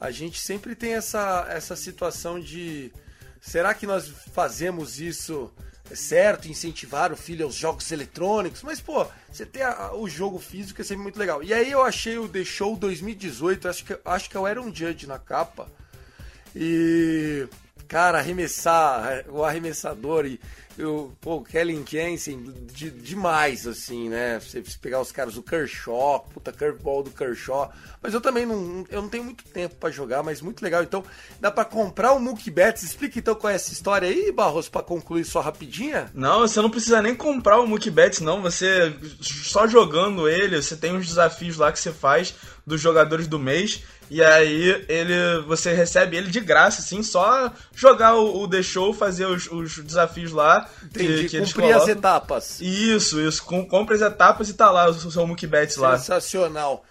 a 0.00 0.10
gente 0.10 0.40
sempre 0.40 0.74
tem 0.74 0.94
essa, 0.94 1.46
essa 1.50 1.76
situação 1.76 2.40
de 2.40 2.92
será 3.46 3.72
que 3.74 3.86
nós 3.86 4.08
fazemos 4.32 5.00
isso 5.00 5.50
certo, 5.94 6.48
incentivar 6.48 7.12
o 7.12 7.16
filho 7.16 7.44
aos 7.46 7.54
jogos 7.54 7.90
eletrônicos? 7.92 8.62
Mas, 8.62 8.80
pô, 8.80 9.06
você 9.30 9.46
tem 9.46 9.62
a- 9.62 9.92
o 9.94 10.08
jogo 10.08 10.38
físico 10.38 10.80
é 10.80 10.84
sempre 10.84 11.04
muito 11.04 11.18
legal. 11.18 11.42
E 11.42 11.54
aí 11.54 11.70
eu 11.70 11.82
achei 11.82 12.18
o 12.18 12.28
The 12.28 12.44
Show 12.44 12.76
2018, 12.76 13.68
acho 13.68 13.84
que, 13.84 13.98
acho 14.04 14.28
que 14.28 14.36
eu 14.36 14.46
era 14.46 14.60
um 14.60 14.74
Judge 14.74 15.06
na 15.06 15.18
capa. 15.18 15.70
E, 16.54 17.46
cara, 17.88 18.18
arremessar 18.18 19.24
o 19.28 19.44
arremessador 19.44 20.26
e 20.26 20.40
eu, 20.78 21.16
pô, 21.22 21.36
o 21.36 21.44
Kellen 21.44 21.82
Jensen, 21.88 22.52
de, 22.70 22.90
demais, 22.90 23.66
assim, 23.66 24.10
né? 24.10 24.38
Você 24.38 24.62
pegar 24.80 25.00
os 25.00 25.10
caras 25.10 25.34
do 25.34 25.42
Kershaw, 25.42 26.28
puta 26.34 26.52
curveball 26.52 27.02
do 27.02 27.10
Kershaw. 27.10 27.72
Mas 28.02 28.12
eu 28.12 28.20
também 28.20 28.44
não, 28.44 28.84
eu 28.90 29.00
não 29.00 29.08
tenho 29.08 29.24
muito 29.24 29.42
tempo 29.44 29.74
pra 29.76 29.90
jogar, 29.90 30.22
mas 30.22 30.42
muito 30.42 30.62
legal. 30.62 30.82
Então, 30.82 31.02
dá 31.40 31.50
pra 31.50 31.64
comprar 31.64 32.12
o 32.12 32.20
Mookie 32.20 32.50
Betts. 32.50 32.82
Explica 32.82 33.18
então 33.18 33.34
qual 33.34 33.50
é 33.50 33.54
essa 33.54 33.72
história 33.72 34.06
aí, 34.06 34.30
Barros, 34.30 34.68
pra 34.68 34.82
concluir 34.82 35.24
só 35.24 35.40
rapidinha. 35.40 36.10
Não, 36.12 36.40
você 36.40 36.60
não 36.60 36.70
precisa 36.70 37.00
nem 37.00 37.14
comprar 37.14 37.58
o 37.58 37.66
Mookie 37.66 37.90
Betts, 37.90 38.20
não. 38.20 38.42
Você 38.42 38.94
só 39.22 39.66
jogando 39.66 40.28
ele, 40.28 40.60
você 40.60 40.76
tem 40.76 40.94
uns 40.94 41.06
desafios 41.06 41.56
lá 41.56 41.72
que 41.72 41.80
você 41.80 41.92
faz 41.92 42.34
dos 42.66 42.80
jogadores 42.80 43.26
do 43.26 43.38
mês. 43.38 43.82
E 44.08 44.22
aí 44.22 44.84
ele, 44.88 45.42
você 45.46 45.72
recebe 45.72 46.16
ele 46.16 46.30
de 46.30 46.40
graça, 46.40 46.80
assim, 46.80 47.02
só 47.02 47.52
jogar 47.74 48.14
o, 48.14 48.42
o 48.42 48.48
The 48.48 48.62
Show, 48.62 48.94
fazer 48.94 49.26
os, 49.26 49.50
os 49.50 49.78
desafios 49.78 50.32
lá. 50.32 50.68
Entendi, 50.84 51.28
que 51.28 51.36
eles 51.36 51.52
cumprir 51.52 51.74
as 51.74 51.88
etapas. 51.88 52.60
Isso, 52.60 53.20
isso. 53.20 53.44
Com, 53.44 53.86
as 53.90 54.00
etapas 54.00 54.48
e 54.48 54.54
tá 54.54 54.70
lá 54.70 54.88
o 54.88 55.10
seu 55.10 55.26
Mookie 55.26 55.46
Betts 55.46 55.76
lá. 55.76 55.98
Sensacional. 55.98 56.84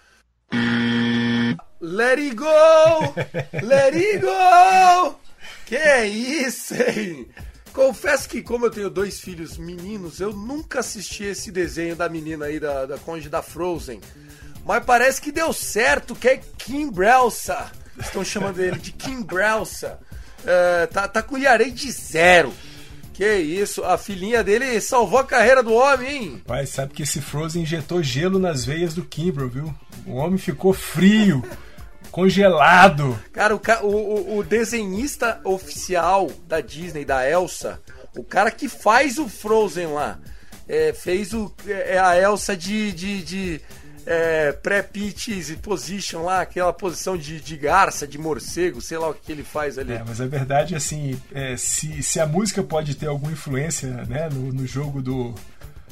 Let 1.80 2.18
it 2.18 2.34
go! 2.34 3.14
Let 3.62 3.94
it 3.94 4.18
go! 4.18 5.18
Que 5.66 5.76
é 5.76 6.06
isso, 6.06 6.74
hein? 6.74 7.28
Confesso 7.72 8.28
que, 8.28 8.42
como 8.42 8.66
eu 8.66 8.70
tenho 8.70 8.88
dois 8.88 9.20
filhos 9.20 9.58
meninos, 9.58 10.18
eu 10.20 10.32
nunca 10.32 10.80
assisti 10.80 11.24
esse 11.24 11.50
desenho 11.50 11.94
da 11.94 12.08
menina 12.08 12.46
aí, 12.46 12.58
da, 12.58 12.86
da 12.86 12.98
conde 12.98 13.28
da 13.28 13.42
Frozen. 13.42 14.00
Mas 14.66 14.84
parece 14.84 15.20
que 15.20 15.30
deu 15.30 15.52
certo, 15.52 16.14
que 16.16 16.28
é 16.28 16.40
Kim 16.58 16.90
Brelsa. 16.90 17.70
Estão 17.98 18.24
chamando 18.24 18.60
ele 18.60 18.78
de 18.78 18.90
Kim 18.92 19.22
Brelsa. 19.22 19.98
É, 20.44 20.86
tá, 20.86 21.06
tá 21.06 21.22
com 21.22 21.38
Yarei 21.38 21.70
de 21.70 21.90
zero. 21.92 22.52
Que 23.14 23.36
isso, 23.36 23.82
a 23.84 23.96
filhinha 23.96 24.44
dele 24.44 24.78
salvou 24.80 25.18
a 25.20 25.24
carreira 25.24 25.62
do 25.62 25.72
homem, 25.72 26.10
hein? 26.24 26.42
Pai, 26.46 26.66
sabe 26.66 26.92
que 26.92 27.02
esse 27.04 27.20
Frozen 27.22 27.62
injetou 27.62 28.02
gelo 28.02 28.38
nas 28.38 28.64
veias 28.64 28.92
do 28.92 29.02
Kimbrough, 29.04 29.48
viu? 29.48 29.74
O 30.06 30.16
homem 30.16 30.36
ficou 30.36 30.74
frio, 30.74 31.42
congelado. 32.10 33.18
Cara, 33.32 33.54
o, 33.54 33.60
o, 33.82 33.88
o- 33.88 34.38
o 34.38 34.42
desenhista 34.44 35.40
oficial 35.44 36.30
da 36.46 36.60
Disney, 36.60 37.04
da 37.04 37.28
Elsa, 37.28 37.80
o 38.16 38.24
cara 38.24 38.50
que 38.50 38.68
faz 38.68 39.18
o 39.18 39.28
Frozen 39.28 39.88
lá, 39.88 40.18
é, 40.68 40.92
fez 40.92 41.32
o, 41.32 41.52
é 41.66 41.98
a 41.98 42.18
Elsa 42.20 42.56
de, 42.56 42.92
de, 42.92 43.22
de 43.22 43.60
é, 44.06 44.52
pré-pitch 44.52 45.56
position 45.60 46.22
lá, 46.22 46.40
aquela 46.40 46.72
posição 46.72 47.16
de, 47.16 47.40
de 47.40 47.56
garça, 47.56 48.06
de 48.06 48.16
morcego, 48.16 48.80
sei 48.80 48.96
lá 48.96 49.10
o 49.10 49.14
que 49.14 49.32
ele 49.32 49.42
faz 49.42 49.76
ali. 49.76 49.94
É, 49.94 50.04
mas 50.06 50.20
a 50.20 50.26
verdade, 50.26 50.76
assim, 50.76 51.20
é, 51.34 51.56
se, 51.56 52.02
se 52.02 52.20
a 52.20 52.26
música 52.26 52.62
pode 52.62 52.94
ter 52.94 53.08
alguma 53.08 53.32
influência 53.32 53.88
né, 54.04 54.28
no, 54.32 54.52
no 54.52 54.66
jogo 54.66 55.02
do, 55.02 55.34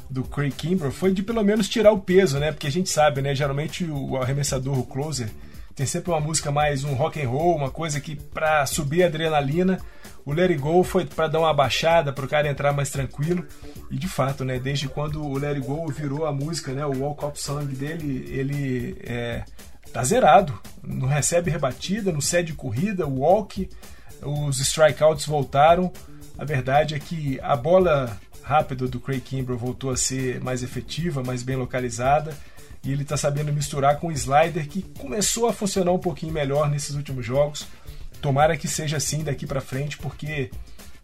do 0.08 0.22
Craig 0.22 0.52
Kimbrough, 0.52 0.92
foi 0.92 1.12
de 1.12 1.24
pelo 1.24 1.42
menos 1.42 1.68
tirar 1.68 1.90
o 1.90 1.98
peso, 1.98 2.38
né? 2.38 2.52
Porque 2.52 2.68
a 2.68 2.72
gente 2.72 2.88
sabe, 2.88 3.20
né? 3.20 3.34
Geralmente 3.34 3.84
o, 3.84 4.16
arremessador, 4.16 4.78
o 4.78 4.86
closer, 4.86 5.28
tem 5.74 5.84
sempre 5.84 6.12
uma 6.12 6.20
música 6.20 6.52
mais 6.52 6.84
um 6.84 6.94
rock 6.94 7.20
and 7.20 7.28
roll, 7.28 7.56
uma 7.56 7.70
coisa 7.70 8.00
que 8.00 8.14
pra 8.14 8.64
subir 8.64 9.02
a 9.02 9.06
adrenalina. 9.06 9.80
O 10.24 10.32
Let 10.32 10.50
It 10.50 10.60
Go 10.60 10.82
foi 10.82 11.04
pra 11.04 11.28
dar 11.28 11.40
uma 11.40 11.52
baixada, 11.52 12.12
pro 12.12 12.26
cara 12.26 12.48
entrar 12.48 12.72
mais 12.72 12.90
tranquilo. 12.90 13.46
E 13.90 13.98
de 13.98 14.08
fato, 14.08 14.44
né? 14.44 14.58
Desde 14.58 14.88
quando 14.88 15.22
o 15.22 15.36
Let 15.36 15.56
It 15.56 15.66
Go 15.66 15.86
virou 15.88 16.26
a 16.26 16.32
música, 16.32 16.72
né? 16.72 16.84
O 16.86 16.98
Walk 17.00 17.24
Up 17.24 17.40
Song 17.40 17.66
dele, 17.74 18.26
ele 18.30 18.96
é, 19.04 19.44
tá 19.92 20.02
zerado. 20.02 20.58
Não 20.82 21.06
recebe 21.06 21.50
rebatida, 21.50 22.10
não 22.10 22.20
cede 22.20 22.54
corrida, 22.54 23.06
walk, 23.06 23.68
os 24.22 24.58
strikeouts 24.60 25.26
voltaram. 25.26 25.92
A 26.38 26.44
verdade 26.44 26.94
é 26.94 26.98
que 26.98 27.38
a 27.42 27.54
bola 27.54 28.18
rápida 28.42 28.88
do 28.88 29.00
Craig 29.00 29.20
Kimbrough 29.20 29.58
voltou 29.58 29.90
a 29.90 29.96
ser 29.96 30.40
mais 30.40 30.62
efetiva, 30.62 31.22
mais 31.22 31.42
bem 31.42 31.56
localizada. 31.56 32.36
E 32.82 32.92
ele 32.92 33.02
está 33.02 33.16
sabendo 33.16 33.52
misturar 33.52 33.98
com 33.98 34.08
o 34.08 34.12
slider 34.12 34.68
que 34.68 34.82
começou 34.98 35.48
a 35.48 35.52
funcionar 35.52 35.92
um 35.92 35.98
pouquinho 35.98 36.32
melhor 36.32 36.68
nesses 36.68 36.94
últimos 36.94 37.24
jogos. 37.24 37.66
Tomara 38.24 38.56
que 38.56 38.66
seja 38.66 38.96
assim 38.96 39.22
daqui 39.22 39.46
para 39.46 39.60
frente, 39.60 39.98
porque 39.98 40.50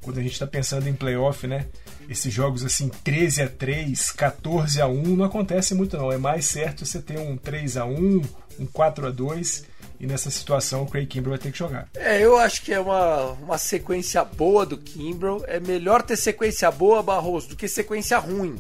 quando 0.01 0.16
a 0.16 0.23
gente 0.23 0.33
está 0.33 0.47
pensando 0.47 0.89
em 0.89 0.95
playoff, 0.95 1.47
né? 1.47 1.66
Esses 2.09 2.33
jogos 2.33 2.64
assim, 2.64 2.89
13 2.89 3.43
a 3.43 3.47
3, 3.47 4.11
14 4.12 4.81
a 4.81 4.87
1, 4.87 5.03
não 5.16 5.27
acontece 5.27 5.75
muito 5.75 5.99
não. 5.99 6.11
É 6.11 6.16
mais 6.16 6.47
certo 6.47 6.87
você 6.87 6.99
ter 6.99 7.18
um 7.18 7.37
3 7.37 7.77
a 7.77 7.85
1, 7.85 8.23
um 8.61 8.66
4 8.73 9.07
a 9.07 9.11
2 9.11 9.64
e 10.01 10.07
nessa 10.07 10.31
situação 10.31 10.85
o 10.85 10.87
Craig 10.87 11.07
Kimbrough 11.09 11.33
vai 11.33 11.39
ter 11.39 11.53
que 11.53 11.59
jogar. 11.59 11.89
É, 11.95 12.25
eu 12.25 12.39
acho 12.39 12.62
que 12.62 12.73
é 12.73 12.81
uma, 12.81 13.33
uma 13.33 13.59
sequência 13.59 14.25
boa 14.25 14.64
do 14.64 14.79
Kimbrough. 14.79 15.45
É 15.47 15.61
melhor 15.61 16.01
ter 16.01 16.16
sequência 16.16 16.71
boa, 16.71 17.03
Barroso, 17.03 17.51
do 17.51 17.57
que 17.57 17.68
sequência 17.68 18.16
ruim. 18.16 18.57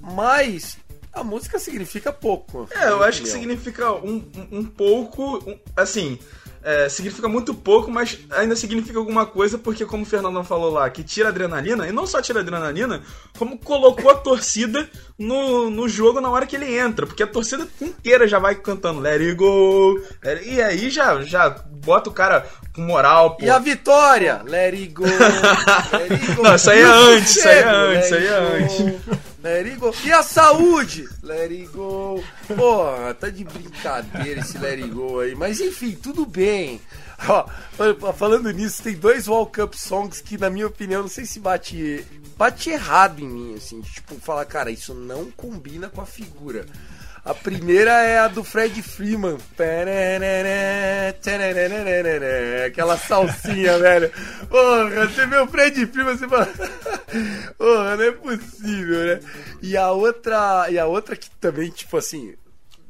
Mas 0.00 0.76
a 1.12 1.22
música 1.22 1.60
significa 1.60 2.12
pouco. 2.12 2.68
É, 2.72 2.88
eu 2.88 3.04
acho 3.04 3.22
que 3.22 3.28
significa 3.28 3.92
um, 3.92 4.16
um, 4.50 4.58
um 4.58 4.64
pouco. 4.64 5.38
um- 5.48 5.56
assim, 5.76 6.18
é, 6.64 6.88
significa 6.88 7.28
muito 7.28 7.52
pouco, 7.54 7.90
mas 7.90 8.18
ainda 8.30 8.56
significa 8.56 8.98
alguma 8.98 9.26
coisa, 9.26 9.58
porque, 9.58 9.84
como 9.84 10.02
o 10.02 10.06
Fernandão 10.06 10.42
falou 10.42 10.72
lá, 10.72 10.88
que 10.88 11.02
tira 11.04 11.28
adrenalina, 11.28 11.86
e 11.86 11.92
não 11.92 12.06
só 12.06 12.22
tira 12.22 12.40
adrenalina, 12.40 13.02
como 13.38 13.58
colocou 13.58 14.10
a 14.10 14.14
torcida 14.14 14.88
no, 15.18 15.68
no 15.70 15.88
jogo 15.88 16.20
na 16.20 16.30
hora 16.30 16.46
que 16.46 16.56
ele 16.56 16.74
entra, 16.76 17.06
porque 17.06 17.22
a 17.22 17.26
torcida 17.26 17.68
inteira 17.80 18.26
já 18.26 18.38
vai 18.38 18.54
cantando 18.54 19.00
Let 19.00 19.20
it 19.20 19.34
go, 19.34 20.00
let 20.24 20.38
it- 20.38 20.48
e 20.54 20.62
aí 20.62 20.88
já, 20.90 21.22
já 21.22 21.50
bota 21.50 22.08
o 22.08 22.12
cara 22.12 22.46
com 22.74 22.80
moral, 22.82 23.36
pô. 23.36 23.44
E 23.44 23.50
a 23.50 23.58
vitória? 23.58 24.40
Let 24.44 24.72
it 24.74 24.88
go. 24.88 25.04
Let 25.92 26.10
it 26.12 26.34
go. 26.34 26.42
Não, 26.42 26.54
isso 26.54 26.70
aí 26.70 26.80
é 26.80 26.84
antes, 26.84 27.36
isso 27.36 27.48
aí 27.48 27.58
é 27.58 27.68
antes, 27.68 28.04
isso 28.06 28.14
aí 28.14 28.26
é 28.26 29.00
go. 29.00 29.00
Let 29.44 29.66
it 29.66 29.76
go. 29.76 29.94
E 30.02 30.10
a 30.10 30.22
saúde? 30.22 31.06
Let 31.22 31.50
it 31.50 31.66
go. 31.66 32.24
Pô, 32.56 33.14
tá 33.20 33.28
de 33.28 33.44
brincadeira 33.44 34.40
esse 34.40 34.56
let 34.56 34.82
it 34.82 34.88
go 34.88 35.20
aí. 35.20 35.34
Mas 35.34 35.60
enfim, 35.60 35.92
tudo 35.92 36.24
bem. 36.24 36.80
Ó, 37.28 38.12
falando 38.14 38.50
nisso, 38.50 38.82
tem 38.82 38.94
dois 38.94 39.28
World 39.28 39.52
Cup 39.52 39.74
songs 39.74 40.22
que, 40.22 40.38
na 40.38 40.48
minha 40.48 40.66
opinião, 40.66 41.02
não 41.02 41.10
sei 41.10 41.26
se 41.26 41.38
bate, 41.40 42.06
bate 42.38 42.70
errado 42.70 43.20
em 43.20 43.28
mim, 43.28 43.54
assim. 43.54 43.82
Tipo, 43.82 44.14
falar, 44.14 44.46
cara, 44.46 44.70
isso 44.70 44.94
não 44.94 45.30
combina 45.30 45.90
com 45.90 46.00
a 46.00 46.06
figura. 46.06 46.64
A 47.24 47.32
primeira 47.32 47.90
é 48.02 48.18
a 48.18 48.28
do 48.28 48.44
Fred 48.44 48.82
Freeman. 48.82 49.38
Aquela 52.66 52.98
salsinha, 52.98 53.78
velho. 53.80 54.12
Porra, 54.48 55.06
você 55.06 55.26
vê 55.26 55.38
o 55.38 55.46
Fred 55.46 55.86
Freeman, 55.86 56.18
você 56.18 56.28
fala. 56.28 56.46
Porra, 57.56 57.96
não 57.96 58.04
é 58.04 58.12
possível, 58.12 59.06
né? 59.06 59.20
E 59.62 59.74
a 59.74 59.90
outra. 59.90 60.66
E 60.68 60.78
a 60.78 60.84
outra 60.84 61.16
que 61.16 61.30
também, 61.40 61.70
tipo 61.70 61.96
assim. 61.96 62.34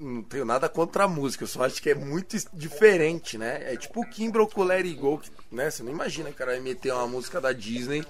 Não 0.04 0.22
tenho 0.22 0.44
nada 0.44 0.68
contra 0.68 1.04
a 1.04 1.08
música, 1.08 1.44
eu 1.44 1.48
só 1.48 1.64
acho 1.64 1.80
que 1.80 1.88
é 1.88 1.94
muito 1.94 2.36
diferente, 2.52 3.38
né? 3.38 3.72
É 3.72 3.76
tipo 3.76 4.02
o 4.02 4.06
Kimbrough 4.06 4.48
com 4.50 4.62
Let 4.62 4.84
It 4.84 4.94
Go, 5.00 5.18
que, 5.18 5.30
né? 5.50 5.70
Você 5.70 5.82
não 5.82 5.90
imagina 5.90 6.28
que 6.28 6.34
o 6.34 6.38
cara 6.38 6.52
vai 6.52 6.60
meter 6.60 6.92
uma 6.92 7.06
música 7.06 7.40
da 7.40 7.52
Disney 7.52 8.04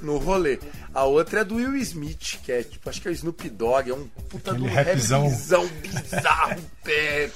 no 0.00 0.16
rolê. 0.16 0.58
A 0.94 1.04
outra 1.04 1.40
é 1.40 1.44
do 1.44 1.56
Will 1.56 1.76
Smith, 1.76 2.40
que 2.42 2.50
é 2.50 2.62
tipo, 2.62 2.88
acho 2.88 3.00
que 3.02 3.08
é 3.08 3.10
o 3.10 3.14
Snoop 3.14 3.48
Dogg, 3.50 3.90
é 3.90 3.94
um 3.94 4.08
puta 4.30 4.54
do 4.54 4.64
rapzão. 4.64 5.28
rapzão 5.28 5.66
bizarro, 5.82 6.62
pé, 6.82 7.30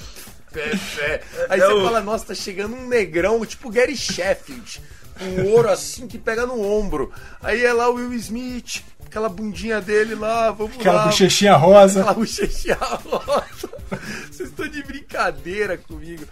pé, 0.52 0.70
pé. 0.96 1.22
Aí 1.50 1.60
É 1.60 1.66
você 1.66 1.84
fala, 1.84 2.00
nossa, 2.00 2.26
tá 2.28 2.34
chegando 2.34 2.76
um 2.76 2.86
negrão, 2.88 3.44
tipo 3.44 3.68
Gary 3.70 3.94
Sheffield, 3.96 4.80
com 5.18 5.42
ouro 5.50 5.68
assim 5.68 6.06
que 6.06 6.16
pega 6.16 6.46
no 6.46 6.58
ombro. 6.62 7.12
Aí 7.42 7.62
é 7.62 7.72
lá 7.74 7.90
o 7.90 7.94
Will 7.96 8.14
Smith, 8.14 8.82
aquela 9.08 9.28
bundinha 9.28 9.80
dele 9.80 10.14
lá, 10.14 10.50
vamos 10.50 10.76
Aquela 10.76 11.00
lá. 11.00 11.04
bochechinha 11.06 11.54
rosa. 11.56 12.00
Aquela 12.00 12.14
bochechinha 12.14 12.78
rosa. 12.80 13.68
Vocês 14.30 14.48
estão 14.50 14.68
de 14.68 14.82
brincadeira 14.82 15.76
comigo. 15.78 16.24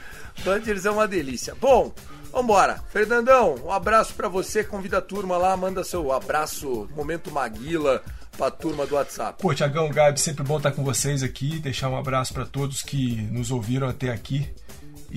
Dodgers 0.44 0.84
é 0.84 0.90
uma 0.90 1.08
delícia. 1.08 1.54
Bom, 1.60 1.92
Vambora. 2.32 2.82
Fernandão, 2.90 3.54
um 3.64 3.72
abraço 3.72 4.12
pra 4.14 4.28
você. 4.28 4.62
Convida 4.62 4.98
a 4.98 5.02
turma 5.02 5.38
lá, 5.38 5.56
manda 5.56 5.82
seu 5.82 6.12
abraço, 6.12 6.86
momento 6.94 7.30
Maguila, 7.30 8.02
pra 8.36 8.50
turma 8.50 8.84
do 8.86 8.94
WhatsApp. 8.94 9.40
Pô, 9.42 9.54
Tiagão, 9.54 9.88
Gabi, 9.88 10.20
sempre 10.20 10.44
bom 10.44 10.58
estar 10.58 10.72
com 10.72 10.84
vocês 10.84 11.22
aqui. 11.22 11.58
Deixar 11.58 11.88
um 11.88 11.96
abraço 11.96 12.34
para 12.34 12.44
todos 12.44 12.82
que 12.82 13.16
nos 13.32 13.50
ouviram 13.50 13.88
até 13.88 14.10
aqui. 14.10 14.46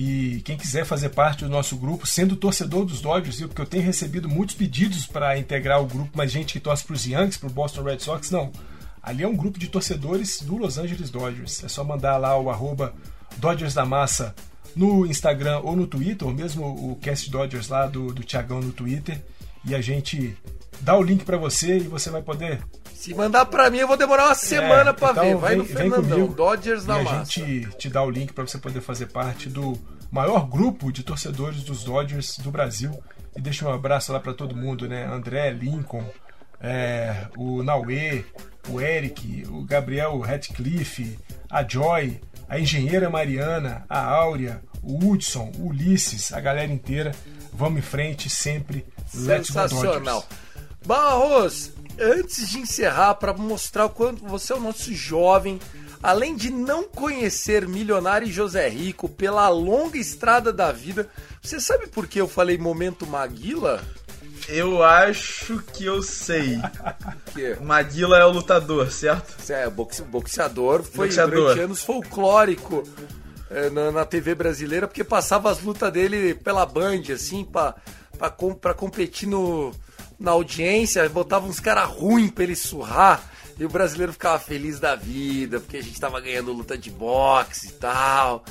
E 0.02 0.40
quem 0.46 0.56
quiser 0.56 0.86
fazer 0.86 1.10
parte 1.10 1.44
do 1.44 1.50
nosso 1.50 1.76
grupo, 1.76 2.06
sendo 2.06 2.34
torcedor 2.34 2.86
dos 2.86 3.02
Dodgers, 3.02 3.38
viu? 3.38 3.48
porque 3.48 3.60
eu 3.60 3.66
tenho 3.66 3.82
recebido 3.82 4.30
muitos 4.30 4.54
pedidos 4.54 5.06
para 5.06 5.36
integrar 5.36 5.78
o 5.78 5.84
grupo, 5.84 6.12
mas 6.14 6.32
gente 6.32 6.54
que 6.54 6.58
torce 6.58 6.82
para 6.82 6.94
os 6.94 7.04
Yankees, 7.04 7.36
para 7.36 7.50
o 7.50 7.52
Boston 7.52 7.82
Red 7.82 7.98
Sox, 7.98 8.30
não. 8.30 8.50
Ali 9.02 9.24
é 9.24 9.28
um 9.28 9.36
grupo 9.36 9.58
de 9.58 9.68
torcedores 9.68 10.40
do 10.40 10.56
Los 10.56 10.78
Angeles 10.78 11.10
Dodgers. 11.10 11.62
É 11.62 11.68
só 11.68 11.84
mandar 11.84 12.16
lá 12.16 12.34
o 12.40 12.48
arroba 12.48 12.94
Dodgers 13.36 13.74
da 13.74 13.84
Massa 13.84 14.34
no 14.74 15.04
Instagram 15.04 15.58
ou 15.58 15.76
no 15.76 15.86
Twitter, 15.86 16.26
ou 16.26 16.32
mesmo 16.32 16.64
o 16.64 16.96
Cast 16.96 17.30
Dodgers 17.30 17.68
lá 17.68 17.86
do, 17.86 18.10
do 18.10 18.24
Tiagão 18.24 18.62
no 18.62 18.72
Twitter, 18.72 19.22
e 19.66 19.74
a 19.74 19.82
gente 19.82 20.34
dá 20.80 20.96
o 20.96 21.02
link 21.02 21.26
para 21.26 21.36
você 21.36 21.76
e 21.76 21.80
você 21.80 22.08
vai 22.08 22.22
poder 22.22 22.62
Se 23.00 23.14
mandar 23.14 23.46
pra 23.46 23.70
mim, 23.70 23.78
eu 23.78 23.88
vou 23.88 23.96
demorar 23.96 24.26
uma 24.26 24.34
semana 24.34 24.92
pra 24.92 25.12
então 25.12 25.22
ver. 25.24 25.34
Vai 25.36 25.48
vem- 25.50 25.58
no 25.58 25.64
Fernandão, 25.64 26.02
comigo 26.02 26.34
Dodgers 26.34 26.84
e 26.84 26.86
na 26.86 26.96
a 26.96 27.02
massa. 27.02 27.24
gente 27.32 27.68
te 27.78 27.88
dá 27.88 28.02
o 28.02 28.10
link 28.10 28.32
para 28.34 28.46
você 28.46 28.58
poder 28.58 28.82
fazer 28.82 29.06
parte 29.06 29.48
do 29.48 29.78
maior 30.10 30.46
grupo 30.46 30.92
de 30.92 31.02
torcedores 31.02 31.62
dos 31.62 31.82
Dodgers 31.82 32.36
do 32.38 32.50
Brasil. 32.50 32.92
E 33.34 33.40
deixa 33.40 33.66
um 33.66 33.72
abraço 33.72 34.12
lá 34.12 34.20
para 34.20 34.34
todo 34.34 34.54
mundo, 34.54 34.86
né? 34.86 35.06
André, 35.06 35.50
Lincoln, 35.50 36.04
é, 36.60 37.26
o 37.38 37.62
Nauê, 37.62 38.22
o 38.68 38.78
Eric, 38.80 39.44
o 39.48 39.62
Gabriel 39.64 40.18
Radcliffe, 40.18 41.18
a 41.48 41.66
Joy, 41.66 42.20
a 42.48 42.58
engenheira 42.60 43.08
Mariana, 43.08 43.84
a 43.88 44.04
Áurea, 44.04 44.60
o 44.82 44.98
Hudson, 45.08 45.50
o 45.58 45.68
Ulisses, 45.68 46.32
a 46.34 46.40
galera 46.40 46.70
inteira. 46.70 47.12
Vamos 47.52 47.78
em 47.78 47.82
frente 47.82 48.28
sempre. 48.28 48.84
Let's 49.14 49.48
go 49.50 49.60
Sensacional. 49.68 50.24
Barros, 50.86 51.72
antes 52.00 52.48
de 52.48 52.58
encerrar, 52.58 53.14
para 53.14 53.32
mostrar 53.32 53.86
o 53.86 53.90
quanto 53.90 54.24
você 54.26 54.52
é 54.52 54.56
o 54.56 54.60
nosso 54.60 54.92
jovem, 54.94 55.60
além 56.02 56.34
de 56.34 56.50
não 56.50 56.84
conhecer 56.84 57.66
Milionário 57.68 58.26
e 58.28 58.32
José 58.32 58.68
Rico 58.68 59.08
pela 59.08 59.48
longa 59.48 59.98
estrada 59.98 60.52
da 60.52 60.72
vida, 60.72 61.08
você 61.42 61.60
sabe 61.60 61.86
por 61.86 62.06
que 62.06 62.20
eu 62.20 62.26
falei 62.28 62.56
momento 62.58 63.06
Maguila? 63.06 63.82
Eu 64.48 64.82
acho 64.82 65.62
que 65.74 65.84
eu 65.84 66.02
sei. 66.02 66.58
Que 67.32 67.54
Maguila 67.62 68.18
é 68.18 68.24
o 68.24 68.30
lutador, 68.32 68.90
certo? 68.90 69.36
é 69.52 69.70
boxe- 69.70 70.02
boxeador, 70.02 70.82
foi 70.82 71.06
Boxeador. 71.06 71.34
durante 71.36 71.60
anos 71.60 71.82
folclórico 71.84 72.82
eh, 73.48 73.70
na, 73.70 73.92
na 73.92 74.04
TV 74.04 74.34
brasileira, 74.34 74.88
porque 74.88 75.04
passava 75.04 75.48
as 75.48 75.62
lutas 75.62 75.92
dele 75.92 76.34
pela 76.34 76.66
Band, 76.66 77.02
assim, 77.14 77.44
pra, 77.44 77.76
pra, 78.18 78.30
pra 78.30 78.74
competir 78.74 79.28
no, 79.28 79.70
na 80.20 80.32
audiência, 80.32 81.08
botava 81.08 81.46
uns 81.46 81.58
caras 81.58 81.88
ruins 81.88 82.30
pra 82.30 82.44
ele 82.44 82.54
surrar. 82.54 83.22
E 83.58 83.64
o 83.64 83.68
brasileiro 83.68 84.12
ficava 84.12 84.38
feliz 84.38 84.78
da 84.80 84.94
vida, 84.94 85.60
porque 85.60 85.76
a 85.78 85.82
gente 85.82 86.00
tava 86.00 86.18
ganhando 86.20 86.52
luta 86.52 86.78
de 86.78 86.90
boxe 86.90 87.68
e 87.68 87.72
tal. 87.72 88.42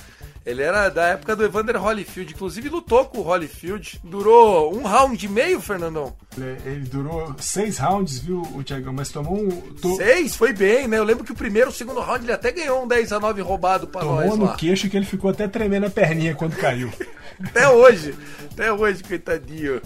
Ele 0.46 0.62
era 0.64 0.88
da 0.90 1.08
época 1.08 1.36
do 1.36 1.44
Evander 1.44 1.82
Holyfield, 1.84 2.34
inclusive 2.34 2.70
lutou 2.70 3.06
com 3.06 3.18
o 3.20 3.22
Holyfield. 3.24 4.00
Durou 4.04 4.76
um 4.76 4.84
round 4.84 5.24
e 5.24 5.30
meio, 5.30 5.60
Fernandão. 5.62 6.16
Ele 6.38 6.58
ele 6.66 6.86
durou 6.86 7.36
seis 7.40 7.78
rounds, 7.80 8.20
viu, 8.20 8.42
o 8.54 8.64
Tiagão? 8.64 8.94
Mas 8.94 9.10
tomou 9.10 9.36
um. 9.38 9.50
to- 9.74 9.96
Seis, 9.96 10.36
foi 10.36 10.54
bem, 10.54 10.88
né? 10.88 10.98
Eu 10.98 11.04
lembro 11.04 11.24
que 11.24 11.32
o 11.32 11.36
primeiro, 11.36 11.70
o 11.70 11.74
segundo 11.74 12.00
round, 12.02 12.24
ele 12.24 12.32
até 12.32 12.52
ganhou 12.52 12.84
um 12.84 12.88
10 12.88 13.12
a 13.12 13.20
9 13.20 13.42
roubado 13.42 13.88
pra 13.88 14.04
nós 14.04 14.22
Tomou 14.22 14.38
no 14.38 14.46
lá. 14.46 14.56
queixo 14.56 14.90
que 14.90 14.96
ele 14.98 15.06
ficou 15.06 15.30
até 15.32 15.48
tremendo 15.48 15.88
a 15.88 15.90
perninha 15.90 16.36
quando 16.36 16.56
caiu. 16.56 16.92
Até 17.42 17.70
hoje. 17.70 18.14
Até 18.52 18.72
hoje, 18.74 19.02
coitadinho. 19.02 19.82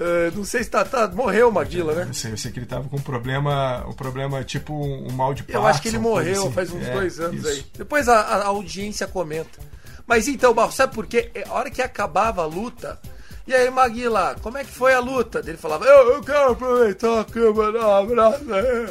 Ah, 0.00 0.30
não 0.34 0.44
sei 0.44 0.62
se 0.62 0.70
tá, 0.70 0.84
tá- 0.84 1.08
Morreu 1.08 1.48
o 1.48 1.52
Maguila, 1.52 1.92
né? 1.94 2.04
Eu 2.08 2.14
sei, 2.14 2.32
eu 2.32 2.36
sei 2.36 2.52
que 2.52 2.58
ele 2.60 2.66
tava 2.66 2.88
com 2.88 2.96
um 2.96 3.00
problema, 3.00 3.84
um 3.88 3.92
problema 3.92 4.44
tipo 4.44 4.72
um, 4.72 5.08
um 5.08 5.12
mal 5.12 5.34
de 5.34 5.44
Eu 5.48 5.66
acho 5.66 5.82
que 5.82 5.88
ele 5.88 5.96
Parkinson, 5.98 6.14
morreu 6.14 6.42
assim. 6.44 6.52
faz 6.52 6.72
uns 6.72 6.86
É, 6.86 6.92
dois 6.92 7.20
anos 7.20 7.38
isso. 7.40 7.48
aí. 7.48 7.66
Depois 7.76 8.08
a, 8.08 8.20
a 8.20 8.46
audiência 8.46 9.06
comenta. 9.06 9.58
Mas 10.06 10.28
então, 10.28 10.54
Barro, 10.54 10.72
sabe 10.72 10.94
por 10.94 11.06
quê? 11.06 11.30
É, 11.34 11.44
A 11.48 11.52
hora 11.52 11.70
que 11.70 11.82
acabava 11.82 12.42
a 12.42 12.46
luta. 12.46 12.98
E 13.46 13.54
aí, 13.54 13.70
Maguila, 13.70 14.36
como 14.42 14.58
é 14.58 14.64
que 14.64 14.70
foi 14.70 14.92
a 14.94 15.00
luta? 15.00 15.42
Ele 15.44 15.56
falava, 15.56 15.84
eu, 15.86 16.14
eu 16.14 16.20
quero 16.22 16.52
aproveitar 16.52 17.20
aqui 17.20 17.38
e 17.38 17.52
mandar 17.52 17.86
um 17.88 17.96
abraço 17.96 18.44
aí. 18.54 18.88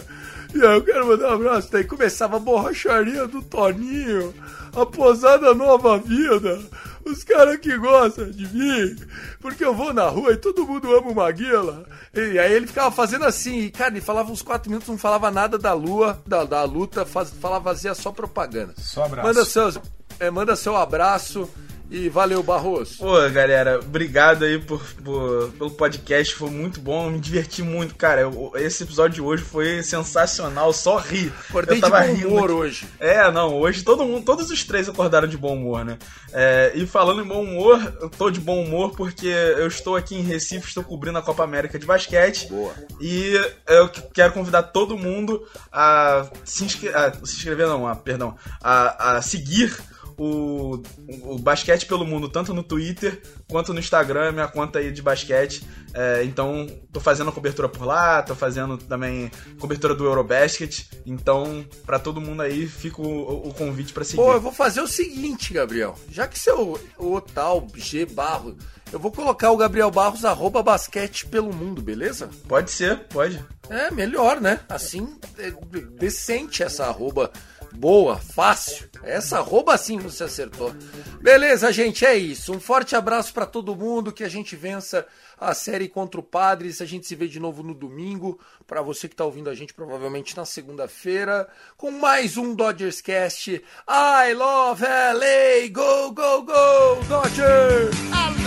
E 0.56 0.62
aí, 0.66 0.76
eu 0.78 0.84
quero 0.84 1.06
mandar 1.08 1.30
um 1.30 1.34
abraço. 1.36 1.72
Daí 1.72 1.84
começava 1.84 2.38
a 2.38 2.40
borracharia 2.40 3.28
do 3.28 3.42
Toninho, 3.44 4.34
a 4.76 4.86
posada 4.86 5.54
nova 5.54 5.98
vida. 6.00 6.60
Os 7.08 7.24
caras 7.24 7.58
que 7.58 7.78
gostam 7.78 8.30
de 8.30 8.48
mim, 8.48 8.96
porque 9.40 9.64
eu 9.64 9.74
vou 9.74 9.94
na 9.94 10.08
rua 10.08 10.34
e 10.34 10.38
todo 10.38 10.66
mundo 10.66 10.94
ama 10.96 11.10
o 11.10 11.16
Maguila. 11.16 11.86
E 12.14 12.38
aí 12.38 12.52
ele 12.52 12.68
ficava 12.68 12.92
fazendo 12.92 13.26
assim, 13.26 13.60
e 13.60 13.72
cara, 13.72 13.92
ele 13.92 14.02
falava 14.02 14.32
uns 14.32 14.42
quatro 14.42 14.70
minutos, 14.70 14.90
não 14.90 14.98
falava 14.98 15.32
nada 15.32 15.58
da 15.58 15.74
lua, 15.74 16.22
da, 16.26 16.44
da 16.44 16.64
luta, 16.64 17.06
faz, 17.06 17.30
falava 17.32 17.70
fazia 17.78 17.94
só 17.94 18.12
propaganda. 18.12 18.74
Só 18.78 19.06
abraço. 19.06 19.28
Manda, 19.28 19.46
seus, 19.46 19.80
é, 20.20 20.30
manda 20.30 20.56
seu 20.56 20.76
abraço 20.76 21.50
e 21.90 22.10
valeu, 22.10 22.44
Barroso. 22.44 22.98
Pô, 22.98 23.14
galera, 23.30 23.80
obrigado 23.80 24.44
aí 24.44 24.60
por, 24.60 24.82
por- 25.04 25.50
pelo 25.58 25.72
podcast, 25.72 26.36
foi 26.36 26.50
muito 26.50 26.82
bom, 26.82 27.10
me 27.10 27.20
diverti 27.20 27.62
muito, 27.64 27.96
cara. 27.96 28.22
eu- 28.22 28.52
esse 28.56 28.84
episódio 28.84 29.16
de 29.16 29.22
hoje 29.22 29.44
foi 29.44 29.82
sensacional, 29.84 30.74
só 30.74 30.98
ri. 30.98 31.32
Acordei 31.50 31.78
Eu 31.78 31.82
de 31.82 31.82
tava 31.90 32.06
bom 32.06 32.14
rindo 32.14 32.28
humor 32.28 32.52
hoje. 32.52 32.88
É, 33.00 33.32
não, 33.32 33.56
hoje 33.56 33.84
todo 33.84 34.04
mundo, 34.06 34.26
todos 34.26 34.50
os 34.52 34.64
três 34.64 34.90
acordaram 34.90 35.28
de 35.28 35.38
bom 35.38 35.56
humor, 35.56 35.86
né? 35.86 35.98
É, 36.34 36.72
e 36.76 36.86
falando 36.86 37.22
em 37.22 37.28
bom 37.28 37.42
humor, 37.42 37.80
eu 38.02 38.10
tô 38.10 38.30
de 38.30 38.40
bom 38.42 38.62
humor 38.64 38.92
porque 38.96 39.28
eu 39.28 39.68
estou 39.68 39.96
aqui 39.96 40.16
em 40.16 40.22
Recife, 40.22 40.68
estou 40.68 40.84
cobrindo 40.84 41.18
a 41.18 41.22
Copa 41.22 41.44
América 41.44 41.80
de 41.80 41.86
basquete. 41.86 42.48
Boa. 42.50 42.74
E 43.00 43.34
eu 43.68 43.88
que- 43.88 44.02
quero 44.14 44.34
convidar 44.34 44.64
todo 44.64 44.98
mundo 44.98 45.48
a 45.72 46.28
se, 46.44 46.66
inscre 46.66 46.90
a 46.90 47.14
se 47.14 47.36
inscrever, 47.38 47.66
não, 47.68 47.88
a, 47.88 47.96
perdão, 47.96 48.36
a, 48.62 49.16
a 49.18 49.22
seguir 49.22 49.74
o, 50.18 50.82
o 51.24 51.38
Basquete 51.38 51.86
pelo 51.86 52.06
Mundo, 52.06 52.28
tanto 52.28 52.54
no 52.54 52.64
Twitter 52.64 53.22
quanto 53.48 53.74
no 53.74 53.80
Instagram, 53.80 54.32
minha 54.32 54.48
conta 54.48 54.80
aí 54.80 54.92
de 54.92 55.02
basquete. 55.02 55.64
É, 55.94 56.24
então, 56.24 56.68
tô 56.92 57.00
fazendo 57.00 57.30
a 57.30 57.34
cobertura 57.34 57.70
por 57.70 57.86
lá, 57.86 58.22
tô 58.22 58.36
fazendo 58.36 58.78
também 58.78 59.32
cobertura 59.60 59.94
do 59.94 60.06
Eurobasket. 60.06 60.86
Então, 61.06 61.66
pra 61.86 62.00
todo 62.00 62.20
mundo 62.20 62.42
aí, 62.42 62.68
fica 62.68 63.02
o, 63.02 63.48
o 63.48 63.54
convite 63.54 63.94
pra 63.94 64.04
seguir. 64.04 64.18
Pô, 64.18 64.34
eu 64.34 64.42
vou 64.42 64.52
fazer 64.52 64.82
o 64.82 64.88
seguinte, 64.88 65.54
Gabriel. 65.54 65.96
Já 66.10 66.28
que 66.28 66.38
seu 66.38 66.80
o 66.98 67.22
tal 67.22 67.68
G 67.76 68.06
Barros, 68.06 68.56
eu 68.92 69.00
vou 69.00 69.12
colocar 69.12 69.52
o 69.52 69.58
Gabriel 69.58 69.92
Barros 69.92 70.24
arroba 70.24 70.64
basquete 70.64 71.26
pelo 71.26 71.54
mundo, 71.54 71.82
beleza? 71.82 72.30
Pode 72.48 72.72
ser, 72.72 73.00
pode. 73.08 73.44
É, 73.70 73.92
melhor, 73.92 74.40
né? 74.40 74.62
Assim, 74.70 75.18
é 75.38 75.52
decente 76.00 76.64
essa 76.64 76.86
arroba. 76.86 77.32
Boa, 77.78 78.18
fácil. 78.18 78.90
Essa 79.04 79.38
arroba 79.38 79.74
assim 79.76 80.00
você 80.00 80.24
acertou. 80.24 80.74
Beleza, 81.22 81.72
gente, 81.72 82.04
é 82.06 82.16
isso. 82.16 82.52
Um 82.52 82.60
forte 82.60 82.96
abraço 82.96 83.32
pra 83.32 83.46
todo 83.46 83.76
mundo, 83.76 84.12
que 84.12 84.24
a 84.24 84.30
gente 84.30 84.56
vença 84.56 85.06
a 85.40 85.54
série 85.54 85.88
contra 85.88 86.20
o 86.20 86.24
Padres. 86.24 86.82
A 86.82 86.86
gente 86.86 87.06
se 87.06 87.16
vê 87.16 87.28
de 87.28 87.40
novo 87.40 87.62
no 87.62 87.76
domingo. 87.76 88.40
Pra 88.66 88.82
você 88.82 89.08
que 89.08 89.16
tá 89.16 89.26
ouvindo 89.26 89.50
a 89.50 89.54
gente, 89.54 89.76
provavelmente 89.76 90.36
na 90.36 90.44
segunda-feira, 90.44 91.48
com 91.78 91.92
mais 91.92 92.36
um 92.36 92.56
Dodgers 92.56 93.00
Cast. 93.00 93.64
I 93.88 94.34
love 94.34 94.84
LA! 94.84 95.70
Go, 95.72 96.12
go, 96.12 96.42
go, 96.42 97.04
Dodgers! 97.08 98.47